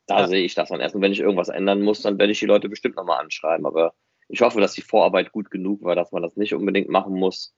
da 0.08 0.22
ja. 0.22 0.28
sehe 0.28 0.44
ich 0.44 0.56
das 0.56 0.70
dann 0.70 0.82
erst. 0.82 0.96
Und 0.96 1.02
wenn 1.02 1.12
ich 1.12 1.20
irgendwas 1.20 1.50
ändern 1.50 1.82
muss, 1.82 2.02
dann 2.02 2.18
werde 2.18 2.32
ich 2.32 2.40
die 2.40 2.48
Leute 2.48 2.70
bestimmt 2.70 2.96
nochmal 2.96 3.20
anschreiben. 3.20 3.66
Aber 3.66 3.94
ich 4.28 4.42
hoffe, 4.42 4.60
dass 4.60 4.74
die 4.74 4.82
Vorarbeit 4.82 5.32
gut 5.32 5.52
genug 5.52 5.84
war, 5.84 5.96
dass 5.96 6.12
man 6.12 6.24
das 6.24 6.36
nicht 6.36 6.54
unbedingt 6.54 6.90
machen 6.90 7.14
muss. 7.14 7.54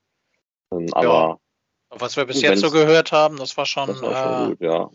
Ähm, 0.74 0.88
aber 0.92 1.40
ja. 1.92 1.98
was 1.98 2.18
wir 2.18 2.26
bis 2.26 2.42
jetzt 2.42 2.60
so 2.60 2.72
gehört 2.72 3.14
haben, 3.14 3.38
das 3.38 3.56
war 3.56 3.66
schon, 3.66 3.88
das 3.88 4.02
war 4.02 4.24
schon 4.24 4.44
äh, 4.44 4.50
gut, 4.50 4.62
ja. 4.62 4.90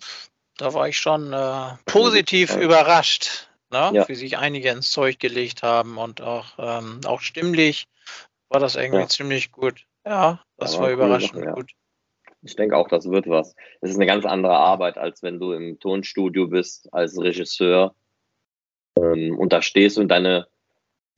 Da 0.59 0.73
war 0.73 0.89
ich 0.89 0.99
schon 0.99 1.33
äh, 1.33 1.77
positiv 1.85 2.57
überrascht 2.57 3.46
ne? 3.71 3.91
Ja. 3.93 4.09
wie 4.09 4.15
sich 4.15 4.39
einige 4.39 4.71
ins 4.71 4.91
Zeug 4.91 5.19
gelegt 5.19 5.63
haben 5.63 5.99
und 5.99 6.21
auch, 6.21 6.47
ähm, 6.59 7.01
auch 7.07 7.21
stimmlich 7.21 7.89
war 8.49 8.61
das 8.61 8.77
irgendwie 8.77 9.01
ja. 9.01 9.09
ziemlich 9.09 9.53
gut. 9.53 9.87
Ja, 10.05 10.41
das 10.57 10.75
ja, 10.75 10.81
war 10.81 10.91
überraschend 10.91 11.45
Sachen, 11.45 11.55
gut. 11.55 11.73
Ich 12.43 12.55
denke 12.55 12.77
auch, 12.77 12.89
das 12.89 13.11
wird 13.11 13.29
was. 13.29 13.57
Es 13.81 13.91
ist 13.91 13.97
eine 13.97 14.07
ganz 14.07 14.25
andere 14.25 14.57
Arbeit, 14.57 14.99
als 14.99 15.23
wenn 15.23 15.41
du 15.41 15.53
im 15.53 15.81
Tonstudio 15.81 16.47
bist 16.47 16.93
als 16.93 17.19
Regisseur 17.19 17.95
ähm, 18.97 19.37
und 19.39 19.53
da 19.53 19.63
stehst 19.63 19.99
und 19.99 20.09
deine 20.09 20.47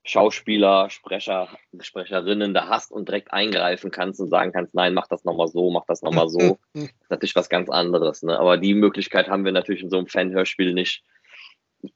Schauspieler, 0.05 0.89
Sprecher, 0.89 1.49
Sprecherinnen 1.81 2.55
da 2.55 2.69
hast 2.69 2.91
und 2.91 3.09
direkt 3.09 3.33
eingreifen 3.33 3.91
kannst 3.91 4.21
und 4.21 4.31
sagen 4.31 4.53
kannst, 4.53 4.75
nein, 4.75 4.95
mach 4.95 5.07
das 5.07 5.25
nochmal 5.25 5.49
so, 5.49 5.71
mach 5.71 5.85
das 5.87 6.01
nochmal 6.01 6.31
so. 6.31 6.59
das 6.73 6.85
ist 6.85 7.11
natürlich 7.11 7.37
was 7.37 7.51
ganz 7.51 7.69
anderes. 7.69 8.23
Ne? 8.23 8.39
Aber 8.39 8.57
die 8.57 8.75
Möglichkeit 8.75 9.29
haben 9.29 9.45
wir 9.45 9.53
natürlich 9.53 9.83
in 9.83 9.91
so 9.91 9.99
einem 9.99 10.07
Fanhörspiel 10.07 10.73
nicht. 10.73 11.05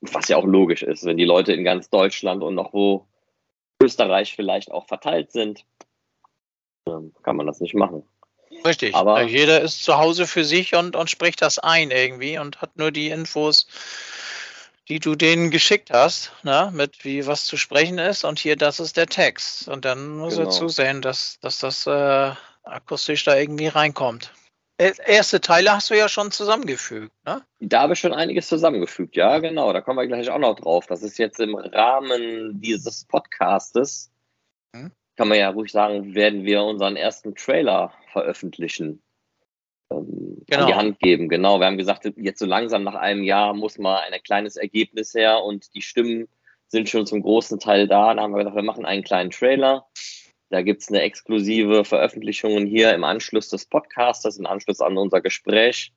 Was 0.01 0.29
ja 0.29 0.37
auch 0.37 0.45
logisch 0.45 0.83
ist, 0.83 1.05
wenn 1.05 1.17
die 1.17 1.25
Leute 1.25 1.53
in 1.53 1.65
ganz 1.65 1.91
Deutschland 1.91 2.43
und 2.43 2.55
noch 2.55 2.73
wo 2.73 3.07
Österreich 3.83 4.35
vielleicht 4.35 4.71
auch 4.71 4.87
verteilt 4.87 5.33
sind, 5.33 5.65
kann 6.85 7.37
man 7.37 7.47
das 7.47 7.61
nicht 7.61 7.75
machen. 7.75 8.05
Richtig. 8.65 8.95
Aber 8.95 9.23
jeder 9.23 9.61
ist 9.61 9.83
zu 9.83 9.97
Hause 9.97 10.27
für 10.27 10.45
sich 10.45 10.75
und, 10.75 10.95
und 10.95 11.11
spricht 11.11 11.43
das 11.43 11.59
ein 11.59 11.91
irgendwie 11.91 12.39
und 12.39 12.61
hat 12.61 12.77
nur 12.77 12.93
die 12.93 13.09
Infos, 13.09 13.67
die 14.89 14.99
du 14.99 15.15
denen 15.15 15.51
geschickt 15.51 15.91
hast, 15.91 16.33
ne, 16.43 16.71
mit 16.73 17.05
wie 17.05 17.27
was 17.27 17.45
zu 17.45 17.57
sprechen 17.57 17.99
ist 17.99 18.25
und 18.25 18.39
hier 18.39 18.57
das 18.57 18.79
ist 18.79 18.97
der 18.97 19.07
Text. 19.07 19.69
Und 19.69 19.85
dann 19.85 20.17
muss 20.19 20.37
genau. 20.37 20.49
er 20.49 20.51
zusehen, 20.51 21.03
dass, 21.03 21.39
dass 21.41 21.59
das 21.59 21.87
äh, 21.87 22.33
akustisch 22.65 23.25
da 23.25 23.37
irgendwie 23.37 23.69
reinkommt. 23.69 24.33
Erste 24.79 25.41
Teile 25.41 25.73
hast 25.73 25.91
du 25.91 25.97
ja 25.97 26.09
schon 26.09 26.33
zusammengefügt, 26.33 27.13
ne? 27.25 27.43
Da 27.61 27.83
habe 27.83 27.93
ich 27.93 28.01
schon 28.01 28.13
einiges 28.13 28.49
zusammengefügt, 28.49 29.15
ja, 29.15 29.39
genau. 29.39 29.73
Da 29.73 29.81
kommen 29.81 29.99
wir 29.99 30.07
gleich 30.07 30.31
auch 30.31 30.39
noch 30.39 30.57
drauf. 30.57 30.87
Das 30.87 31.03
ist 31.03 31.19
jetzt 31.19 31.39
im 31.41 31.55
Rahmen 31.55 32.61
dieses 32.61 33.05
Podcastes, 33.05 34.11
hm? 34.75 34.91
kann 35.17 35.29
man 35.29 35.39
ja 35.39 35.51
ruhig 35.51 35.71
sagen, 35.71 36.15
werden 36.15 36.45
wir 36.45 36.63
unseren 36.65 36.97
ersten 36.97 37.35
Trailer 37.35 37.93
veröffentlichen. 38.13 39.03
Ähm, 39.93 40.43
genau. 40.47 40.63
An 40.63 40.67
die 40.67 40.75
Hand 40.75 40.99
geben, 41.01 41.29
genau. 41.29 41.61
Wir 41.61 41.67
haben 41.67 41.79
gesagt, 41.79 42.11
jetzt 42.17 42.39
so 42.39 42.47
langsam 42.47 42.83
nach 42.83 42.95
einem 42.97 43.23
Jahr 43.23 43.55
muss 43.55 43.79
mal 43.79 43.99
ein 43.99 44.23
kleines 44.23 44.57
Ergebnis 44.57 45.15
her 45.15 45.45
und 45.45 45.75
die 45.75 45.83
Stimmen 45.83 46.29
sind 46.67 46.89
schon 46.89 47.07
zum 47.07 47.23
großen 47.23 47.61
Teil 47.61 47.87
da. 47.87 48.15
Da 48.15 48.23
haben 48.23 48.33
wir 48.33 48.39
gesagt, 48.39 48.57
wir 48.57 48.63
machen 48.63 48.87
einen 48.87 49.05
kleinen 49.05 49.31
Trailer 49.31 49.87
da 50.53 50.61
gibt 50.61 50.83
es 50.83 50.89
eine 50.89 51.01
exklusive 51.01 51.83
Veröffentlichung 51.83 52.67
hier 52.67 52.93
im 52.93 53.05
Anschluss 53.05 53.49
des 53.49 53.65
Podcasts, 53.65 54.37
im 54.37 54.45
Anschluss 54.45 54.83
an 54.83 54.99
unser 54.99 55.23
Gespräch. 55.23 55.95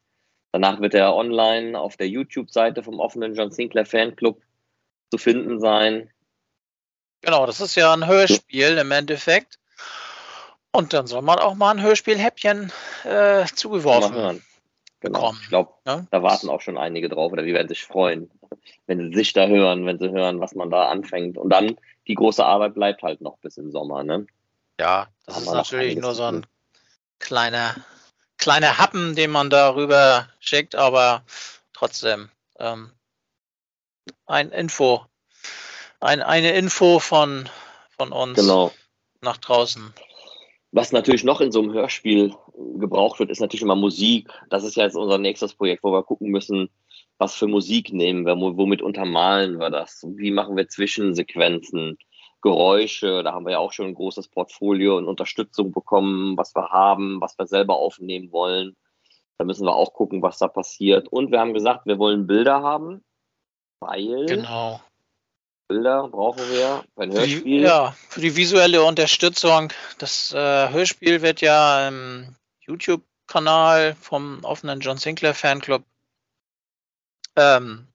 Danach 0.54 0.80
wird 0.80 0.94
er 0.94 1.14
online 1.14 1.78
auf 1.78 1.98
der 1.98 2.08
YouTube-Seite 2.08 2.82
vom 2.82 3.02
offenen 3.02 3.36
John 3.36 3.52
Sinclair 3.52 3.86
Fanclub 3.86 4.42
zu 5.12 5.18
finden 5.18 5.60
sein. 5.60 6.10
Genau, 7.22 7.46
das 7.46 7.60
ist 7.60 7.76
ja 7.76 7.92
ein 7.92 8.08
Hörspiel 8.08 8.78
im 8.78 8.92
Endeffekt. 8.92 9.60
Und 10.72 10.94
dann 10.94 11.06
soll 11.06 11.22
man 11.22 11.40
auch 11.40 11.56
mal 11.56 11.72
ein 11.72 11.82
Hörspiel-Häppchen 11.82 12.72
äh, 13.04 13.46
zugeworfen. 13.54 14.14
Genau. 15.02 15.20
Bekommen. 15.20 15.40
Ich 15.42 15.50
glaube, 15.50 15.74
ja? 15.86 16.08
da 16.12 16.24
warten 16.24 16.50
auch 16.50 16.62
schon 16.62 16.78
einige 16.78 17.10
drauf 17.10 17.34
oder 17.34 17.44
die 17.44 17.54
werden 17.54 17.68
sich 17.68 17.84
freuen, 17.84 18.32
wenn 18.88 19.12
sie 19.12 19.18
sich 19.18 19.34
da 19.34 19.48
hören, 19.48 19.86
wenn 19.86 20.00
sie 20.00 20.12
hören, 20.12 20.40
was 20.40 20.56
man 20.56 20.70
da 20.70 20.88
anfängt. 20.88 21.38
Und 21.38 21.50
dann 21.50 21.76
die 22.08 22.16
große 22.16 22.44
Arbeit 22.46 22.76
bleibt 22.76 23.04
halt 23.04 23.20
noch 23.20 23.38
bis 23.40 23.58
im 23.58 23.70
Sommer. 23.70 24.04
Ne? 24.04 24.28
Ja, 24.80 25.08
das 25.26 25.42
ist 25.42 25.52
natürlich 25.52 25.98
nur 25.98 26.14
so 26.14 26.24
ein 26.24 26.46
kleiner, 27.20 27.76
kleiner 28.38 28.78
Happen, 28.78 29.16
den 29.16 29.32
man 29.32 29.50
darüber 29.50 30.28
schickt, 30.40 30.76
aber 30.76 31.24
trotzdem 31.74 32.30
ähm, 32.60 32.92
ein 34.26 34.52
Info, 34.52 35.06
ein, 36.00 36.22
eine 36.22 36.54
Info 36.54 37.00
von, 37.00 37.50
von 37.98 38.12
uns 38.12 38.38
genau. 38.38 38.74
nach 39.22 39.38
draußen. 39.38 39.94
Was 40.72 40.92
natürlich 40.92 41.24
noch 41.24 41.40
in 41.40 41.54
so 41.54 41.62
einem 41.62 41.72
Hörspiel 41.72 42.36
gebraucht 42.78 43.20
wird, 43.20 43.30
ist 43.30 43.40
natürlich 43.40 43.62
immer 43.62 43.76
Musik. 43.76 44.30
Das 44.50 44.66
ist 44.66 44.76
ja 44.76 44.84
jetzt 44.84 44.98
unser 44.98 45.18
nächstes 45.18 45.54
Projekt, 45.54 45.84
wo 45.84 45.92
wir 45.94 46.04
gucken 46.04 46.30
müssen, 46.32 46.70
was 47.18 47.34
für 47.34 47.48
Musik 47.48 47.94
nehmen 47.94 48.26
wir, 48.26 48.36
womit 48.36 48.82
untermalen 48.82 49.58
wir 49.60 49.70
das, 49.70 50.06
wie 50.18 50.32
machen 50.32 50.58
wir 50.58 50.68
Zwischensequenzen, 50.68 51.98
Geräusche. 52.46 53.24
Da 53.24 53.34
haben 53.34 53.46
wir 53.46 53.54
ja 53.54 53.58
auch 53.58 53.74
schon 53.74 53.88
ein 53.88 53.96
großes 53.96 54.28
Portfolio 54.28 54.98
und 54.98 55.08
Unterstützung 55.08 55.72
bekommen, 55.72 56.38
was 56.38 56.56
wir 56.56 56.70
haben, 56.70 57.20
was 57.20 57.38
wir 57.40 57.48
selber 57.48 57.78
aufnehmen 57.78 58.32
wollen. 58.32 58.76
Da 59.40 59.46
müssen 59.46 59.66
wir 59.66 59.76
auch 59.76 59.94
gucken, 59.94 60.22
was 60.22 60.38
da 60.38 60.48
passiert. 60.48 61.08
Und 61.08 61.32
wir 61.32 61.40
haben 61.40 61.56
gesagt, 61.56 61.88
wir 61.88 61.98
wollen 61.98 62.28
Bilder 62.28 62.62
haben, 62.62 63.04
weil 63.80 64.28
Genau. 64.28 64.80
Bilder 65.68 66.08
brauchen 66.08 66.44
wir 66.52 66.84
für 66.94 67.02
ein 67.02 67.12
Hörspiel. 67.14 67.64
Ja, 67.64 67.96
für 68.10 68.22
die 68.22 68.36
visuelle 68.36 68.84
Unterstützung. 68.84 69.74
Das 69.98 70.32
äh, 70.32 70.70
Hörspiel 70.70 71.24
wird 71.24 71.42
ja 71.42 71.88
im 71.88 72.36
YouTube-Kanal 72.60 73.96
vom 74.00 74.44
offenen 74.44 74.82
John 74.82 74.98
Sinclair 74.98 75.34
Fanclub 75.34 75.84
ähm, 77.36 77.88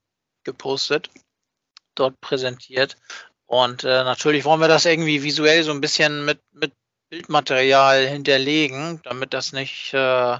gepostet, 0.43 1.09
dort 1.95 2.21
präsentiert. 2.21 2.97
Und 3.51 3.83
äh, 3.83 4.05
natürlich 4.05 4.45
wollen 4.45 4.61
wir 4.61 4.69
das 4.69 4.85
irgendwie 4.85 5.25
visuell 5.25 5.65
so 5.65 5.73
ein 5.73 5.81
bisschen 5.81 6.25
mit, 6.25 6.39
mit 6.53 6.73
Bildmaterial 7.09 8.07
hinterlegen, 8.07 9.01
damit 9.03 9.35
das 9.35 9.53
nicht 9.53 9.93
äh, 9.93 10.39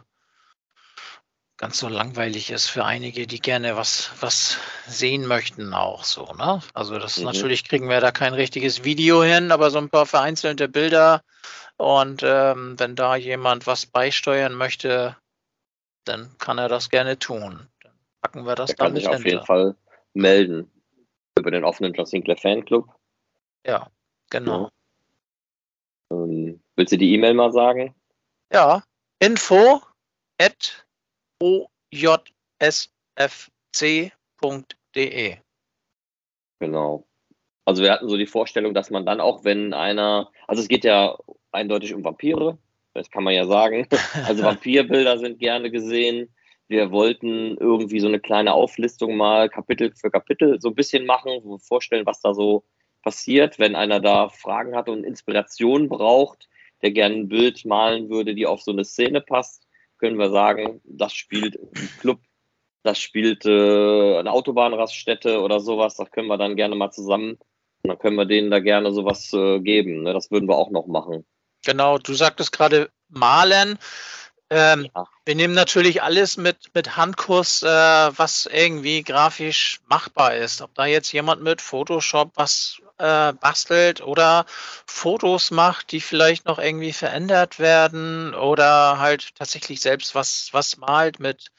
ganz 1.57 1.79
so 1.79 1.89
langweilig 1.89 2.53
ist 2.53 2.69
für 2.69 2.85
einige, 2.85 3.27
die 3.27 3.41
gerne 3.41 3.77
was, 3.77 4.13
was 4.21 4.59
sehen 4.87 5.27
möchten 5.27 5.75
auch 5.75 6.05
so, 6.05 6.33
ne? 6.39 6.61
Also 6.73 7.01
das 7.01 7.17
Mhm. 7.17 7.25
natürlich 7.25 7.65
kriegen 7.65 7.89
wir 7.89 8.01
da 8.01 8.13
kein 8.13 8.33
richtiges 8.33 8.85
Video 8.85 9.25
hin, 9.25 9.51
aber 9.51 9.73
so 9.73 9.79
ein 9.79 9.91
paar 9.91 10.07
vereinzelte 10.07 10.69
Bilder. 10.69 11.25
Und 11.79 12.23
ähm, 12.23 12.79
wenn 12.79 12.95
da 12.95 13.17
jemand 13.17 13.67
was 13.67 13.87
beisteuern 13.87 14.55
möchte, 14.55 15.17
dann 16.05 16.31
kann 16.39 16.59
er 16.59 16.69
das 16.69 16.91
gerne 16.91 17.19
tun. 17.19 17.67
Dann 17.83 17.93
packen 18.21 18.47
wir 18.47 18.55
das 18.55 18.77
da 18.77 18.85
kann 18.85 18.93
mit 18.93 19.03
sich 19.03 19.11
auf 19.11 19.25
jeden. 19.25 19.45
Fall 19.45 19.75
melden 20.15 20.71
über 21.37 21.51
den 21.51 21.65
offenen 21.65 21.93
John 21.93 22.07
Sinclair 22.07 22.37
Fanclub. 22.37 23.00
Ja, 23.67 23.91
genau. 24.31 24.71
Ähm, 26.11 26.61
willst 26.77 26.93
du 26.93 26.99
die 26.99 27.15
E-Mail 27.15 27.35
mal 27.35 27.53
sagen? 27.53 27.95
Ja, 28.53 28.83
info 29.19 29.81
at 30.39 30.87
ojsfc.de. 31.41 32.17
Genau. 36.59 37.07
Also 37.65 37.83
wir 37.83 37.93
hatten 37.93 38.09
so 38.09 38.17
die 38.17 38.27
Vorstellung, 38.27 38.75
dass 38.75 38.91
man 38.91 39.07
dann 39.07 39.21
auch, 39.21 39.45
wenn 39.45 39.73
einer, 39.73 40.31
also 40.49 40.61
es 40.63 40.69
geht 40.69 40.85
ja 40.85 41.17
eindeutig 41.53 41.95
um 41.95 42.03
Vampire, 42.05 42.59
das 42.95 43.11
kann 43.11 43.25
man 43.25 43.35
ja 43.35 43.47
sagen. 43.47 43.87
Also 44.27 44.43
Vampirbilder 44.43 45.19
sind 45.19 45.39
gerne 45.39 45.71
gesehen. 45.71 46.35
Wir 46.69 46.91
wollten 46.91 47.57
irgendwie 47.59 48.01
so 48.01 48.09
eine 48.09 48.21
kleine 48.21 48.55
Auflistung 48.55 49.17
mal 49.17 49.49
Kapitel 49.49 49.93
für 49.95 50.11
Kapitel 50.11 50.61
so 50.61 50.69
ein 50.69 50.75
bisschen 50.75 51.07
machen, 51.07 51.33
wo 51.43 51.57
wir 51.57 51.59
vorstellen, 51.59 52.07
was 52.07 52.21
da 52.21 52.35
so 52.35 52.65
passiert, 53.03 53.59
wenn 53.59 53.77
einer 53.77 54.01
da 54.01 54.29
Fragen 54.29 54.75
hat 54.75 54.89
und 54.89 55.05
Inspiration 55.05 55.89
braucht, 55.89 56.49
der 56.83 56.91
gerne 56.93 57.17
ein 57.17 57.29
Bild 57.29 57.65
malen 57.65 58.09
würde, 58.09 58.35
die 58.35 58.47
auf 58.47 58.63
so 58.63 58.73
eine 58.73 58.85
Szene 58.85 59.21
passt, 59.21 59.67
können 59.99 60.19
wir 60.19 60.31
sagen, 60.31 60.81
das 60.85 61.13
spielt 61.13 61.59
ein 61.59 61.91
Club, 62.01 62.21
das 62.83 62.99
spielt 62.99 63.45
äh, 63.45 64.19
eine 64.19 64.33
Autobahnraststätte 64.33 65.41
oder 65.41 65.61
sowas, 65.61 65.97
das 65.97 66.11
können 66.11 66.29
wir 66.29 66.39
dann 66.39 66.57
gerne 66.57 66.75
mal 66.75 66.91
zusammen 66.91 67.39
und 67.83 67.89
dann 67.89 67.99
können 67.99 68.17
wir 68.17 68.27
denen 68.27 68.51
da 68.51 68.61
gerne 68.61 68.93
sowas 68.93 69.33
äh, 69.33 69.61
geben. 69.61 70.03
Ne? 70.03 70.13
Das 70.13 70.31
würden 70.31 70.49
wir 70.49 70.57
auch 70.57 70.71
noch 70.71 70.87
machen. 70.87 71.27
Genau, 71.65 71.99
du 71.99 72.15
sagtest 72.15 72.53
gerade 72.53 72.91
malen. 73.09 73.79
Ähm, 74.51 74.89
Ja. 74.95 75.07
Wir 75.25 75.35
nehmen 75.37 75.55
natürlich 75.55 76.03
alles 76.03 76.37
mit, 76.37 76.75
mit 76.75 76.97
Handkurs, 76.97 77.63
äh, 77.63 77.67
was 77.69 78.47
irgendwie 78.47 79.03
grafisch 79.05 79.81
machbar 79.87 80.35
ist. 80.35 80.61
Ob 80.61 80.75
da 80.75 80.87
jetzt 80.87 81.13
jemand 81.13 81.43
mit 81.43 81.61
Photoshop 81.61 82.33
was 82.35 82.81
äh, 82.99 83.33
bastelt 83.35 84.01
oder 84.01 84.47
Fotos 84.87 85.51
macht, 85.53 85.93
die 85.93 86.01
vielleicht 86.01 86.47
noch 86.47 86.59
irgendwie 86.59 86.93
verändert 86.93 87.59
werden 87.61 88.35
oder 88.35 88.99
halt 88.99 89.35
tatsächlich 89.37 89.81
selbst 89.81 90.15
was, 90.17 90.49
was 90.53 90.77
malt 90.79 91.21
mit 91.21 91.53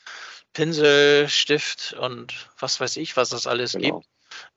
Pinsel, 0.54 1.30
Stift 1.30 1.94
und 1.94 2.34
was 2.60 2.80
weiß 2.82 2.98
ich, 2.98 3.16
was 3.16 3.32
es 3.32 3.48
alles 3.48 3.74
Genau. 3.74 4.00
gibt. 4.00 4.10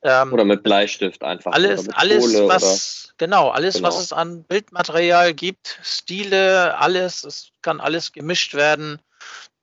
Ähm, 0.03 0.33
Oder 0.33 0.45
mit 0.45 0.63
Bleistift 0.63 1.23
einfach. 1.23 1.53
alles, 1.53 1.81
oder 1.81 1.89
mit 1.89 1.97
alles, 1.99 2.25
Kohle 2.25 2.49
was, 2.49 3.15
genau, 3.19 3.49
alles, 3.51 3.83
was 3.83 3.95
Genau. 3.95 4.03
es 4.03 4.13
an 4.13 4.43
Bildmaterial 4.45 5.35
gibt, 5.35 5.79
Stile, 5.83 6.77
alles, 6.79 7.25
es 7.25 7.51
kann 7.63 7.81
alles 7.81 8.13
gemischt 8.13 8.55
werden. 8.55 9.01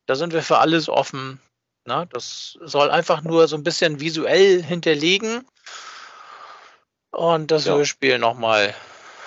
Da 0.08 0.16
sind 0.16 0.34
wir 0.34 0.42
für 0.42 0.58
alles 0.58 0.90
offen. 0.90 1.40
Ne? 1.86 2.08
Das 2.12 2.58
soll 2.62 2.90
einfach 2.92 3.22
nur 3.22 3.48
so 3.48 3.56
ein 3.56 3.64
bisschen 3.64 4.00
visuell 4.00 4.62
hinterlegen 4.64 5.46
und 7.12 7.52
das 7.52 7.66
Ja. 7.66 7.76
Hörspiel 7.76 8.20
nochmal 8.20 8.68
Oder 8.68 8.76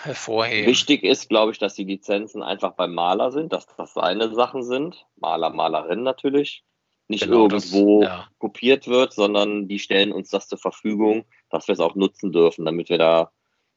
hervorheben. 0.03 0.67
wichtig 0.71 1.03
ist, 1.03 1.29
glaube 1.29 1.53
ich, 1.53 1.59
dass 1.59 1.75
die 1.75 1.85
Lizenzen 1.85 2.43
einfach 2.43 2.73
beim 2.73 2.95
Maler 2.95 3.33
sind, 3.33 3.53
dass 3.53 3.67
das 3.77 3.95
seine 3.95 4.35
Sachen 4.35 4.63
sind. 4.63 5.07
Maler, 5.17 5.51
Malerin 5.51 6.03
natürlich. 6.03 6.63
Nicht 7.09 7.25
Genau, 7.25 7.49
das- 7.49 7.73
irgendwo 7.73 8.03
ja. 8.03 8.29
kopiert 8.39 8.87
wird, 8.89 9.13
sondern 9.13 9.69
die 9.69 9.79
stellen 9.79 10.13
uns 10.13 10.31
das 10.31 10.49
zur 10.49 10.59
Verfügung, 10.59 11.27
dass 11.51 11.69
wir 11.69 11.75
es 11.75 11.81
auch 11.81 11.95
nutzen 11.95 12.33
dürfen, 12.33 12.65
damit 12.65 12.89
wir 12.89 12.99
da 12.99 13.31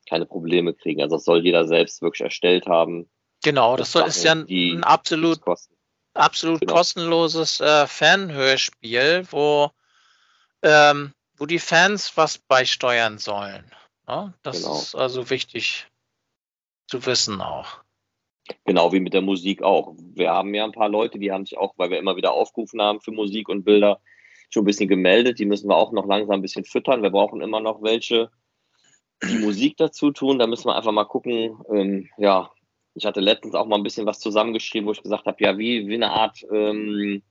keine 0.10 0.26
Probleme 0.26 0.74
kriegen. 0.74 1.02
Also 1.02 1.18
das 1.18 1.26
soll 1.26 1.44
jeder 1.44 1.68
selbst 1.68 2.02
wirklich 2.02 2.22
erstellt 2.22 2.68
haben. 2.68 3.10
Genau, 3.44 3.76
das 3.76 3.92
soll, 3.92 4.08
ist 4.08 4.24
ja 4.24 4.34
die 4.36 4.72
ein 4.72 4.84
absolut 4.84 5.42
absolut 6.14 6.62
Genau. 6.62 6.74
kostenloses 6.74 7.60
äh, 7.60 7.86
Fanhörspiel, 7.86 9.28
wo, 9.30 9.70
ähm, 10.64 11.14
wo 11.36 11.46
die 11.46 11.60
Fans 11.60 12.16
was 12.18 12.38
beisteuern 12.40 13.18
sollen. 13.20 13.70
Ne? 14.08 14.34
Das 14.42 14.62
Genau. 14.64 14.80
ist 14.80 14.96
also 14.96 15.30
wichtig 15.30 15.86
zu 16.88 17.06
wissen 17.06 17.42
auch. 17.42 17.82
Genau 18.66 18.92
wie 18.92 19.00
mit 19.00 19.14
der 19.14 19.22
Musik 19.22 19.62
auch. 19.62 19.96
Wir 19.98 20.32
haben 20.32 20.54
ja 20.54 20.64
ein 20.64 20.72
paar 20.72 20.90
Leute, 20.90 21.20
die 21.20 21.32
haben 21.32 21.46
sich 21.46 21.58
auch, 21.58 21.74
weil 21.78 21.90
wir 21.90 22.00
immer 22.00 22.16
wieder 22.16 22.34
aufgerufen 22.34 22.82
haben 22.82 23.02
für 23.02 23.12
Musik 23.12 23.50
und 23.50 23.64
Bilder, 23.64 24.00
schon 24.50 24.64
ein 24.64 24.66
bisschen 24.66 24.88
gemeldet. 24.88 25.40
Die 25.40 25.46
müssen 25.46 25.70
wir 25.70 25.76
auch 25.76 25.92
noch 25.92 26.06
langsam 26.06 26.36
ein 26.36 26.42
bisschen 26.42 26.66
füttern. 26.66 27.04
Wir 27.04 27.10
brauchen 27.10 27.42
immer 27.42 27.60
noch 27.60 27.82
welche, 27.82 28.30
die 29.24 29.40
Musik 29.40 29.78
dazu 29.78 30.12
tun. 30.12 30.40
Da 30.40 30.48
müssen 30.48 30.68
wir 30.68 30.76
einfach 30.76 30.92
mal 30.92 31.06
gucken. 31.06 31.58
Ähm, 31.74 32.10
ja, 32.18 32.50
ich 32.94 33.06
hatte 33.06 33.20
letztens 33.20 33.56
auch 33.56 33.68
mal 33.68 33.78
ein 33.78 33.84
bisschen 33.84 34.06
was 34.06 34.20
zusammengeschrieben, 34.20 34.88
wo 34.88 34.92
ich 34.92 35.04
gesagt 35.04 35.26
habe, 35.26 35.44
ja, 35.44 35.58
wie, 35.58 35.88
wie 35.88 35.96
eine 35.96 36.12
Art 36.12 36.46
ähm, 36.52 37.22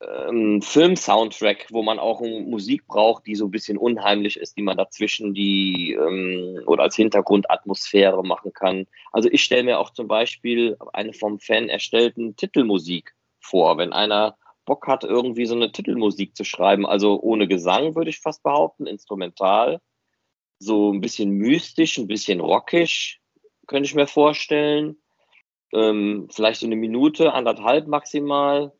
ähm, 0.00 0.62
Film-Soundtrack, 0.62 1.66
wo 1.70 1.82
man 1.82 1.98
auch 1.98 2.20
Musik 2.20 2.86
braucht, 2.86 3.26
die 3.26 3.34
so 3.34 3.46
ein 3.46 3.50
bisschen 3.50 3.76
unheimlich 3.76 4.36
ist, 4.36 4.56
die 4.56 4.62
man 4.62 4.76
dazwischen 4.76 5.34
die 5.34 5.92
ähm, 5.92 6.60
oder 6.66 6.84
als 6.84 6.96
Hintergrundatmosphäre 6.96 8.24
machen 8.24 8.52
kann. 8.52 8.86
Also 9.12 9.28
ich 9.30 9.42
stelle 9.42 9.64
mir 9.64 9.78
auch 9.78 9.90
zum 9.90 10.08
Beispiel 10.08 10.76
eine 10.92 11.12
vom 11.12 11.38
Fan 11.38 11.68
erstellten 11.68 12.36
Titelmusik 12.36 13.14
vor, 13.40 13.78
wenn 13.78 13.92
einer 13.92 14.36
Bock 14.64 14.86
hat, 14.86 15.04
irgendwie 15.04 15.46
so 15.46 15.54
eine 15.54 15.72
Titelmusik 15.72 16.36
zu 16.36 16.44
schreiben, 16.44 16.86
also 16.86 17.20
ohne 17.20 17.48
Gesang 17.48 17.94
würde 17.96 18.10
ich 18.10 18.20
fast 18.20 18.42
behaupten, 18.42 18.86
instrumental, 18.86 19.80
so 20.58 20.92
ein 20.92 21.00
bisschen 21.00 21.30
mystisch, 21.30 21.98
ein 21.98 22.06
bisschen 22.06 22.40
rockisch, 22.40 23.20
könnte 23.66 23.86
ich 23.86 23.94
mir 23.94 24.06
vorstellen. 24.06 24.96
Ähm, 25.72 26.28
vielleicht 26.30 26.60
so 26.60 26.66
eine 26.66 26.76
Minute, 26.76 27.32
anderthalb 27.32 27.86
maximal, 27.86 28.72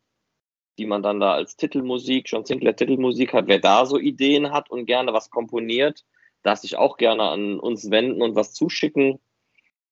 die 0.81 0.87
man 0.87 1.03
dann 1.03 1.19
da 1.19 1.33
als 1.33 1.55
Titelmusik, 1.55 2.25
John 2.27 2.43
Sinclair 2.43 2.75
Titelmusik 2.75 3.33
hat. 3.33 3.45
Wer 3.47 3.59
da 3.59 3.85
so 3.85 3.99
Ideen 3.99 4.51
hat 4.51 4.71
und 4.71 4.87
gerne 4.87 5.13
was 5.13 5.29
komponiert, 5.29 6.03
darf 6.41 6.57
sich 6.57 6.75
auch 6.75 6.97
gerne 6.97 7.21
an 7.23 7.59
uns 7.59 7.91
wenden 7.91 8.23
und 8.23 8.35
was 8.35 8.53
zuschicken. 8.53 9.19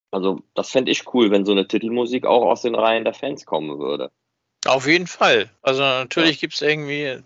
Also 0.10 0.42
das 0.56 0.72
fände 0.72 0.92
ich 0.92 1.14
cool, 1.14 1.30
wenn 1.30 1.46
so 1.46 1.52
eine 1.52 1.68
Titelmusik 1.68 2.26
auch 2.26 2.44
aus 2.46 2.64
den 2.64 2.74
Reihen 2.74 3.04
der 3.04 3.14
Fans 3.14 3.46
kommen 3.46 3.78
würde. 3.78 4.10
Auf 4.66 4.88
jeden 4.88 5.06
Fall. 5.06 5.52
Also 5.62 5.82
natürlich 5.84 6.40
gibt 6.40 6.56
es 6.56 6.64
irgendwie 6.64 7.22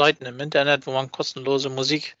Seiten 0.00 0.26
im 0.26 0.40
Internet, 0.40 0.88
wo 0.88 0.90
man 0.90 1.12
kostenlose 1.12 1.70
Musik 1.70 2.16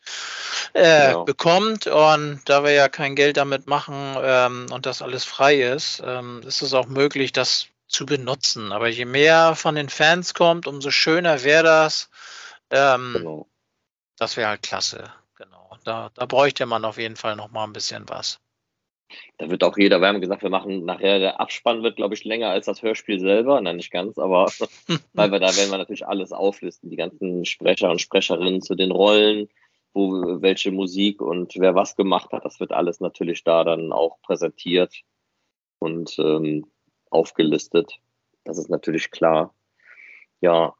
äh, 0.74 1.08
Genau. 1.08 1.24
bekommt. 1.24 1.88
Und 1.88 2.42
da 2.44 2.62
wir 2.62 2.70
ja 2.70 2.88
kein 2.88 3.16
Geld 3.16 3.36
damit 3.36 3.66
machen 3.66 4.16
ähm, 4.22 4.66
und 4.72 4.86
das 4.86 5.02
alles 5.02 5.24
frei 5.24 5.60
ist, 5.60 6.00
ähm, 6.06 6.40
ist 6.46 6.62
es 6.62 6.72
auch 6.72 6.86
möglich, 6.86 7.32
das 7.32 7.66
zu 7.88 8.06
benutzen. 8.06 8.72
Aber 8.72 8.88
je 8.88 9.04
mehr 9.04 9.54
von 9.56 9.74
den 9.74 9.88
Fans 9.88 10.34
kommt, 10.34 10.66
umso 10.66 10.90
schöner 10.90 11.42
wäre 11.42 11.64
das. 11.64 12.10
Ähm, 12.70 13.14
Genau. 13.16 13.48
Das 14.18 14.36
wäre 14.36 14.48
halt 14.48 14.62
klasse. 14.62 15.12
Genau. 15.36 15.70
Da, 15.84 16.10
da 16.14 16.26
bräuchte 16.26 16.66
man 16.66 16.84
auf 16.84 16.98
jeden 16.98 17.16
Fall 17.16 17.36
noch 17.36 17.50
mal 17.50 17.64
ein 17.64 17.72
bisschen 17.72 18.08
was. 18.08 18.40
Da 19.38 19.48
wird 19.48 19.64
auch 19.64 19.78
jeder, 19.78 20.00
wir 20.00 20.08
haben 20.08 20.20
gesagt, 20.20 20.42
wir 20.42 20.50
machen 20.50 20.84
nachher, 20.84 21.18
der 21.18 21.40
Abspann 21.40 21.82
wird, 21.82 21.96
glaube 21.96 22.14
ich, 22.14 22.24
länger 22.24 22.50
als 22.50 22.66
das 22.66 22.82
Hörspiel 22.82 23.20
selber. 23.20 23.60
Nein, 23.60 23.76
nicht 23.76 23.90
ganz, 23.90 24.18
aber 24.18 24.50
weil 25.14 25.30
wir 25.30 25.38
da 25.38 25.56
werden 25.56 25.70
wir 25.70 25.78
natürlich 25.78 26.06
alles 26.06 26.32
auflisten, 26.32 26.90
die 26.90 26.96
ganzen 26.96 27.44
Sprecher 27.44 27.90
und 27.90 28.00
Sprecherinnen 28.00 28.60
zu 28.60 28.74
den 28.74 28.90
Rollen, 28.90 29.48
wo 29.94 30.42
welche 30.42 30.72
Musik 30.72 31.22
und 31.22 31.54
wer 31.56 31.74
was 31.74 31.96
gemacht 31.96 32.32
hat, 32.32 32.44
das 32.44 32.60
wird 32.60 32.72
alles 32.72 33.00
natürlich 33.00 33.44
da 33.44 33.64
dann 33.64 33.92
auch 33.92 34.20
präsentiert 34.20 34.94
und 35.78 36.18
ähm, 36.18 36.66
aufgelistet. 37.10 37.92
Das 38.44 38.58
ist 38.58 38.70
natürlich 38.70 39.10
klar. 39.10 39.54
Ja, 40.40 40.74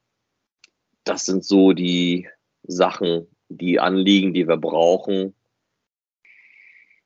das 1.04 1.26
sind 1.26 1.44
so 1.44 1.72
die 1.72 2.28
Sachen, 2.62 3.26
die 3.48 3.80
Anliegen, 3.80 4.34
die 4.34 4.46
wir 4.46 4.56
brauchen. 4.56 5.34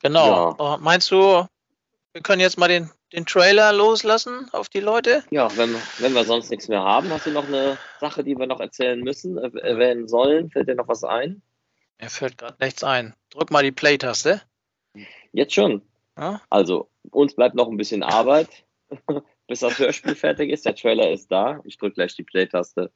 Genau. 0.00 0.56
Äh, 0.58 0.78
Meinst 0.78 1.10
du, 1.10 1.46
wir 2.12 2.22
können 2.22 2.40
jetzt 2.40 2.58
mal 2.58 2.68
den, 2.68 2.90
den 3.12 3.26
Trailer 3.26 3.72
loslassen 3.72 4.48
auf 4.52 4.68
die 4.68 4.80
Leute? 4.80 5.22
Ja, 5.30 5.56
wenn, 5.56 5.74
wenn 5.98 6.14
wir 6.14 6.24
sonst 6.24 6.50
nichts 6.50 6.68
mehr 6.68 6.82
haben, 6.82 7.10
hast 7.10 7.26
du 7.26 7.30
noch 7.30 7.46
eine 7.46 7.78
Sache, 8.00 8.24
die 8.24 8.36
wir 8.36 8.46
noch 8.46 8.60
erzählen 8.60 9.00
müssen, 9.00 9.38
erwähnen 9.38 10.08
sollen? 10.08 10.50
Fällt 10.50 10.68
dir 10.68 10.74
noch 10.74 10.88
was 10.88 11.04
ein? 11.04 11.42
Mir 12.00 12.10
fällt 12.10 12.38
gerade 12.38 12.56
nichts 12.60 12.82
ein. 12.82 13.14
Drück 13.30 13.50
mal 13.50 13.62
die 13.62 13.72
Play-Taste. 13.72 14.42
Jetzt 15.32 15.54
schon. 15.54 15.82
Ja? 16.18 16.40
Also, 16.50 16.88
uns 17.10 17.34
bleibt 17.34 17.54
noch 17.54 17.68
ein 17.68 17.76
bisschen 17.76 18.02
Arbeit, 18.02 18.64
bis 19.46 19.60
das 19.60 19.78
Hörspiel 19.78 20.14
fertig 20.14 20.50
ist. 20.50 20.66
Der 20.66 20.74
Trailer 20.74 21.10
ist 21.10 21.30
da. 21.30 21.60
Ich 21.64 21.78
drücke 21.78 21.94
gleich 21.94 22.14
die 22.14 22.24
Play-Taste. 22.24 22.92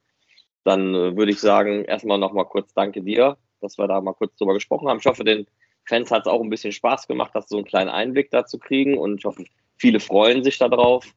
Dann 0.64 0.94
äh, 0.94 1.16
würde 1.16 1.32
ich 1.32 1.40
sagen, 1.40 1.84
erstmal 1.84 2.18
nochmal 2.18 2.46
kurz 2.46 2.72
Danke 2.74 3.02
dir, 3.02 3.38
dass 3.60 3.78
wir 3.78 3.86
da 3.86 4.00
mal 4.00 4.14
kurz 4.14 4.36
drüber 4.36 4.54
gesprochen 4.54 4.88
haben. 4.88 4.98
Ich 4.98 5.06
hoffe, 5.06 5.24
den 5.24 5.46
Fans 5.84 6.10
hat 6.10 6.22
es 6.22 6.26
auch 6.26 6.42
ein 6.42 6.50
bisschen 6.50 6.72
Spaß 6.72 7.06
gemacht, 7.06 7.34
dass 7.34 7.48
so 7.48 7.56
einen 7.56 7.66
kleinen 7.66 7.90
Einblick 7.90 8.30
da 8.30 8.44
zu 8.44 8.58
kriegen. 8.58 8.98
Und 8.98 9.18
ich 9.18 9.24
hoffe, 9.24 9.44
viele 9.76 10.00
freuen 10.00 10.42
sich 10.42 10.58
darauf 10.58 11.14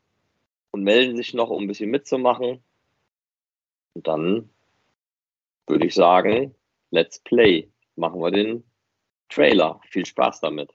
und 0.72 0.84
melden 0.84 1.18
sich 1.18 1.34
noch, 1.34 1.50
um 1.50 1.64
ein 1.64 1.68
bisschen 1.68 1.90
mitzumachen. 1.90 2.64
Und 3.94 4.08
dann 4.08 4.50
würde 5.68 5.88
ich 5.88 5.96
sagen, 5.96 6.54
let's 6.92 7.20
play. 7.20 7.70
Machen 7.96 8.22
wir 8.22 8.32
den 8.32 8.64
Trailer. 9.30 9.82
Viel 9.90 10.06
Spaß 10.06 10.42
damit. 10.42 10.72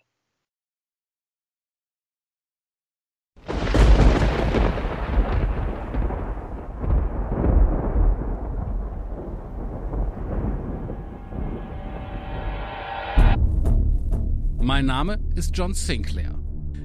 Mein 14.74 14.86
Name 14.86 15.20
ist 15.36 15.56
John 15.56 15.72
Sinclair. 15.72 16.36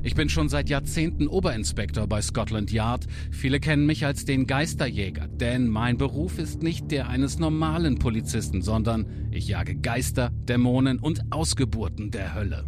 Ich 0.03 0.13
bin 0.13 0.29
schon 0.29 0.47
seit 0.47 0.69
Jahrzehnten 0.69 1.27
Oberinspektor 1.27 2.05
bei 2.05 2.21
Scotland 2.21 2.71
Yard. 2.71 3.07
Viele 3.31 3.59
kennen 3.59 3.87
mich 3.87 4.05
als 4.05 4.25
den 4.25 4.45
Geisterjäger, 4.45 5.27
denn 5.27 5.67
mein 5.67 5.97
Beruf 5.97 6.37
ist 6.37 6.61
nicht 6.61 6.91
der 6.91 7.09
eines 7.09 7.39
normalen 7.39 7.97
Polizisten, 7.97 8.61
sondern 8.61 9.07
ich 9.31 9.47
jage 9.47 9.75
Geister, 9.75 10.29
Dämonen 10.47 10.99
und 10.99 11.31
Ausgeburten 11.31 12.11
der 12.11 12.35
Hölle. 12.35 12.67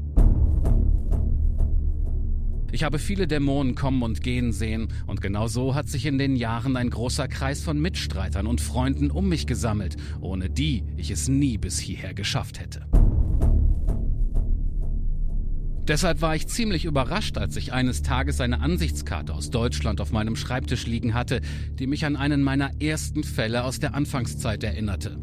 Ich 2.72 2.84
habe 2.84 2.98
viele 2.98 3.28
Dämonen 3.28 3.76
kommen 3.76 4.02
und 4.02 4.24
gehen 4.24 4.52
sehen, 4.52 4.88
und 5.06 5.22
genau 5.22 5.46
so 5.46 5.76
hat 5.76 5.88
sich 5.88 6.08
in 6.08 6.18
den 6.18 6.36
Jahren 6.36 6.76
ein 6.76 6.90
großer 6.90 7.28
Kreis 7.28 7.62
von 7.62 7.80
Mitstreitern 7.80 8.48
und 8.48 8.60
Freunden 8.60 9.12
um 9.12 9.30
mich 9.30 9.46
gesammelt, 9.46 9.98
ohne 10.20 10.50
die 10.50 10.84
ich 10.98 11.12
es 11.12 11.28
nie 11.28 11.60
bis 11.60 11.78
hierher 11.78 12.16
geschafft 12.16 12.60
hätte. 12.60 12.88
Deshalb 15.92 16.22
war 16.22 16.34
ich 16.38 16.48
ziemlich 16.48 16.86
überrascht, 16.86 17.38
als 17.38 17.58
ich 17.58 17.74
eines 17.74 18.02
Tages 18.02 18.40
eine 18.40 18.62
Ansichtskarte 18.62 19.34
aus 19.34 19.50
Deutschland 19.50 20.00
auf 20.00 20.14
meinem 20.14 20.38
Schreibtisch 20.38 20.88
liegen 20.88 21.14
hatte, 21.14 21.42
die 21.80 21.86
mich 21.86 22.06
an 22.06 22.16
einen 22.16 22.44
meiner 22.44 22.82
ersten 22.82 23.26
Fälle 23.26 23.66
aus 23.66 23.80
der 23.80 23.94
Anfangszeit 23.94 24.64
erinnerte. 24.64 25.20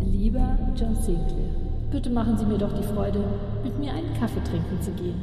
Lieber 0.00 0.58
John 0.74 0.94
Sinclair, 0.94 1.50
bitte 1.90 2.08
machen 2.08 2.38
Sie 2.38 2.46
mir 2.46 2.56
doch 2.56 2.72
die 2.80 2.86
Freude, 2.94 3.22
mit 3.62 3.78
mir 3.78 3.92
einen 3.92 4.18
Kaffee 4.18 4.42
trinken 4.42 4.80
zu 4.80 4.90
gehen. 4.92 5.20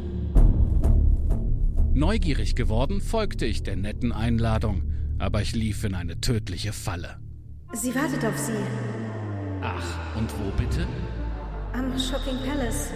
Neugierig 1.95 2.53
geworden, 2.53 3.01
folgte 3.01 3.47
ich 3.47 3.63
der 3.63 3.77
netten 3.77 4.11
Einladung, 4.11 4.83
aber 5.17 5.41
ich 5.41 5.55
lief 5.55 5.83
in 5.85 5.95
eine 5.95 6.21
tödliche 6.21 6.71
Falle. 6.71 7.17
Sie 7.73 7.95
wartet 7.95 8.23
auf 8.25 8.37
Sie. 8.37 8.53
Ach, 9.63 10.15
und 10.15 10.29
wo 10.33 10.51
bitte? 10.55 10.85
Am 11.73 11.97
Shocking 11.97 12.37
Palace. 12.47 12.91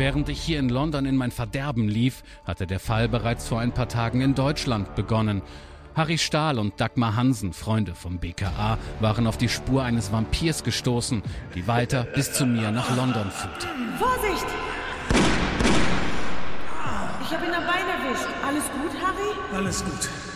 Während 0.00 0.30
ich 0.30 0.40
hier 0.40 0.58
in 0.58 0.70
London 0.70 1.04
in 1.04 1.14
mein 1.14 1.30
Verderben 1.30 1.86
lief, 1.86 2.22
hatte 2.46 2.66
der 2.66 2.80
Fall 2.80 3.06
bereits 3.06 3.46
vor 3.46 3.60
ein 3.60 3.72
paar 3.72 3.86
Tagen 3.86 4.22
in 4.22 4.34
Deutschland 4.34 4.94
begonnen. 4.94 5.42
Harry 5.94 6.16
Stahl 6.16 6.58
und 6.58 6.80
Dagmar 6.80 7.16
Hansen, 7.16 7.52
Freunde 7.52 7.94
vom 7.94 8.18
BKA, 8.18 8.78
waren 9.00 9.26
auf 9.26 9.36
die 9.36 9.50
Spur 9.50 9.82
eines 9.82 10.10
Vampirs 10.10 10.64
gestoßen, 10.64 11.22
die 11.54 11.66
weiter 11.68 12.04
bis 12.04 12.32
zu 12.32 12.46
mir 12.46 12.70
nach 12.70 12.96
London 12.96 13.30
führte. 13.30 13.66
Vorsicht! 13.98 14.46
Ich 17.22 17.36
habe 17.36 17.44
ihn 17.44 17.52
am 17.52 17.66
Bein 17.66 17.84
erwischt. 17.86 18.28
Alles 18.42 18.64
gut, 18.64 19.02
Harry? 19.02 19.54
Alles 19.54 19.84
gut. 19.84 20.29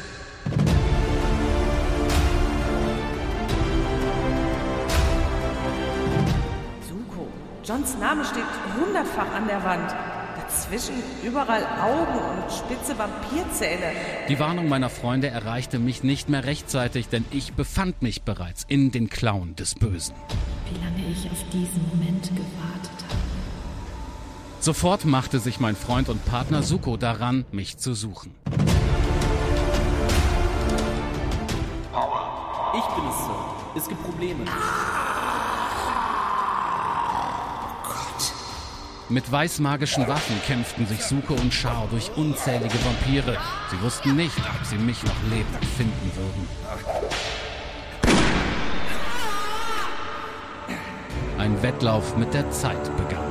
Johns 7.66 7.96
Name 7.98 8.22
steht 8.26 8.44
hundertfach 8.78 9.32
an 9.34 9.46
der 9.46 9.64
Wand. 9.64 9.90
Dazwischen 10.36 10.96
überall 11.22 11.64
Augen 11.80 12.18
und 12.18 12.52
spitze 12.52 12.98
Vampirzähne. 12.98 13.92
Die 14.28 14.38
Warnung 14.38 14.68
meiner 14.68 14.90
Freunde 14.90 15.28
erreichte 15.28 15.78
mich 15.78 16.02
nicht 16.02 16.28
mehr 16.28 16.44
rechtzeitig, 16.44 17.08
denn 17.08 17.24
ich 17.30 17.54
befand 17.54 18.02
mich 18.02 18.20
bereits 18.20 18.66
in 18.68 18.90
den 18.90 19.08
Klauen 19.08 19.56
des 19.56 19.74
Bösen. 19.74 20.14
Wie 20.70 20.84
lange 20.84 21.10
ich 21.10 21.30
auf 21.30 21.42
diesen 21.52 21.88
Moment 21.88 22.24
gewartet 22.24 23.04
habe. 23.08 23.20
Sofort 24.60 25.06
machte 25.06 25.38
sich 25.38 25.58
mein 25.58 25.74
Freund 25.74 26.10
und 26.10 26.22
Partner 26.26 26.62
Suko 26.62 26.98
daran, 26.98 27.46
mich 27.50 27.78
zu 27.78 27.94
suchen. 27.94 28.34
Power. 31.92 32.74
Ich 32.76 32.94
bin 32.94 33.08
es, 33.08 33.16
Sir. 33.24 33.34
Es 33.76 33.88
gibt 33.88 34.02
Probleme. 34.02 34.44
Mit 39.14 39.30
weißmagischen 39.30 40.08
Waffen 40.08 40.34
kämpften 40.44 40.88
sich 40.88 41.00
Suke 41.00 41.34
und 41.34 41.54
Shao 41.54 41.86
durch 41.88 42.10
unzählige 42.16 42.74
Vampire. 42.84 43.38
Sie 43.70 43.80
wussten 43.80 44.16
nicht, 44.16 44.36
ob 44.36 44.66
sie 44.66 44.76
mich 44.76 45.00
noch 45.04 45.22
lebend 45.30 45.64
finden 45.76 46.10
würden. 46.16 46.48
Ein 51.38 51.62
Wettlauf 51.62 52.16
mit 52.16 52.34
der 52.34 52.50
Zeit 52.50 52.84
begann. 52.96 53.23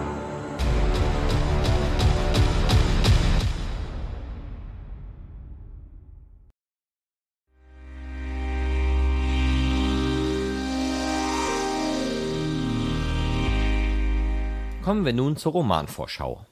Kommen 14.84 15.06
wir 15.06 15.14
nun 15.14 15.38
zur 15.38 15.54
Romanvorschau. 15.54 16.46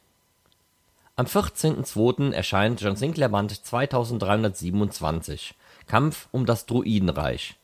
Am 1.18 1.26
14.02. 1.26 2.32
erscheint 2.32 2.80
John 2.80 2.96
Sinclair 2.96 3.28
Band 3.28 3.66
2327 3.66 5.54
Kampf 5.86 6.30
um 6.32 6.46
das 6.46 6.66
Druidenreich. 6.66 7.58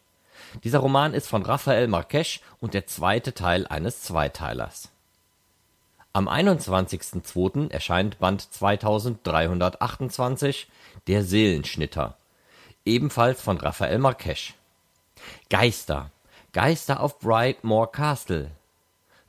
Dieser 0.66 0.80
Roman 0.80 1.14
ist 1.14 1.30
von 1.30 1.44
Raphael 1.44 1.88
Marquesch 1.88 2.42
und 2.60 2.74
der 2.74 2.86
zweite 2.86 3.34
Teil 3.34 3.66
eines 3.66 4.02
Zweiteilers. 4.02 4.92
Am 6.12 6.28
21.02. 6.28 7.72
erscheint 7.72 8.20
Band 8.20 8.54
2328 8.54 10.68
Der 11.08 11.24
Seelenschnitter, 11.24 12.18
ebenfalls 12.84 13.42
von 13.42 13.58
Raphael 13.58 14.00
Marquesch. 14.00 14.54
Geister, 15.50 16.12
Geister 16.52 17.00
auf 17.00 17.20
Brightmoor 17.20 17.90
Castle, 17.90 18.52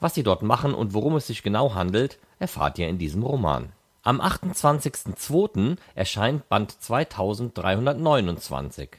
was 0.01 0.14
sie 0.14 0.22
dort 0.22 0.42
machen 0.42 0.74
und 0.74 0.94
worum 0.94 1.16
es 1.16 1.26
sich 1.26 1.42
genau 1.42 1.74
handelt, 1.74 2.18
erfahrt 2.38 2.78
ihr 2.78 2.88
in 2.88 2.99
diesem 2.99 3.22
Roman. 3.22 3.72
Am 4.03 4.20
28.02. 4.20 5.76
erscheint 5.94 6.49
Band 6.49 6.82
2329, 6.82 8.90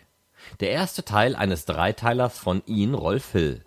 der 0.60 0.72
erste 0.72 1.06
Teil 1.06 1.36
eines 1.36 1.66
Dreiteilers 1.66 2.38
von 2.38 2.62
Ian 2.68 2.94
Rolf 2.94 3.32
Hill. 3.32 3.64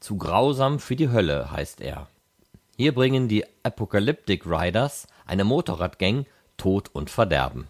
Zu 0.00 0.18
grausam 0.18 0.78
für 0.78 0.96
die 0.96 1.08
Hölle 1.08 1.50
heißt 1.50 1.80
er. 1.80 2.08
Hier 2.76 2.94
bringen 2.94 3.28
die 3.28 3.46
Apocalyptic 3.62 4.44
Riders, 4.44 5.06
eine 5.24 5.44
Motorradgang, 5.44 6.26
Tod 6.58 6.90
und 6.92 7.08
Verderben. 7.10 7.68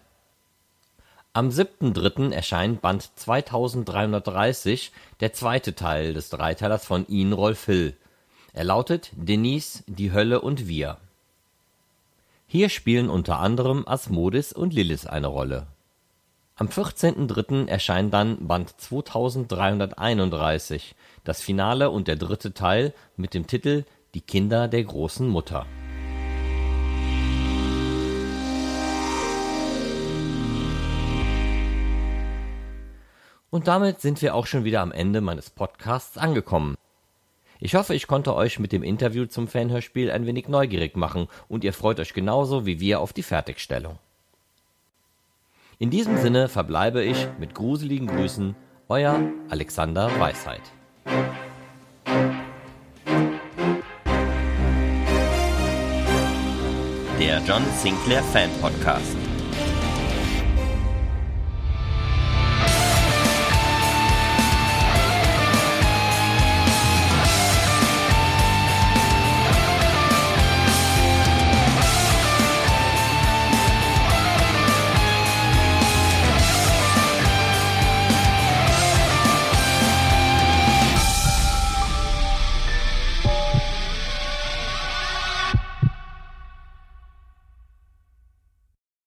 Am 1.31 1.49
7.3. 1.49 2.33
erscheint 2.33 2.81
Band 2.81 3.11
2330, 3.15 4.91
der 5.19 5.33
zweite 5.33 5.75
Teil 5.75 6.13
des 6.13 6.29
Dreiteilers 6.29 6.85
von 6.85 7.07
Ian 7.07 7.33
Rolf 7.33 7.65
Hill 7.65 7.95
er 8.57 8.63
lautet 8.63 9.11
Denise, 9.15 9.83
die 9.85 10.11
Hölle 10.11 10.41
und 10.41 10.67
wir. 10.67 10.97
Hier 12.47 12.69
spielen 12.69 13.07
unter 13.07 13.37
anderem 13.37 13.87
Asmodis 13.87 14.51
und 14.51 14.73
Lilith 14.73 15.05
eine 15.05 15.27
Rolle. 15.27 15.67
Am 16.55 16.65
14.03. 16.65 17.67
erscheint 17.67 18.11
dann 18.15 18.47
Band 18.47 18.73
2331, 18.81 20.95
das 21.23 21.43
Finale 21.43 21.91
und 21.91 22.07
der 22.07 22.15
dritte 22.15 22.55
Teil 22.55 22.95
mit 23.15 23.35
dem 23.35 23.45
Titel 23.45 23.85
Die 24.15 24.21
Kinder 24.21 24.67
der 24.67 24.83
großen 24.83 25.27
Mutter. 25.27 25.67
Und 33.51 33.67
damit 33.67 34.01
sind 34.01 34.23
wir 34.23 34.33
auch 34.33 34.47
schon 34.47 34.63
wieder 34.63 34.81
am 34.81 34.91
Ende 34.91 35.21
meines 35.21 35.51
Podcasts 35.51 36.17
angekommen. 36.17 36.75
Ich 37.59 37.75
hoffe, 37.75 37.95
ich 37.95 38.07
konnte 38.07 38.35
euch 38.35 38.59
mit 38.59 38.71
dem 38.71 38.83
Interview 38.83 39.25
zum 39.25 39.47
Fanhörspiel 39.47 40.11
ein 40.11 40.25
wenig 40.25 40.47
neugierig 40.47 40.95
machen 40.95 41.27
und 41.47 41.63
ihr 41.63 41.73
freut 41.73 41.99
euch 41.99 42.13
genauso 42.13 42.65
wie 42.65 42.79
wir 42.79 42.99
auf 42.99 43.13
die 43.13 43.23
Fertigstellung. 43.23 43.97
In 45.79 45.89
diesem 45.89 46.17
Sinne 46.17 46.49
verbleibe 46.49 47.03
ich 47.03 47.27
mit 47.39 47.53
gruseligen 47.55 48.07
Grüßen, 48.07 48.55
euer 48.89 49.21
Alexander 49.49 50.09
Weisheit. 50.19 50.61
Der 57.19 57.41
John 57.47 57.63
Sinclair 57.75 58.21
Fan 58.23 58.49
Podcast. 58.61 59.26